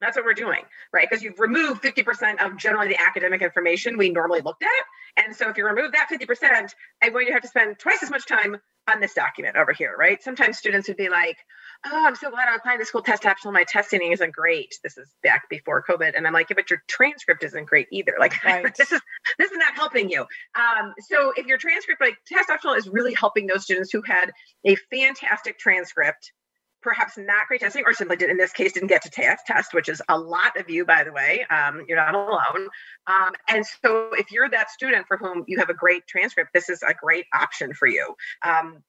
That's 0.00 0.16
what 0.16 0.24
we're 0.24 0.34
doing, 0.34 0.62
right? 0.92 1.08
Because 1.08 1.22
you've 1.22 1.38
removed 1.38 1.82
50% 1.82 2.44
of 2.44 2.56
generally 2.56 2.88
the 2.88 3.00
academic 3.00 3.42
information 3.42 3.96
we 3.96 4.10
normally 4.10 4.40
looked 4.40 4.62
at. 4.62 5.24
And 5.24 5.34
so 5.34 5.48
if 5.48 5.56
you 5.56 5.64
remove 5.64 5.92
that 5.92 6.08
50%, 6.10 6.70
I'm 7.02 7.12
going 7.12 7.26
to 7.26 7.32
have 7.32 7.42
to 7.42 7.48
spend 7.48 7.78
twice 7.78 8.02
as 8.02 8.10
much 8.10 8.26
time 8.26 8.56
on 8.92 9.00
this 9.00 9.14
document 9.14 9.56
over 9.56 9.72
here, 9.72 9.94
right? 9.98 10.22
Sometimes 10.22 10.58
students 10.58 10.88
would 10.88 10.96
be 10.96 11.08
like, 11.08 11.38
oh, 11.86 12.04
I'm 12.06 12.16
so 12.16 12.30
glad 12.30 12.48
I 12.48 12.56
applied 12.56 12.78
to 12.78 12.84
school 12.84 13.02
test 13.02 13.24
optional. 13.24 13.52
My 13.52 13.64
testing 13.64 14.12
isn't 14.12 14.32
great. 14.32 14.74
This 14.82 14.98
is 14.98 15.08
back 15.22 15.48
before 15.48 15.82
COVID. 15.88 16.12
And 16.16 16.26
I'm 16.26 16.32
like, 16.32 16.50
yeah, 16.50 16.54
but 16.56 16.70
your 16.70 16.82
transcript 16.88 17.44
isn't 17.44 17.66
great 17.66 17.88
either. 17.90 18.14
Like 18.18 18.34
right. 18.44 18.74
this 18.76 18.92
is 18.92 19.00
this 19.38 19.50
is 19.50 19.58
not 19.58 19.74
helping 19.74 20.10
you. 20.10 20.22
Um, 20.54 20.92
so 21.08 21.32
if 21.36 21.46
your 21.46 21.58
transcript, 21.58 22.00
like 22.00 22.18
test 22.26 22.50
optional 22.50 22.74
is 22.74 22.88
really 22.88 23.14
helping 23.14 23.46
those 23.46 23.64
students 23.64 23.90
who 23.90 24.02
had 24.02 24.32
a 24.66 24.76
fantastic 24.90 25.58
transcript, 25.58 26.32
perhaps 26.84 27.16
not 27.16 27.48
great 27.48 27.62
testing, 27.62 27.82
or 27.84 27.94
simply 27.94 28.16
did 28.16 28.30
in 28.30 28.36
this 28.36 28.52
case 28.52 28.72
didn't 28.72 28.88
get 28.88 29.02
to 29.02 29.10
test 29.10 29.46
test, 29.46 29.72
which 29.72 29.88
is 29.88 30.00
a 30.08 30.16
lot 30.16 30.60
of 30.60 30.68
you, 30.70 30.84
by 30.84 31.02
the 31.02 31.12
way. 31.12 31.44
Um, 31.50 31.84
you're 31.88 31.96
not 31.96 32.14
alone. 32.14 32.68
Um, 33.06 33.32
and 33.48 33.66
so 33.66 34.10
if 34.12 34.30
you're 34.30 34.48
that 34.50 34.70
student 34.70 35.06
for 35.08 35.16
whom 35.16 35.44
you 35.48 35.58
have 35.58 35.70
a 35.70 35.74
great 35.74 36.06
transcript, 36.06 36.52
this 36.52 36.68
is 36.68 36.82
a 36.82 36.94
great 36.94 37.24
option 37.34 37.72
for 37.72 37.88
you. 37.88 38.14
Um, 38.44 38.84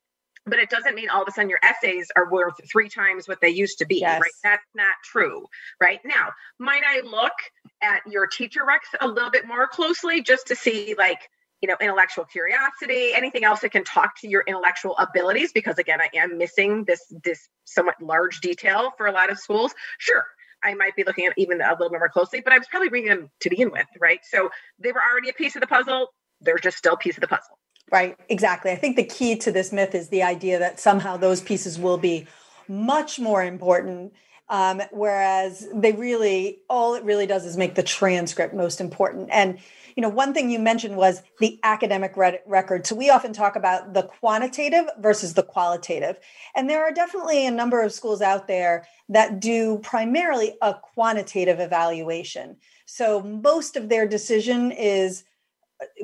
but 0.45 0.59
it 0.59 0.69
doesn't 0.69 0.93
mean 0.93 1.09
all 1.09 1.23
of 1.23 1.27
a 1.27 1.31
sudden 1.31 1.49
your 1.49 1.59
essays 1.63 2.11
are 2.15 2.29
worth 2.29 2.53
three 2.71 2.89
times 2.89 3.27
what 3.27 3.41
they 3.41 3.49
used 3.49 3.79
to 3.79 3.85
be 3.85 3.99
yes. 4.01 4.21
right 4.21 4.31
that's 4.43 4.67
not 4.75 4.93
true 5.03 5.43
right 5.81 6.01
now 6.05 6.29
might 6.59 6.83
i 6.87 7.01
look 7.01 7.33
at 7.81 8.01
your 8.05 8.27
teacher 8.27 8.61
recs 8.61 8.95
a 9.01 9.07
little 9.07 9.31
bit 9.31 9.47
more 9.47 9.67
closely 9.67 10.21
just 10.21 10.45
to 10.45 10.55
see 10.55 10.93
like 10.99 11.29
you 11.61 11.67
know 11.67 11.75
intellectual 11.81 12.25
curiosity 12.25 13.11
anything 13.13 13.43
else 13.43 13.61
that 13.61 13.71
can 13.71 13.83
talk 13.83 14.19
to 14.19 14.27
your 14.27 14.43
intellectual 14.47 14.95
abilities 14.97 15.51
because 15.51 15.77
again 15.77 15.99
i 16.01 16.09
am 16.15 16.37
missing 16.37 16.83
this 16.85 17.01
this 17.23 17.47
somewhat 17.63 17.95
large 18.01 18.41
detail 18.41 18.91
for 18.97 19.07
a 19.07 19.11
lot 19.11 19.31
of 19.31 19.39
schools 19.39 19.73
sure 19.97 20.25
I 20.63 20.73
might 20.73 20.95
be 20.95 21.03
looking 21.03 21.27
at 21.27 21.33
even 21.37 21.61
a 21.61 21.71
little 21.71 21.89
bit 21.89 21.99
more 21.99 22.09
closely, 22.09 22.41
but 22.41 22.51
I 22.51 22.57
was 22.57 22.67
probably 22.67 22.89
reading 22.89 23.09
them 23.09 23.29
to 23.41 23.49
begin 23.49 23.71
with, 23.71 23.85
right? 23.99 24.19
So 24.23 24.49
they 24.79 24.91
were 24.91 25.01
already 25.01 25.29
a 25.29 25.33
piece 25.33 25.55
of 25.55 25.61
the 25.61 25.67
puzzle. 25.67 26.07
They're 26.41 26.57
just 26.57 26.77
still 26.77 26.93
a 26.93 26.97
piece 26.97 27.17
of 27.17 27.21
the 27.21 27.27
puzzle. 27.27 27.59
Right, 27.91 28.17
exactly. 28.29 28.71
I 28.71 28.75
think 28.75 28.95
the 28.95 29.03
key 29.03 29.35
to 29.37 29.51
this 29.51 29.71
myth 29.71 29.93
is 29.93 30.09
the 30.09 30.23
idea 30.23 30.57
that 30.57 30.79
somehow 30.79 31.17
those 31.17 31.41
pieces 31.41 31.77
will 31.77 31.99
be 31.99 32.25
much 32.67 33.19
more 33.19 33.43
important. 33.43 34.13
Um, 34.47 34.81
whereas 34.91 35.67
they 35.73 35.93
really, 35.93 36.59
all 36.69 36.93
it 36.93 37.03
really 37.03 37.25
does 37.25 37.45
is 37.45 37.57
make 37.57 37.73
the 37.73 37.81
transcript 37.81 38.53
most 38.53 38.79
important. 38.79 39.29
And, 39.31 39.57
you 39.95 40.01
know, 40.01 40.09
one 40.09 40.35
thing 40.35 40.51
you 40.51 40.59
mentioned 40.59 40.97
was 40.97 41.23
the 41.39 41.59
academic 41.63 42.15
re- 42.15 42.39
record. 42.45 42.85
So 42.85 42.95
we 42.95 43.09
often 43.09 43.33
talk 43.33 43.55
about 43.55 43.93
the 43.93 44.03
quantitative 44.03 44.85
versus 44.99 45.33
the 45.33 45.41
qualitative. 45.41 46.19
And 46.55 46.69
there 46.69 46.83
are 46.83 46.91
definitely 46.91 47.47
a 47.47 47.51
number 47.51 47.81
of 47.81 47.91
schools 47.91 48.21
out 48.21 48.47
there 48.47 48.85
that 49.09 49.39
do 49.39 49.79
primarily 49.79 50.55
a 50.61 50.75
quantitative 50.75 51.59
evaluation. 51.59 52.57
So 52.85 53.23
most 53.23 53.75
of 53.75 53.89
their 53.89 54.07
decision 54.07 54.71
is 54.71 55.23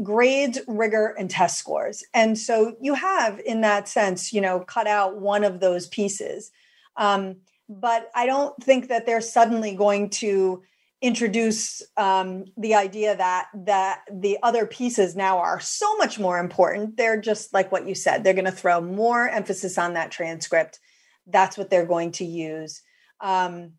grades, 0.02 0.60
rigor, 0.68 1.16
and 1.18 1.30
test 1.30 1.60
scores. 1.60 2.04
And 2.14 2.38
so 2.40 2.76
you 2.82 2.96
have, 2.96 3.40
in 3.40 3.62
that 3.62 3.88
sense, 3.88 4.34
you 4.34 4.42
know, 4.42 4.62
cut 4.62 4.88
out 4.88 5.22
one 5.22 5.44
of 5.44 5.60
those 5.60 5.88
pieces. 5.88 6.52
Um, 6.98 7.38
but 7.72 8.12
I 8.14 8.26
don't 8.26 8.62
think 8.62 8.90
that 8.90 9.06
they're 9.06 9.22
suddenly 9.22 9.76
going 9.76 10.10
to 10.10 10.62
introduce 11.02 11.82
um, 11.98 12.46
the 12.58 12.76
idea 12.76 13.16
that 13.16 13.48
that 13.66 14.02
the 14.12 14.38
other 14.44 14.66
pieces 14.66 15.16
now 15.16 15.40
are 15.40 15.60
so 15.60 15.96
much 15.98 16.20
more 16.20 16.38
important. 16.38 16.98
They're 16.98 17.20
just 17.20 17.54
like 17.54 17.72
what 17.72 17.88
you 17.88 17.96
said. 17.96 18.24
They're 18.24 18.34
going 18.34 18.46
to 18.46 18.52
throw 18.52 18.82
more 18.82 19.28
emphasis 19.28 19.78
on 19.78 19.94
that 19.94 20.12
transcript. 20.12 20.80
That's 21.26 21.58
what 21.58 21.70
they're 21.70 21.86
going 21.86 22.12
to 22.14 22.26
use. 22.26 22.82
Um, 23.22 23.74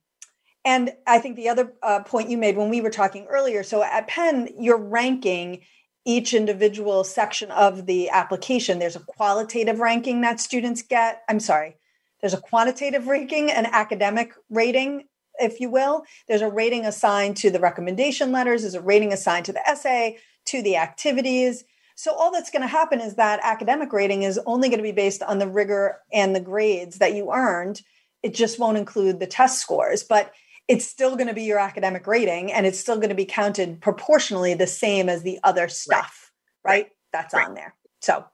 and 0.64 0.92
I 1.06 1.18
think 1.18 1.36
the 1.36 1.48
other 1.48 1.74
uh, 1.82 2.02
point 2.02 2.30
you 2.30 2.38
made 2.38 2.56
when 2.56 2.70
we 2.70 2.80
were 2.80 2.90
talking 2.90 3.26
earlier 3.28 3.62
so 3.62 3.82
at 3.82 4.08
Penn, 4.08 4.48
you're 4.58 4.76
ranking 4.76 5.62
each 6.04 6.34
individual 6.34 7.04
section 7.04 7.50
of 7.50 7.86
the 7.86 8.10
application. 8.10 8.78
There's 8.78 8.96
a 8.96 9.00
qualitative 9.00 9.80
ranking 9.80 10.22
that 10.22 10.40
students 10.40 10.82
get. 10.82 11.22
I'm 11.28 11.40
sorry, 11.40 11.76
there's 12.22 12.34
a 12.34 12.40
quantitative 12.40 13.08
ranking, 13.08 13.50
an 13.50 13.66
academic 13.66 14.32
rating, 14.48 15.04
if 15.38 15.60
you 15.60 15.68
will. 15.68 16.04
There's 16.28 16.40
a 16.40 16.48
rating 16.48 16.86
assigned 16.86 17.36
to 17.38 17.50
the 17.50 17.60
recommendation 17.60 18.32
letters, 18.32 18.62
there's 18.62 18.74
a 18.74 18.80
rating 18.80 19.12
assigned 19.12 19.44
to 19.46 19.52
the 19.52 19.68
essay, 19.68 20.18
to 20.46 20.62
the 20.62 20.76
activities. 20.76 21.64
So, 21.94 22.14
all 22.14 22.32
that's 22.32 22.50
going 22.50 22.62
to 22.62 22.68
happen 22.68 23.00
is 23.00 23.16
that 23.16 23.40
academic 23.42 23.92
rating 23.92 24.22
is 24.22 24.40
only 24.46 24.68
going 24.68 24.78
to 24.78 24.84
be 24.84 24.92
based 24.92 25.22
on 25.22 25.38
the 25.38 25.48
rigor 25.48 25.98
and 26.12 26.34
the 26.34 26.40
grades 26.40 26.98
that 26.98 27.14
you 27.14 27.32
earned. 27.32 27.82
It 28.22 28.34
just 28.34 28.58
won't 28.58 28.78
include 28.78 29.20
the 29.20 29.26
test 29.26 29.60
scores. 29.60 30.02
But 30.02 30.32
it's 30.68 30.86
still 30.86 31.16
going 31.16 31.28
to 31.28 31.34
be 31.34 31.42
your 31.42 31.58
academic 31.58 32.06
rating 32.06 32.52
and 32.52 32.66
it's 32.66 32.78
still 32.78 32.96
going 32.96 33.08
to 33.08 33.14
be 33.14 33.24
counted 33.26 33.80
proportionally 33.80 34.54
the 34.54 34.66
same 34.66 35.08
as 35.08 35.22
the 35.22 35.38
other 35.42 35.68
stuff, 35.68 36.32
right? 36.64 36.70
right? 36.70 36.86
That's 37.12 37.34
right. 37.34 37.46
on 37.46 37.54
there. 37.54 37.74
So 38.00 38.24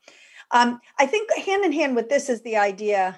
um, 0.50 0.80
I 0.98 1.06
think 1.06 1.32
hand 1.34 1.64
in 1.64 1.72
hand 1.72 1.96
with 1.96 2.08
this 2.08 2.28
is 2.28 2.42
the 2.42 2.56
idea, 2.56 3.16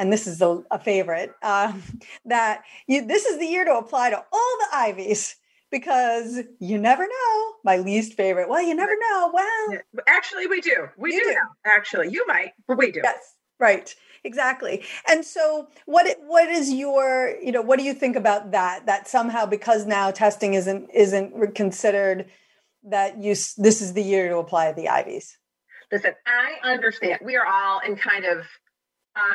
and 0.00 0.12
this 0.12 0.26
is 0.26 0.40
a, 0.42 0.62
a 0.70 0.78
favorite, 0.78 1.32
uh, 1.42 1.72
that 2.24 2.62
you, 2.86 3.06
this 3.06 3.24
is 3.26 3.38
the 3.38 3.46
year 3.46 3.64
to 3.64 3.74
apply 3.76 4.10
to 4.10 4.16
all 4.16 4.58
the 4.58 4.76
Ivies 4.76 5.36
because 5.70 6.40
you 6.58 6.78
never 6.78 7.04
know. 7.04 7.52
My 7.64 7.76
least 7.76 8.14
favorite. 8.14 8.48
Well, 8.48 8.62
you 8.62 8.74
never 8.74 8.94
know. 9.10 9.30
Well, 9.32 9.78
actually, 10.08 10.48
we 10.48 10.60
do. 10.60 10.88
We 10.96 11.12
do, 11.12 11.20
do. 11.22 11.30
Know. 11.30 11.40
Actually, 11.64 12.10
you 12.10 12.26
might, 12.26 12.52
but 12.66 12.78
we 12.78 12.90
do. 12.90 13.00
Yes, 13.04 13.36
right 13.58 13.94
exactly 14.22 14.84
and 15.08 15.24
so 15.24 15.66
what 15.86 16.06
what 16.26 16.50
is 16.50 16.70
your 16.70 17.34
you 17.42 17.50
know 17.50 17.62
what 17.62 17.78
do 17.78 17.84
you 17.86 17.94
think 17.94 18.16
about 18.16 18.50
that 18.50 18.84
that 18.84 19.08
somehow 19.08 19.46
because 19.46 19.86
now 19.86 20.10
testing 20.10 20.52
isn't 20.52 20.90
isn't 20.92 21.54
considered 21.54 22.26
that 22.84 23.22
you 23.22 23.34
this 23.58 23.80
is 23.80 23.92
the 23.92 24.02
year 24.02 24.28
to 24.28 24.38
apply 24.38 24.72
the 24.72 24.88
Ivies? 24.88 25.36
Listen, 25.92 26.12
I 26.26 26.56
understand. 26.62 27.20
We 27.24 27.36
are 27.36 27.46
all 27.46 27.80
in 27.80 27.96
kind 27.96 28.24
of 28.24 28.44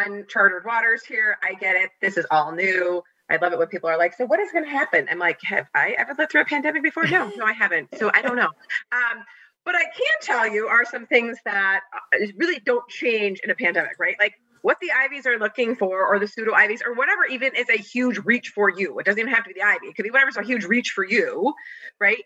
uncharted 0.06 0.66
waters 0.66 1.04
here. 1.04 1.38
I 1.44 1.54
get 1.54 1.76
it. 1.76 1.92
This 2.02 2.18
is 2.18 2.26
all 2.32 2.52
new. 2.52 3.04
I 3.30 3.38
love 3.38 3.54
it 3.54 3.60
when 3.60 3.68
people 3.68 3.90
are 3.90 3.98
like, 3.98 4.14
"So 4.14 4.26
what 4.26 4.40
is 4.40 4.52
going 4.52 4.66
to 4.66 4.70
happen?" 4.70 5.08
I'm 5.10 5.20
like, 5.20 5.40
"Have 5.44 5.68
I 5.74 5.96
ever 5.98 6.14
lived 6.18 6.32
through 6.32 6.42
a 6.42 6.46
pandemic 6.46 6.84
before?" 6.84 7.06
No, 7.06 7.32
no, 7.36 7.46
I 7.46 7.54
haven't. 7.54 7.90
So 7.98 8.12
I 8.14 8.22
don't 8.22 8.36
know. 8.36 8.50
Um, 8.92 9.24
but 9.66 9.76
I 9.76 9.84
can 9.84 10.22
tell 10.22 10.48
you 10.48 10.68
are 10.68 10.86
some 10.86 11.08
things 11.08 11.38
that 11.46 11.82
uh, 11.94 12.26
really 12.38 12.60
don't 12.60 12.88
change 12.88 13.40
in 13.44 13.50
a 13.50 13.56
pandemic, 13.56 13.94
right? 14.00 14.16
Like 14.20 14.36
what 14.62 14.78
the 14.80 14.92
Ivies 14.92 15.26
are 15.26 15.38
looking 15.38 15.76
for, 15.76 16.08
or 16.08 16.20
the 16.20 16.28
pseudo 16.28 16.54
Ivies, 16.54 16.82
or 16.86 16.94
whatever, 16.94 17.26
even 17.26 17.56
is 17.56 17.70
a 17.70 17.78
huge 17.78 18.20
reach 18.26 18.50
for 18.50 18.70
you. 18.70 18.98
It 19.00 19.06
doesn't 19.06 19.20
even 19.20 19.34
have 19.34 19.44
to 19.44 19.48
be 19.48 19.60
the 19.60 19.66
Ivy. 19.66 19.88
It 19.88 19.96
could 19.96 20.04
be 20.04 20.12
whatever's 20.12 20.38
a 20.38 20.44
huge 20.44 20.66
reach 20.66 20.90
for 20.90 21.04
you, 21.04 21.54
right? 22.00 22.24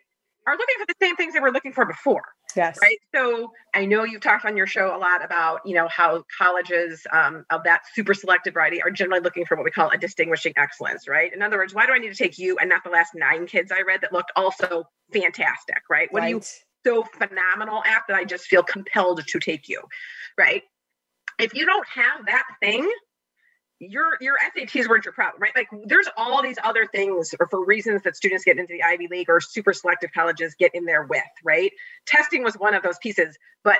Are 0.49 0.57
looking 0.57 0.75
for 0.79 0.85
the 0.87 0.95
same 0.99 1.15
things 1.15 1.33
they 1.33 1.39
were 1.39 1.51
looking 1.51 1.73
for 1.73 1.85
before. 1.85 2.23
Yes. 2.55 2.79
Right. 2.81 2.97
So 3.13 3.51
I 3.75 3.85
know 3.85 4.03
you've 4.03 4.21
talked 4.21 4.45
on 4.45 4.57
your 4.57 4.65
show 4.65 4.95
a 4.95 4.97
lot 4.97 5.23
about, 5.23 5.59
you 5.65 5.75
know, 5.75 5.87
how 5.87 6.23
colleges 6.35 7.05
um, 7.13 7.45
of 7.51 7.63
that 7.65 7.81
super 7.93 8.15
selective 8.15 8.55
variety 8.55 8.81
are 8.81 8.89
generally 8.89 9.21
looking 9.21 9.45
for 9.45 9.55
what 9.55 9.63
we 9.63 9.69
call 9.69 9.91
a 9.91 9.97
distinguishing 9.97 10.53
excellence, 10.57 11.07
right? 11.07 11.31
In 11.31 11.43
other 11.43 11.57
words, 11.57 11.75
why 11.75 11.85
do 11.85 11.93
I 11.93 11.99
need 11.99 12.09
to 12.09 12.15
take 12.15 12.39
you 12.39 12.57
and 12.57 12.67
not 12.67 12.83
the 12.83 12.89
last 12.89 13.11
nine 13.13 13.45
kids 13.45 13.71
I 13.71 13.83
read 13.83 14.01
that 14.01 14.11
looked 14.11 14.31
also 14.35 14.85
fantastic, 15.13 15.83
right? 15.89 16.11
What 16.11 16.21
right. 16.21 16.33
are 16.33 16.37
you 16.37 16.41
so 16.83 17.03
phenomenal 17.03 17.83
at 17.83 18.03
that 18.07 18.17
I 18.17 18.25
just 18.25 18.45
feel 18.45 18.63
compelled 18.63 19.21
to 19.27 19.39
take 19.39 19.69
you, 19.69 19.81
right? 20.35 20.63
If 21.37 21.53
you 21.53 21.67
don't 21.67 21.87
have 21.87 22.25
that 22.25 22.45
thing, 22.59 22.91
your 23.79 24.17
your 24.19 24.35
SATs 24.55 24.87
weren't 24.87 25.05
your 25.05 25.13
problem, 25.13 25.41
right? 25.41 25.55
Like 25.55 25.67
there's 25.85 26.07
all 26.17 26.41
these 26.43 26.57
other 26.63 26.85
things 26.85 27.33
or 27.39 27.47
for 27.47 27.63
reasons 27.63 28.03
that 28.03 28.15
students 28.15 28.43
get 28.43 28.57
into 28.57 28.73
the 28.73 28.83
Ivy 28.83 29.07
League 29.07 29.29
or 29.29 29.39
super 29.39 29.73
selective 29.73 30.11
colleges 30.13 30.55
get 30.59 30.75
in 30.75 30.85
there 30.85 31.03
with, 31.03 31.23
right? 31.43 31.71
Testing 32.05 32.43
was 32.43 32.55
one 32.55 32.73
of 32.73 32.83
those 32.83 32.97
pieces, 32.99 33.37
but 33.63 33.77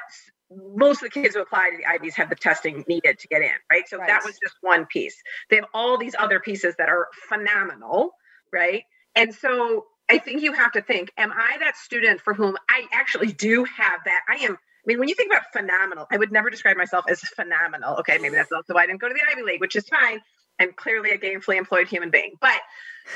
most 0.52 1.04
of 1.04 1.12
the 1.12 1.22
kids 1.22 1.36
who 1.36 1.41
apply 1.41 1.70
to 1.72 1.78
the 1.78 1.86
Ivies 1.86 2.16
have 2.16 2.30
the 2.30 2.36
testing 2.36 2.84
needed 2.88 3.20
to 3.20 3.28
get 3.28 3.41
in, 3.41 3.52
right? 3.72 3.88
So 3.88 3.97
right. 3.97 4.08
that 4.08 4.24
was 4.24 4.39
just 4.41 4.56
one 4.62 4.86
piece. 4.86 5.22
They 5.50 5.58
have 5.58 5.66
all 5.74 5.97
these 5.97 6.16
other 6.18 6.39
pieces 6.39 6.76
that 6.78 6.89
are 6.89 7.08
phenomenal, 7.28 8.12
right? 8.52 8.84
And 9.16 9.34
so 9.34 9.86
I 10.10 10.18
think 10.18 10.41
you 10.41 10.54
have 10.54 10.72
to 10.72 10.82
think, 10.82 11.12
am 11.18 11.32
I 11.32 11.58
that 11.60 11.78
student 11.78 12.22
for 12.22 12.34
whom 12.34 12.58
I 12.68 12.86
actually 12.91 13.32
do 13.32 13.64
have 13.66 14.00
that? 14.06 14.22
I 14.28 14.45
am 14.45 14.58
mean, 14.90 15.00
when 15.00 15.08
you 15.08 15.16
think 15.16 15.32
about 15.32 15.44
phenomenal, 15.54 16.08
I 16.12 16.18
would 16.18 16.32
never 16.32 16.50
describe 16.50 16.78
myself 16.78 17.06
as 17.10 17.20
phenomenal. 17.22 17.98
Okay, 18.00 18.18
maybe 18.18 18.36
that's 18.36 18.52
also 18.52 18.74
why 18.74 18.84
I 18.84 18.88
didn't 18.88 19.02
go 19.02 19.08
to 19.08 19.14
the 19.14 19.22
Ivy 19.32 19.44
League, 19.44 19.62
which 19.62 19.76
is 19.76 19.88
fine. 19.88 20.20
I'm 20.60 20.74
clearly 20.74 21.12
a 21.12 21.18
gainfully 21.18 21.58
employed 21.58 21.88
human 21.88 22.10
being, 22.10 22.34
but 22.42 22.60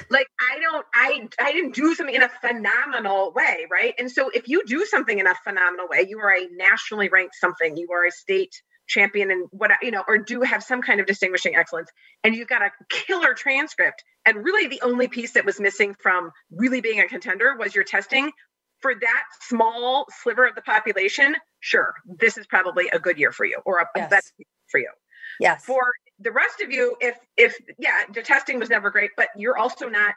like 0.09 0.27
I 0.39 0.59
don't, 0.59 0.85
I 0.93 1.27
I 1.39 1.51
didn't 1.51 1.75
do 1.75 1.93
something 1.93 2.15
in 2.15 2.23
a 2.23 2.29
phenomenal 2.29 3.33
way, 3.33 3.65
right? 3.69 3.93
And 3.99 4.09
so 4.09 4.29
if 4.29 4.47
you 4.47 4.63
do 4.65 4.85
something 4.85 5.17
in 5.17 5.27
a 5.27 5.35
phenomenal 5.43 5.87
way, 5.89 6.05
you 6.07 6.19
are 6.19 6.31
a 6.31 6.47
nationally 6.55 7.09
ranked 7.09 7.35
something, 7.35 7.75
you 7.75 7.89
are 7.91 8.05
a 8.05 8.11
state 8.11 8.53
champion 8.87 9.31
and 9.31 9.47
what 9.51 9.71
you 9.81 9.91
know 9.91 10.03
or 10.07 10.17
do 10.17 10.41
have 10.41 10.63
some 10.63 10.81
kind 10.81 10.99
of 10.99 11.05
distinguishing 11.05 11.55
excellence 11.55 11.89
and 12.23 12.35
you've 12.35 12.47
got 12.47 12.61
a 12.61 12.69
killer 12.89 13.33
transcript 13.33 14.03
and 14.25 14.43
really 14.43 14.67
the 14.67 14.81
only 14.81 15.07
piece 15.07 15.33
that 15.33 15.45
was 15.45 15.59
missing 15.59 15.95
from 16.01 16.31
really 16.51 16.81
being 16.81 16.99
a 16.99 17.07
contender 17.07 17.55
was 17.57 17.73
your 17.73 17.85
testing 17.85 18.29
for 18.83 18.93
that 18.93 19.23
small 19.41 20.05
sliver 20.21 20.45
of 20.45 20.53
the 20.53 20.61
population, 20.61 21.35
sure, 21.61 21.95
this 22.05 22.37
is 22.37 22.45
probably 22.45 22.89
a 22.89 22.99
good 22.99 23.17
year 23.17 23.31
for 23.31 23.45
you 23.45 23.59
or 23.65 23.79
a, 23.79 23.87
yes. 23.95 24.09
better 24.09 24.27
for 24.67 24.79
you. 24.79 24.89
Yes. 25.39 25.65
For 25.65 25.81
the 26.19 26.31
rest 26.31 26.61
of 26.61 26.69
you, 26.69 26.95
if 26.99 27.17
if 27.37 27.55
yeah, 27.79 28.01
the 28.13 28.21
testing 28.21 28.59
was 28.59 28.69
never 28.69 28.91
great, 28.91 29.11
but 29.17 29.29
you're 29.35 29.57
also 29.57 29.87
not 29.87 30.13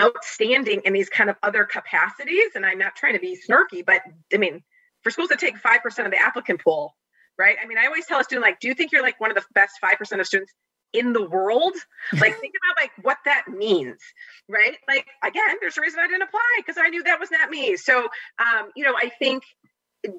outstanding 0.00 0.80
in 0.84 0.92
these 0.92 1.08
kind 1.08 1.30
of 1.30 1.36
other 1.42 1.64
capacities. 1.64 2.52
And 2.54 2.66
I'm 2.66 2.78
not 2.78 2.96
trying 2.96 3.12
to 3.12 3.20
be 3.20 3.38
snarky, 3.48 3.84
but 3.84 4.00
I 4.34 4.38
mean, 4.38 4.62
for 5.02 5.10
schools 5.10 5.28
that 5.28 5.38
take 5.38 5.58
five 5.58 5.82
percent 5.82 6.06
of 6.06 6.12
the 6.12 6.18
applicant 6.18 6.62
pool, 6.64 6.96
right? 7.38 7.56
I 7.62 7.66
mean, 7.66 7.78
I 7.78 7.86
always 7.86 8.06
tell 8.06 8.18
a 8.18 8.24
student 8.24 8.42
like, 8.42 8.58
do 8.58 8.68
you 8.68 8.74
think 8.74 8.90
you're 8.90 9.02
like 9.02 9.20
one 9.20 9.30
of 9.30 9.36
the 9.36 9.44
best 9.54 9.74
five 9.80 9.98
percent 9.98 10.20
of 10.20 10.26
students? 10.26 10.52
In 10.96 11.12
the 11.12 11.28
world? 11.28 11.74
Like 12.12 12.38
think 12.38 12.54
about 12.62 12.80
like 12.80 12.92
what 13.02 13.18
that 13.24 13.48
means 13.48 14.00
right? 14.48 14.76
Like 14.88 15.06
again 15.24 15.56
there's 15.60 15.76
a 15.76 15.80
reason 15.80 16.00
i 16.00 16.06
didn't 16.06 16.22
apply 16.22 16.40
because 16.58 16.76
i 16.78 16.88
knew 16.88 17.02
that 17.02 17.18
was 17.18 17.30
not 17.30 17.50
me. 17.50 17.76
So 17.76 18.08
um 18.38 18.70
you 18.76 18.84
know 18.84 18.94
i 18.96 19.10
think 19.18 19.42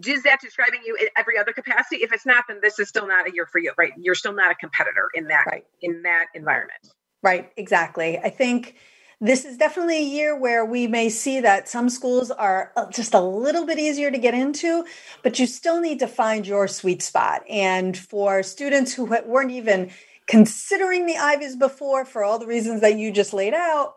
is 0.05 0.23
that 0.23 0.41
describing 0.41 0.81
you 0.85 0.97
in 0.99 1.07
every 1.15 1.37
other 1.37 1.53
capacity? 1.53 1.97
If 1.97 2.11
it's 2.11 2.25
not 2.25 2.45
then 2.47 2.59
this 2.61 2.79
is 2.79 2.89
still 2.89 3.07
not 3.07 3.27
a 3.27 3.33
year 3.33 3.45
for 3.45 3.59
you 3.59 3.71
right? 3.77 3.93
You're 3.97 4.15
still 4.15 4.33
not 4.33 4.51
a 4.51 4.55
competitor 4.55 5.09
in 5.13 5.27
that 5.27 5.45
right. 5.45 5.63
in 5.81 6.03
that 6.03 6.25
environment. 6.33 6.81
Right 7.23 7.51
exactly. 7.55 8.17
I 8.17 8.29
think 8.29 8.75
this 9.19 9.45
is 9.45 9.57
definitely 9.57 9.97
a 9.97 10.07
year 10.07 10.37
where 10.37 10.63
we 10.63 10.85
may 10.85 11.09
see 11.09 11.39
that 11.39 11.67
some 11.67 11.89
schools 11.89 12.29
are 12.29 12.71
uh, 12.75 12.89
just 12.91 13.15
a 13.15 13.19
little 13.19 13.65
bit 13.65 13.79
easier 13.79 14.11
to 14.11 14.17
get 14.19 14.35
into, 14.35 14.85
but 15.23 15.39
you 15.39 15.47
still 15.47 15.81
need 15.81 15.97
to 15.99 16.07
find 16.07 16.45
your 16.45 16.67
sweet 16.67 17.01
spot. 17.01 17.41
And 17.49 17.97
for 17.97 18.43
students 18.43 18.93
who 18.93 19.05
weren't 19.05 19.49
even 19.49 19.89
considering 20.27 21.05
the 21.05 21.17
Ivies 21.17 21.55
before 21.55 22.05
for 22.05 22.23
all 22.23 22.37
the 22.37 22.47
reasons 22.47 22.81
that 22.81 22.97
you 22.97 23.11
just 23.11 23.33
laid 23.33 23.53
out, 23.53 23.95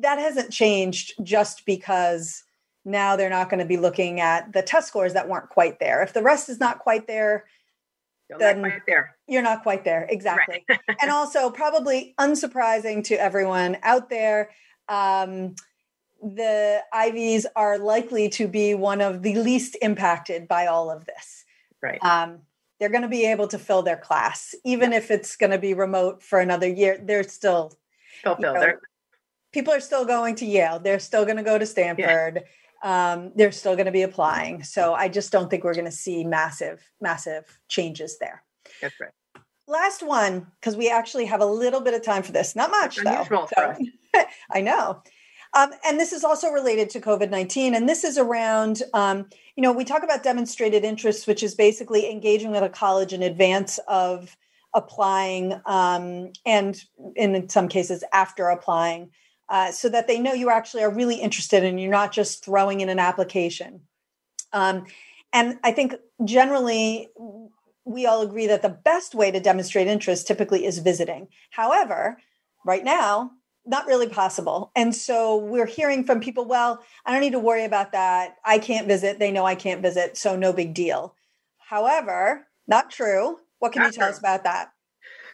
that 0.00 0.18
hasn't 0.18 0.52
changed 0.52 1.12
just 1.22 1.66
because 1.66 2.42
now 2.84 3.16
they're 3.16 3.30
not 3.30 3.48
going 3.48 3.60
to 3.60 3.66
be 3.66 3.76
looking 3.76 4.20
at 4.20 4.52
the 4.52 4.62
test 4.62 4.88
scores 4.88 5.14
that 5.14 5.28
weren't 5.28 5.48
quite 5.48 5.78
there. 5.78 6.02
If 6.02 6.12
the 6.12 6.22
rest 6.22 6.48
is 6.48 6.60
not 6.60 6.78
quite 6.78 7.06
there, 7.06 7.44
you're 8.28 8.38
then 8.38 8.62
not 8.62 8.72
there. 8.86 9.16
You're 9.26 9.42
not 9.42 9.62
quite 9.62 9.84
there. 9.84 10.06
Exactly. 10.08 10.64
Right. 10.68 10.80
and 11.02 11.10
also, 11.10 11.50
probably 11.50 12.14
unsurprising 12.18 13.04
to 13.04 13.14
everyone 13.14 13.76
out 13.82 14.08
there, 14.08 14.50
um, 14.88 15.54
the 16.22 16.82
Ivies 16.92 17.46
are 17.54 17.78
likely 17.78 18.28
to 18.30 18.48
be 18.48 18.74
one 18.74 19.00
of 19.00 19.22
the 19.22 19.34
least 19.36 19.76
impacted 19.82 20.48
by 20.48 20.66
all 20.66 20.90
of 20.90 21.04
this. 21.04 21.44
Right. 21.82 22.02
Um, 22.02 22.40
they're 22.78 22.90
going 22.90 23.02
to 23.02 23.08
be 23.08 23.26
able 23.26 23.48
to 23.48 23.58
fill 23.58 23.82
their 23.82 23.96
class, 23.96 24.54
even 24.64 24.92
if 24.92 25.10
it's 25.10 25.36
going 25.36 25.50
to 25.50 25.58
be 25.58 25.74
remote 25.74 26.22
for 26.22 26.40
another 26.40 26.68
year. 26.68 26.98
They're 27.02 27.22
still, 27.22 27.72
still 28.20 28.36
fill 28.36 28.54
know, 28.54 28.72
people 29.52 29.72
are 29.72 29.80
still 29.80 30.04
going 30.04 30.34
to 30.36 30.46
Yale. 30.46 30.80
They're 30.80 30.98
still 30.98 31.24
going 31.24 31.36
to 31.36 31.42
go 31.42 31.58
to 31.58 31.64
Stanford. 31.64 32.42
Yeah. 32.42 33.12
Um, 33.14 33.32
they're 33.34 33.52
still 33.52 33.76
going 33.76 33.86
to 33.86 33.92
be 33.92 34.02
applying. 34.02 34.62
So 34.62 34.92
I 34.92 35.08
just 35.08 35.32
don't 35.32 35.48
think 35.48 35.64
we're 35.64 35.74
going 35.74 35.86
to 35.86 35.90
see 35.90 36.24
massive, 36.24 36.82
massive 37.00 37.58
changes 37.68 38.18
there. 38.18 38.42
That's 38.82 38.94
right. 39.00 39.10
Last 39.66 40.02
one, 40.02 40.48
because 40.60 40.76
we 40.76 40.90
actually 40.90 41.24
have 41.24 41.40
a 41.40 41.46
little 41.46 41.80
bit 41.80 41.94
of 41.94 42.02
time 42.02 42.22
for 42.22 42.32
this. 42.32 42.54
Not 42.54 42.70
much, 42.70 42.96
though. 42.96 43.46
So, 43.56 43.74
I 44.50 44.60
know. 44.60 45.02
Um, 45.54 45.70
and 45.86 46.00
this 46.00 46.12
is 46.12 46.24
also 46.24 46.50
related 46.50 46.90
to 46.90 47.00
COVID 47.00 47.30
19. 47.30 47.74
And 47.74 47.88
this 47.88 48.04
is 48.04 48.18
around, 48.18 48.82
um, 48.92 49.28
you 49.56 49.62
know, 49.62 49.72
we 49.72 49.84
talk 49.84 50.02
about 50.02 50.22
demonstrated 50.22 50.84
interest, 50.84 51.26
which 51.26 51.42
is 51.42 51.54
basically 51.54 52.10
engaging 52.10 52.50
with 52.50 52.62
a 52.62 52.68
college 52.68 53.12
in 53.12 53.22
advance 53.22 53.78
of 53.86 54.36
applying 54.74 55.52
um, 55.66 56.32
and 56.44 56.82
in 57.14 57.48
some 57.48 57.68
cases 57.68 58.02
after 58.12 58.48
applying 58.48 59.10
uh, 59.48 59.70
so 59.70 59.88
that 59.88 60.08
they 60.08 60.18
know 60.18 60.32
you 60.32 60.50
actually 60.50 60.82
are 60.82 60.92
really 60.92 61.16
interested 61.16 61.62
and 61.62 61.80
you're 61.80 61.90
not 61.90 62.12
just 62.12 62.44
throwing 62.44 62.80
in 62.80 62.88
an 62.88 62.98
application. 62.98 63.80
Um, 64.52 64.86
and 65.32 65.58
I 65.62 65.72
think 65.72 65.94
generally, 66.24 67.08
we 67.84 68.06
all 68.06 68.22
agree 68.22 68.46
that 68.46 68.62
the 68.62 68.68
best 68.68 69.14
way 69.14 69.30
to 69.30 69.40
demonstrate 69.40 69.86
interest 69.86 70.26
typically 70.26 70.64
is 70.64 70.78
visiting. 70.78 71.28
However, 71.50 72.18
right 72.64 72.84
now, 72.84 73.32
not 73.66 73.86
really 73.86 74.08
possible. 74.08 74.70
And 74.76 74.94
so 74.94 75.36
we're 75.36 75.66
hearing 75.66 76.04
from 76.04 76.20
people, 76.20 76.44
well, 76.44 76.82
I 77.04 77.12
don't 77.12 77.20
need 77.20 77.32
to 77.32 77.38
worry 77.38 77.64
about 77.64 77.92
that. 77.92 78.36
I 78.44 78.58
can't 78.58 78.86
visit. 78.86 79.18
They 79.18 79.32
know 79.32 79.44
I 79.44 79.54
can't 79.54 79.82
visit. 79.82 80.16
So 80.16 80.36
no 80.36 80.52
big 80.52 80.74
deal. 80.74 81.14
However, 81.58 82.46
not 82.66 82.90
true. 82.90 83.38
What 83.58 83.72
can 83.72 83.82
not 83.82 83.92
you 83.92 83.98
tell 83.98 84.08
true. 84.08 84.12
us 84.12 84.18
about 84.18 84.44
that? 84.44 84.72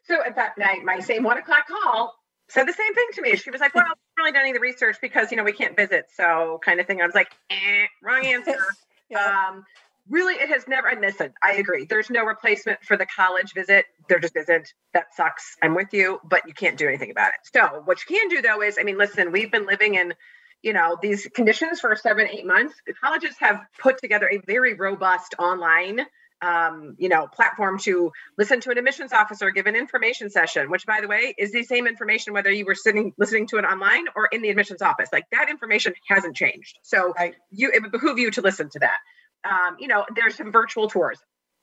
So 0.04 0.22
at 0.24 0.36
that 0.36 0.56
night, 0.58 0.84
my 0.84 1.00
same 1.00 1.24
one 1.24 1.38
o'clock 1.38 1.66
call 1.66 2.14
said 2.48 2.66
the 2.66 2.72
same 2.72 2.94
thing 2.94 3.06
to 3.14 3.22
me. 3.22 3.36
She 3.36 3.50
was 3.50 3.60
like, 3.60 3.74
well, 3.74 3.84
I'm 3.86 3.94
really 4.16 4.32
done 4.32 4.42
any 4.42 4.50
of 4.50 4.54
the 4.54 4.60
research 4.60 4.96
because, 5.00 5.30
you 5.30 5.36
know, 5.36 5.44
we 5.44 5.52
can't 5.52 5.76
visit. 5.76 6.06
So 6.14 6.60
kind 6.64 6.80
of 6.80 6.86
thing. 6.86 7.00
I 7.00 7.06
was 7.06 7.14
like, 7.14 7.32
eh, 7.50 7.86
wrong 8.02 8.24
answer. 8.24 8.56
yeah. 9.10 9.48
Um, 9.50 9.64
really 10.10 10.34
it 10.34 10.48
has 10.48 10.66
never 10.68 10.88
and 10.88 11.00
listen 11.00 11.32
i 11.42 11.52
agree. 11.52 11.86
There's 11.88 12.10
no 12.10 12.24
replacement 12.24 12.82
for 12.84 12.96
the 12.96 13.06
college 13.06 13.54
visit. 13.54 13.86
There 14.08 14.18
just 14.18 14.36
isn't. 14.36 14.74
That 14.92 15.14
sucks. 15.14 15.56
I'm 15.62 15.74
with 15.74 15.92
you 15.92 16.20
but 16.28 16.46
you 16.46 16.54
can't 16.54 16.76
do 16.76 16.88
anything 16.88 17.10
about 17.10 17.28
it. 17.28 17.40
So 17.54 17.82
what 17.84 17.98
you 18.00 18.16
can 18.16 18.28
do 18.28 18.42
though 18.42 18.62
is 18.62 18.76
i 18.78 18.82
mean 18.82 18.98
listen 18.98 19.32
we've 19.32 19.50
been 19.50 19.66
living 19.66 19.94
in 19.94 20.14
you 20.62 20.72
know 20.72 20.98
these 21.00 21.26
conditions 21.34 21.80
for 21.80 21.94
seven 21.96 22.26
eight 22.28 22.46
months. 22.46 22.74
The 22.86 22.94
colleges 22.94 23.34
have 23.38 23.62
put 23.80 23.98
together 23.98 24.28
a 24.30 24.38
very 24.38 24.74
robust 24.74 25.34
online 25.38 26.00
um, 26.42 26.96
you 26.98 27.08
know 27.08 27.26
platform 27.26 27.78
to 27.80 28.12
listen 28.38 28.60
to 28.60 28.70
an 28.70 28.78
admissions 28.78 29.12
officer 29.12 29.50
give 29.50 29.66
an 29.66 29.76
information 29.76 30.30
session 30.30 30.70
which 30.70 30.86
by 30.86 31.00
the 31.00 31.08
way 31.08 31.34
is 31.36 31.52
the 31.52 31.62
same 31.62 31.86
information 31.86 32.32
whether 32.32 32.50
you 32.50 32.64
were 32.64 32.74
sitting 32.74 33.12
listening 33.18 33.46
to 33.48 33.58
it 33.58 33.64
online 33.64 34.04
or 34.16 34.26
in 34.26 34.42
the 34.42 34.48
admissions 34.48 34.82
office. 34.82 35.10
Like 35.12 35.26
that 35.32 35.50
information 35.50 35.94
hasn't 36.08 36.36
changed. 36.36 36.78
So 36.82 37.12
right. 37.16 37.34
you 37.50 37.70
it 37.74 37.82
would 37.82 37.92
behoove 37.92 38.18
you 38.18 38.30
to 38.32 38.40
listen 38.40 38.70
to 38.70 38.78
that 38.80 38.98
um, 39.44 39.76
you 39.78 39.88
know, 39.88 40.04
there's 40.14 40.36
some 40.36 40.52
virtual 40.52 40.88
tours. 40.88 41.18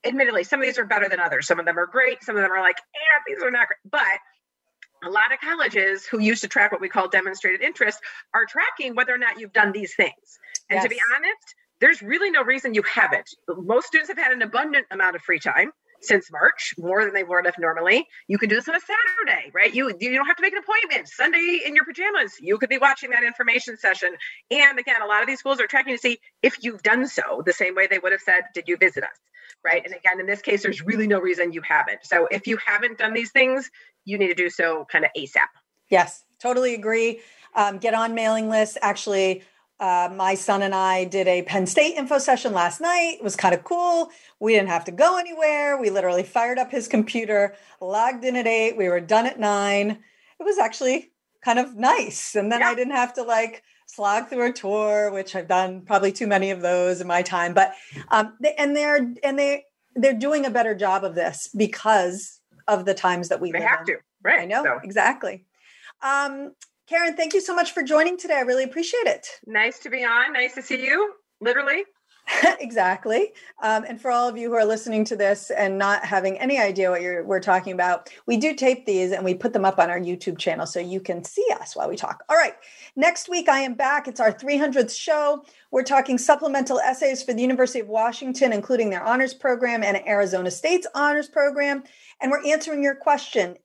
Admittedly, 0.06 0.44
some 0.44 0.60
of 0.60 0.66
these 0.66 0.78
are 0.78 0.86
better 0.86 1.10
than 1.10 1.20
others. 1.20 1.48
Some 1.48 1.60
of 1.60 1.66
them 1.66 1.78
are 1.78 1.88
great. 1.88 2.24
Some 2.24 2.36
of 2.36 2.42
them 2.42 2.52
are 2.52 2.62
like, 2.62 2.78
yeah, 2.94 3.34
these 3.34 3.44
are 3.44 3.52
not 3.52 3.68
great. 3.68 3.80
But 3.92 4.20
a 5.08 5.10
lot 5.10 5.32
of 5.34 5.40
colleges 5.40 6.06
who 6.06 6.20
used 6.20 6.42
to 6.42 6.48
track 6.48 6.72
what 6.72 6.82
we 6.82 6.90
call 6.90 7.08
demonstrated 7.08 7.62
interest 7.62 8.00
are 8.34 8.46
tracking 8.46 8.96
whether 8.96 9.14
or 9.14 9.18
not 9.18 9.40
you've 9.40 9.54
done 9.54 9.72
these 9.72 9.96
things. 9.96 10.40
And 10.70 10.78
yes. 10.78 10.84
to 10.84 10.90
be 10.90 11.00
honest, 11.16 11.56
there's 11.80 12.02
really 12.02 12.32
no 12.32 12.44
reason 12.44 12.74
you 12.74 12.84
haven't. 12.84 13.30
Most 13.48 13.88
students 13.88 14.10
have 14.10 14.18
had 14.18 14.32
an 14.32 14.42
abundant 14.42 14.88
amount 14.92 15.16
of 15.16 15.22
free 15.22 15.40
time 15.40 15.72
since 16.02 16.32
March, 16.32 16.74
more 16.78 17.04
than 17.04 17.14
they 17.14 17.24
would 17.24 17.46
have 17.46 17.56
normally. 17.60 18.08
You 18.28 18.38
can 18.38 18.50
do 18.50 18.56
this 18.56 18.68
on 18.68 18.76
a 18.76 18.80
Saturday, 18.80 19.52
right? 19.54 19.74
You 19.74 19.94
you 20.00 20.16
don't 20.16 20.26
have 20.26 20.36
to 20.38 20.42
make 20.42 20.54
an 20.54 20.60
appointment. 20.60 21.08
Sunday 21.08 21.62
in 21.66 21.76
your 21.76 21.86
pajamas, 21.86 22.34
you 22.40 22.58
could 22.58 22.70
be 22.70 22.78
watching 22.78 23.12
that 23.12 23.24
information 23.24 23.78
session. 23.78 24.16
And 24.52 24.80
again, 24.80 25.02
a 25.02 25.08
lot 25.08 25.22
of 25.22 25.28
these 25.28 25.40
schools 25.40 25.60
are 25.60 25.68
tracking 25.68 25.96
to 25.96 26.00
see 26.00 26.20
if 26.42 26.64
you've 26.64 26.84
done 26.84 27.08
so 27.08 27.42
the 27.46 27.54
same 27.54 27.76
way 27.76 27.88
they 27.88 28.00
would 28.00 28.12
have 28.12 28.22
said, 28.22 28.44
"Did 28.54 28.68
you 28.68 28.78
visit 28.78 29.04
us?" 29.04 29.18
Right? 29.64 29.84
And 29.84 29.94
again, 29.94 30.20
in 30.20 30.28
this 30.28 30.42
case, 30.42 30.64
there's 30.64 30.82
really 30.82 31.08
no 31.08 31.20
reason 31.20 31.52
you 31.52 31.62
haven't. 31.62 32.00
So 32.04 32.28
if 32.30 32.48
you 32.48 32.58
haven't 32.58 32.98
done 32.98 33.14
these 33.14 33.32
things, 33.32 33.70
you 34.06 34.18
need 34.18 34.28
to 34.28 34.36
do 34.36 34.50
so 34.50 34.86
kind 34.92 35.06
of 35.06 35.12
ASAP. 35.18 35.48
Yes, 35.90 36.24
totally 36.40 36.74
agree. 36.74 37.22
Um, 37.56 37.80
get 37.80 37.94
on 37.94 38.14
mailing 38.14 38.50
lists. 38.50 38.78
Actually, 38.82 39.44
uh, 39.80 40.10
my 40.16 40.34
son 40.36 40.62
and 40.64 40.74
I 40.74 41.04
did 41.06 41.28
a 41.28 41.44
Penn 41.44 41.68
State 41.68 41.96
info 41.96 42.18
session 42.18 42.54
last 42.54 42.82
night. 42.82 43.18
It 43.20 43.24
was 43.24 43.36
kind 43.36 43.54
of 43.54 43.64
cool. 43.64 44.10
We 44.40 44.54
didn't 44.54 44.70
have 44.70 44.86
to 44.86 44.92
go 44.92 45.18
anywhere. 45.18 45.80
We 45.80 45.90
literally 45.90 46.24
fired 46.24 46.58
up 46.58 46.72
his 46.72 46.88
computer, 46.88 47.56
logged 47.80 48.26
in 48.26 48.36
at 48.36 48.48
eight. 48.48 48.76
We 48.76 48.90
were 48.90 49.00
done 49.00 49.28
at 49.28 49.40
nine. 49.40 49.92
It 50.40 50.44
was 50.44 50.58
actually 50.58 51.12
kind 51.44 51.60
of 51.60 51.76
nice. 51.76 52.36
And 52.36 52.52
then 52.52 52.62
yeah. 52.62 52.70
I 52.70 52.76
didn't 52.76 52.96
have 52.96 53.14
to 53.16 53.24
like 53.24 53.64
slog 53.86 54.30
through 54.30 54.50
a 54.50 54.54
tour, 54.54 55.12
which 55.12 55.36
I've 55.36 55.48
done 55.48 55.82
probably 55.82 56.12
too 56.12 56.28
many 56.28 56.52
of 56.52 56.62
those 56.62 57.00
in 57.00 57.08
my 57.08 57.22
time. 57.22 57.54
But 57.54 57.74
um, 58.10 58.36
they, 58.42 58.54
and 58.56 58.76
they're 58.76 59.14
and 59.24 59.38
they 59.38 59.66
they're 59.96 60.14
doing 60.14 60.46
a 60.46 60.52
better 60.52 60.76
job 60.76 61.04
of 61.04 61.16
this 61.16 61.50
because 61.56 62.40
of 62.68 62.86
the 62.86 62.94
times 62.94 63.30
that 63.30 63.40
we 63.40 63.52
they 63.52 63.62
have 63.62 63.82
in. 63.82 63.86
to. 63.88 63.96
Right. 64.24 64.42
I 64.42 64.46
know 64.46 64.64
so. 64.64 64.80
exactly. 64.84 65.46
Um, 66.02 66.54
Karen, 66.88 67.18
thank 67.18 67.34
you 67.34 67.42
so 67.42 67.54
much 67.54 67.74
for 67.74 67.84
joining 67.84 68.18
today. 68.18 68.36
I 68.36 68.42
really 68.42 68.64
appreciate 68.64 69.08
it. 69.08 69.28
Nice 69.46 69.80
to 69.80 69.90
be 69.90 70.06
on. 70.06 70.32
Nice 70.32 70.56
to 70.56 70.62
see 70.62 70.86
you, 70.86 71.16
literally. 71.42 71.84
exactly. 72.62 73.34
Um, 73.62 73.84
and 73.84 74.00
for 74.00 74.10
all 74.10 74.30
of 74.30 74.38
you 74.38 74.50
who 74.50 74.56
are 74.56 74.66
listening 74.66 75.04
to 75.06 75.18
this 75.18 75.50
and 75.52 75.78
not 75.78 76.06
having 76.06 76.40
any 76.40 76.60
idea 76.60 76.90
what 76.90 77.02
you're 77.02 77.26
we're 77.26 77.42
talking 77.42 77.74
about, 77.74 78.10
we 78.26 78.38
do 78.38 78.54
tape 78.54 78.86
these 78.86 79.12
and 79.12 79.26
we 79.26 79.34
put 79.34 79.52
them 79.52 79.66
up 79.66 79.80
on 79.80 79.90
our 79.90 80.00
YouTube 80.00 80.38
channel 80.38 80.66
so 80.66 80.80
you 80.80 81.02
can 81.02 81.26
see 81.26 81.46
us 81.60 81.76
while 81.76 81.90
we 81.90 81.98
talk. 81.98 82.24
All 82.30 82.38
right. 82.38 82.54
Next 82.96 83.28
week, 83.28 83.50
I 83.50 83.60
am 83.60 83.74
back. 83.74 84.08
It's 84.08 84.22
our 84.22 84.32
300th 84.32 84.98
show. 84.98 85.44
We're 85.72 85.84
talking 85.84 86.18
supplemental 86.18 86.80
essays 86.80 87.22
for 87.22 87.34
the 87.34 87.42
University 87.42 87.82
of 87.82 87.88
Washington, 87.88 88.54
including 88.54 88.90
their 88.90 89.04
honors 89.04 89.34
program 89.34 89.84
and 89.84 89.98
Arizona 90.08 90.52
State's 90.52 90.88
honors 90.96 91.28
program. 91.28 91.84
And 92.22 92.32
we're 92.32 92.46
answering 92.46 92.82
your 92.82 92.96
question 92.96 93.58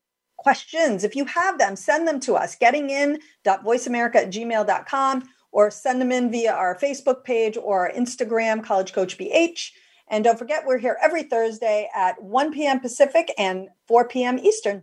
questions. 0.42 1.04
If 1.04 1.14
you 1.14 1.24
have 1.26 1.58
them, 1.58 1.76
send 1.76 2.06
them 2.06 2.20
to 2.20 2.34
us, 2.34 2.56
gettingin.voiceamerica 2.56 4.16
at 4.16 4.30
gmail.com, 4.30 5.28
or 5.52 5.70
send 5.70 6.00
them 6.00 6.12
in 6.12 6.30
via 6.30 6.52
our 6.52 6.76
Facebook 6.78 7.24
page 7.24 7.56
or 7.56 7.86
our 7.88 7.92
Instagram, 7.92 8.64
College 8.64 8.92
Coach 8.92 9.16
BH. 9.18 9.70
And 10.08 10.24
don't 10.24 10.38
forget, 10.38 10.66
we're 10.66 10.78
here 10.78 10.98
every 11.00 11.22
Thursday 11.22 11.88
at 11.94 12.22
1 12.22 12.52
p.m. 12.52 12.80
Pacific 12.80 13.32
and 13.38 13.68
4 13.88 14.08
p.m. 14.08 14.38
Eastern. 14.38 14.82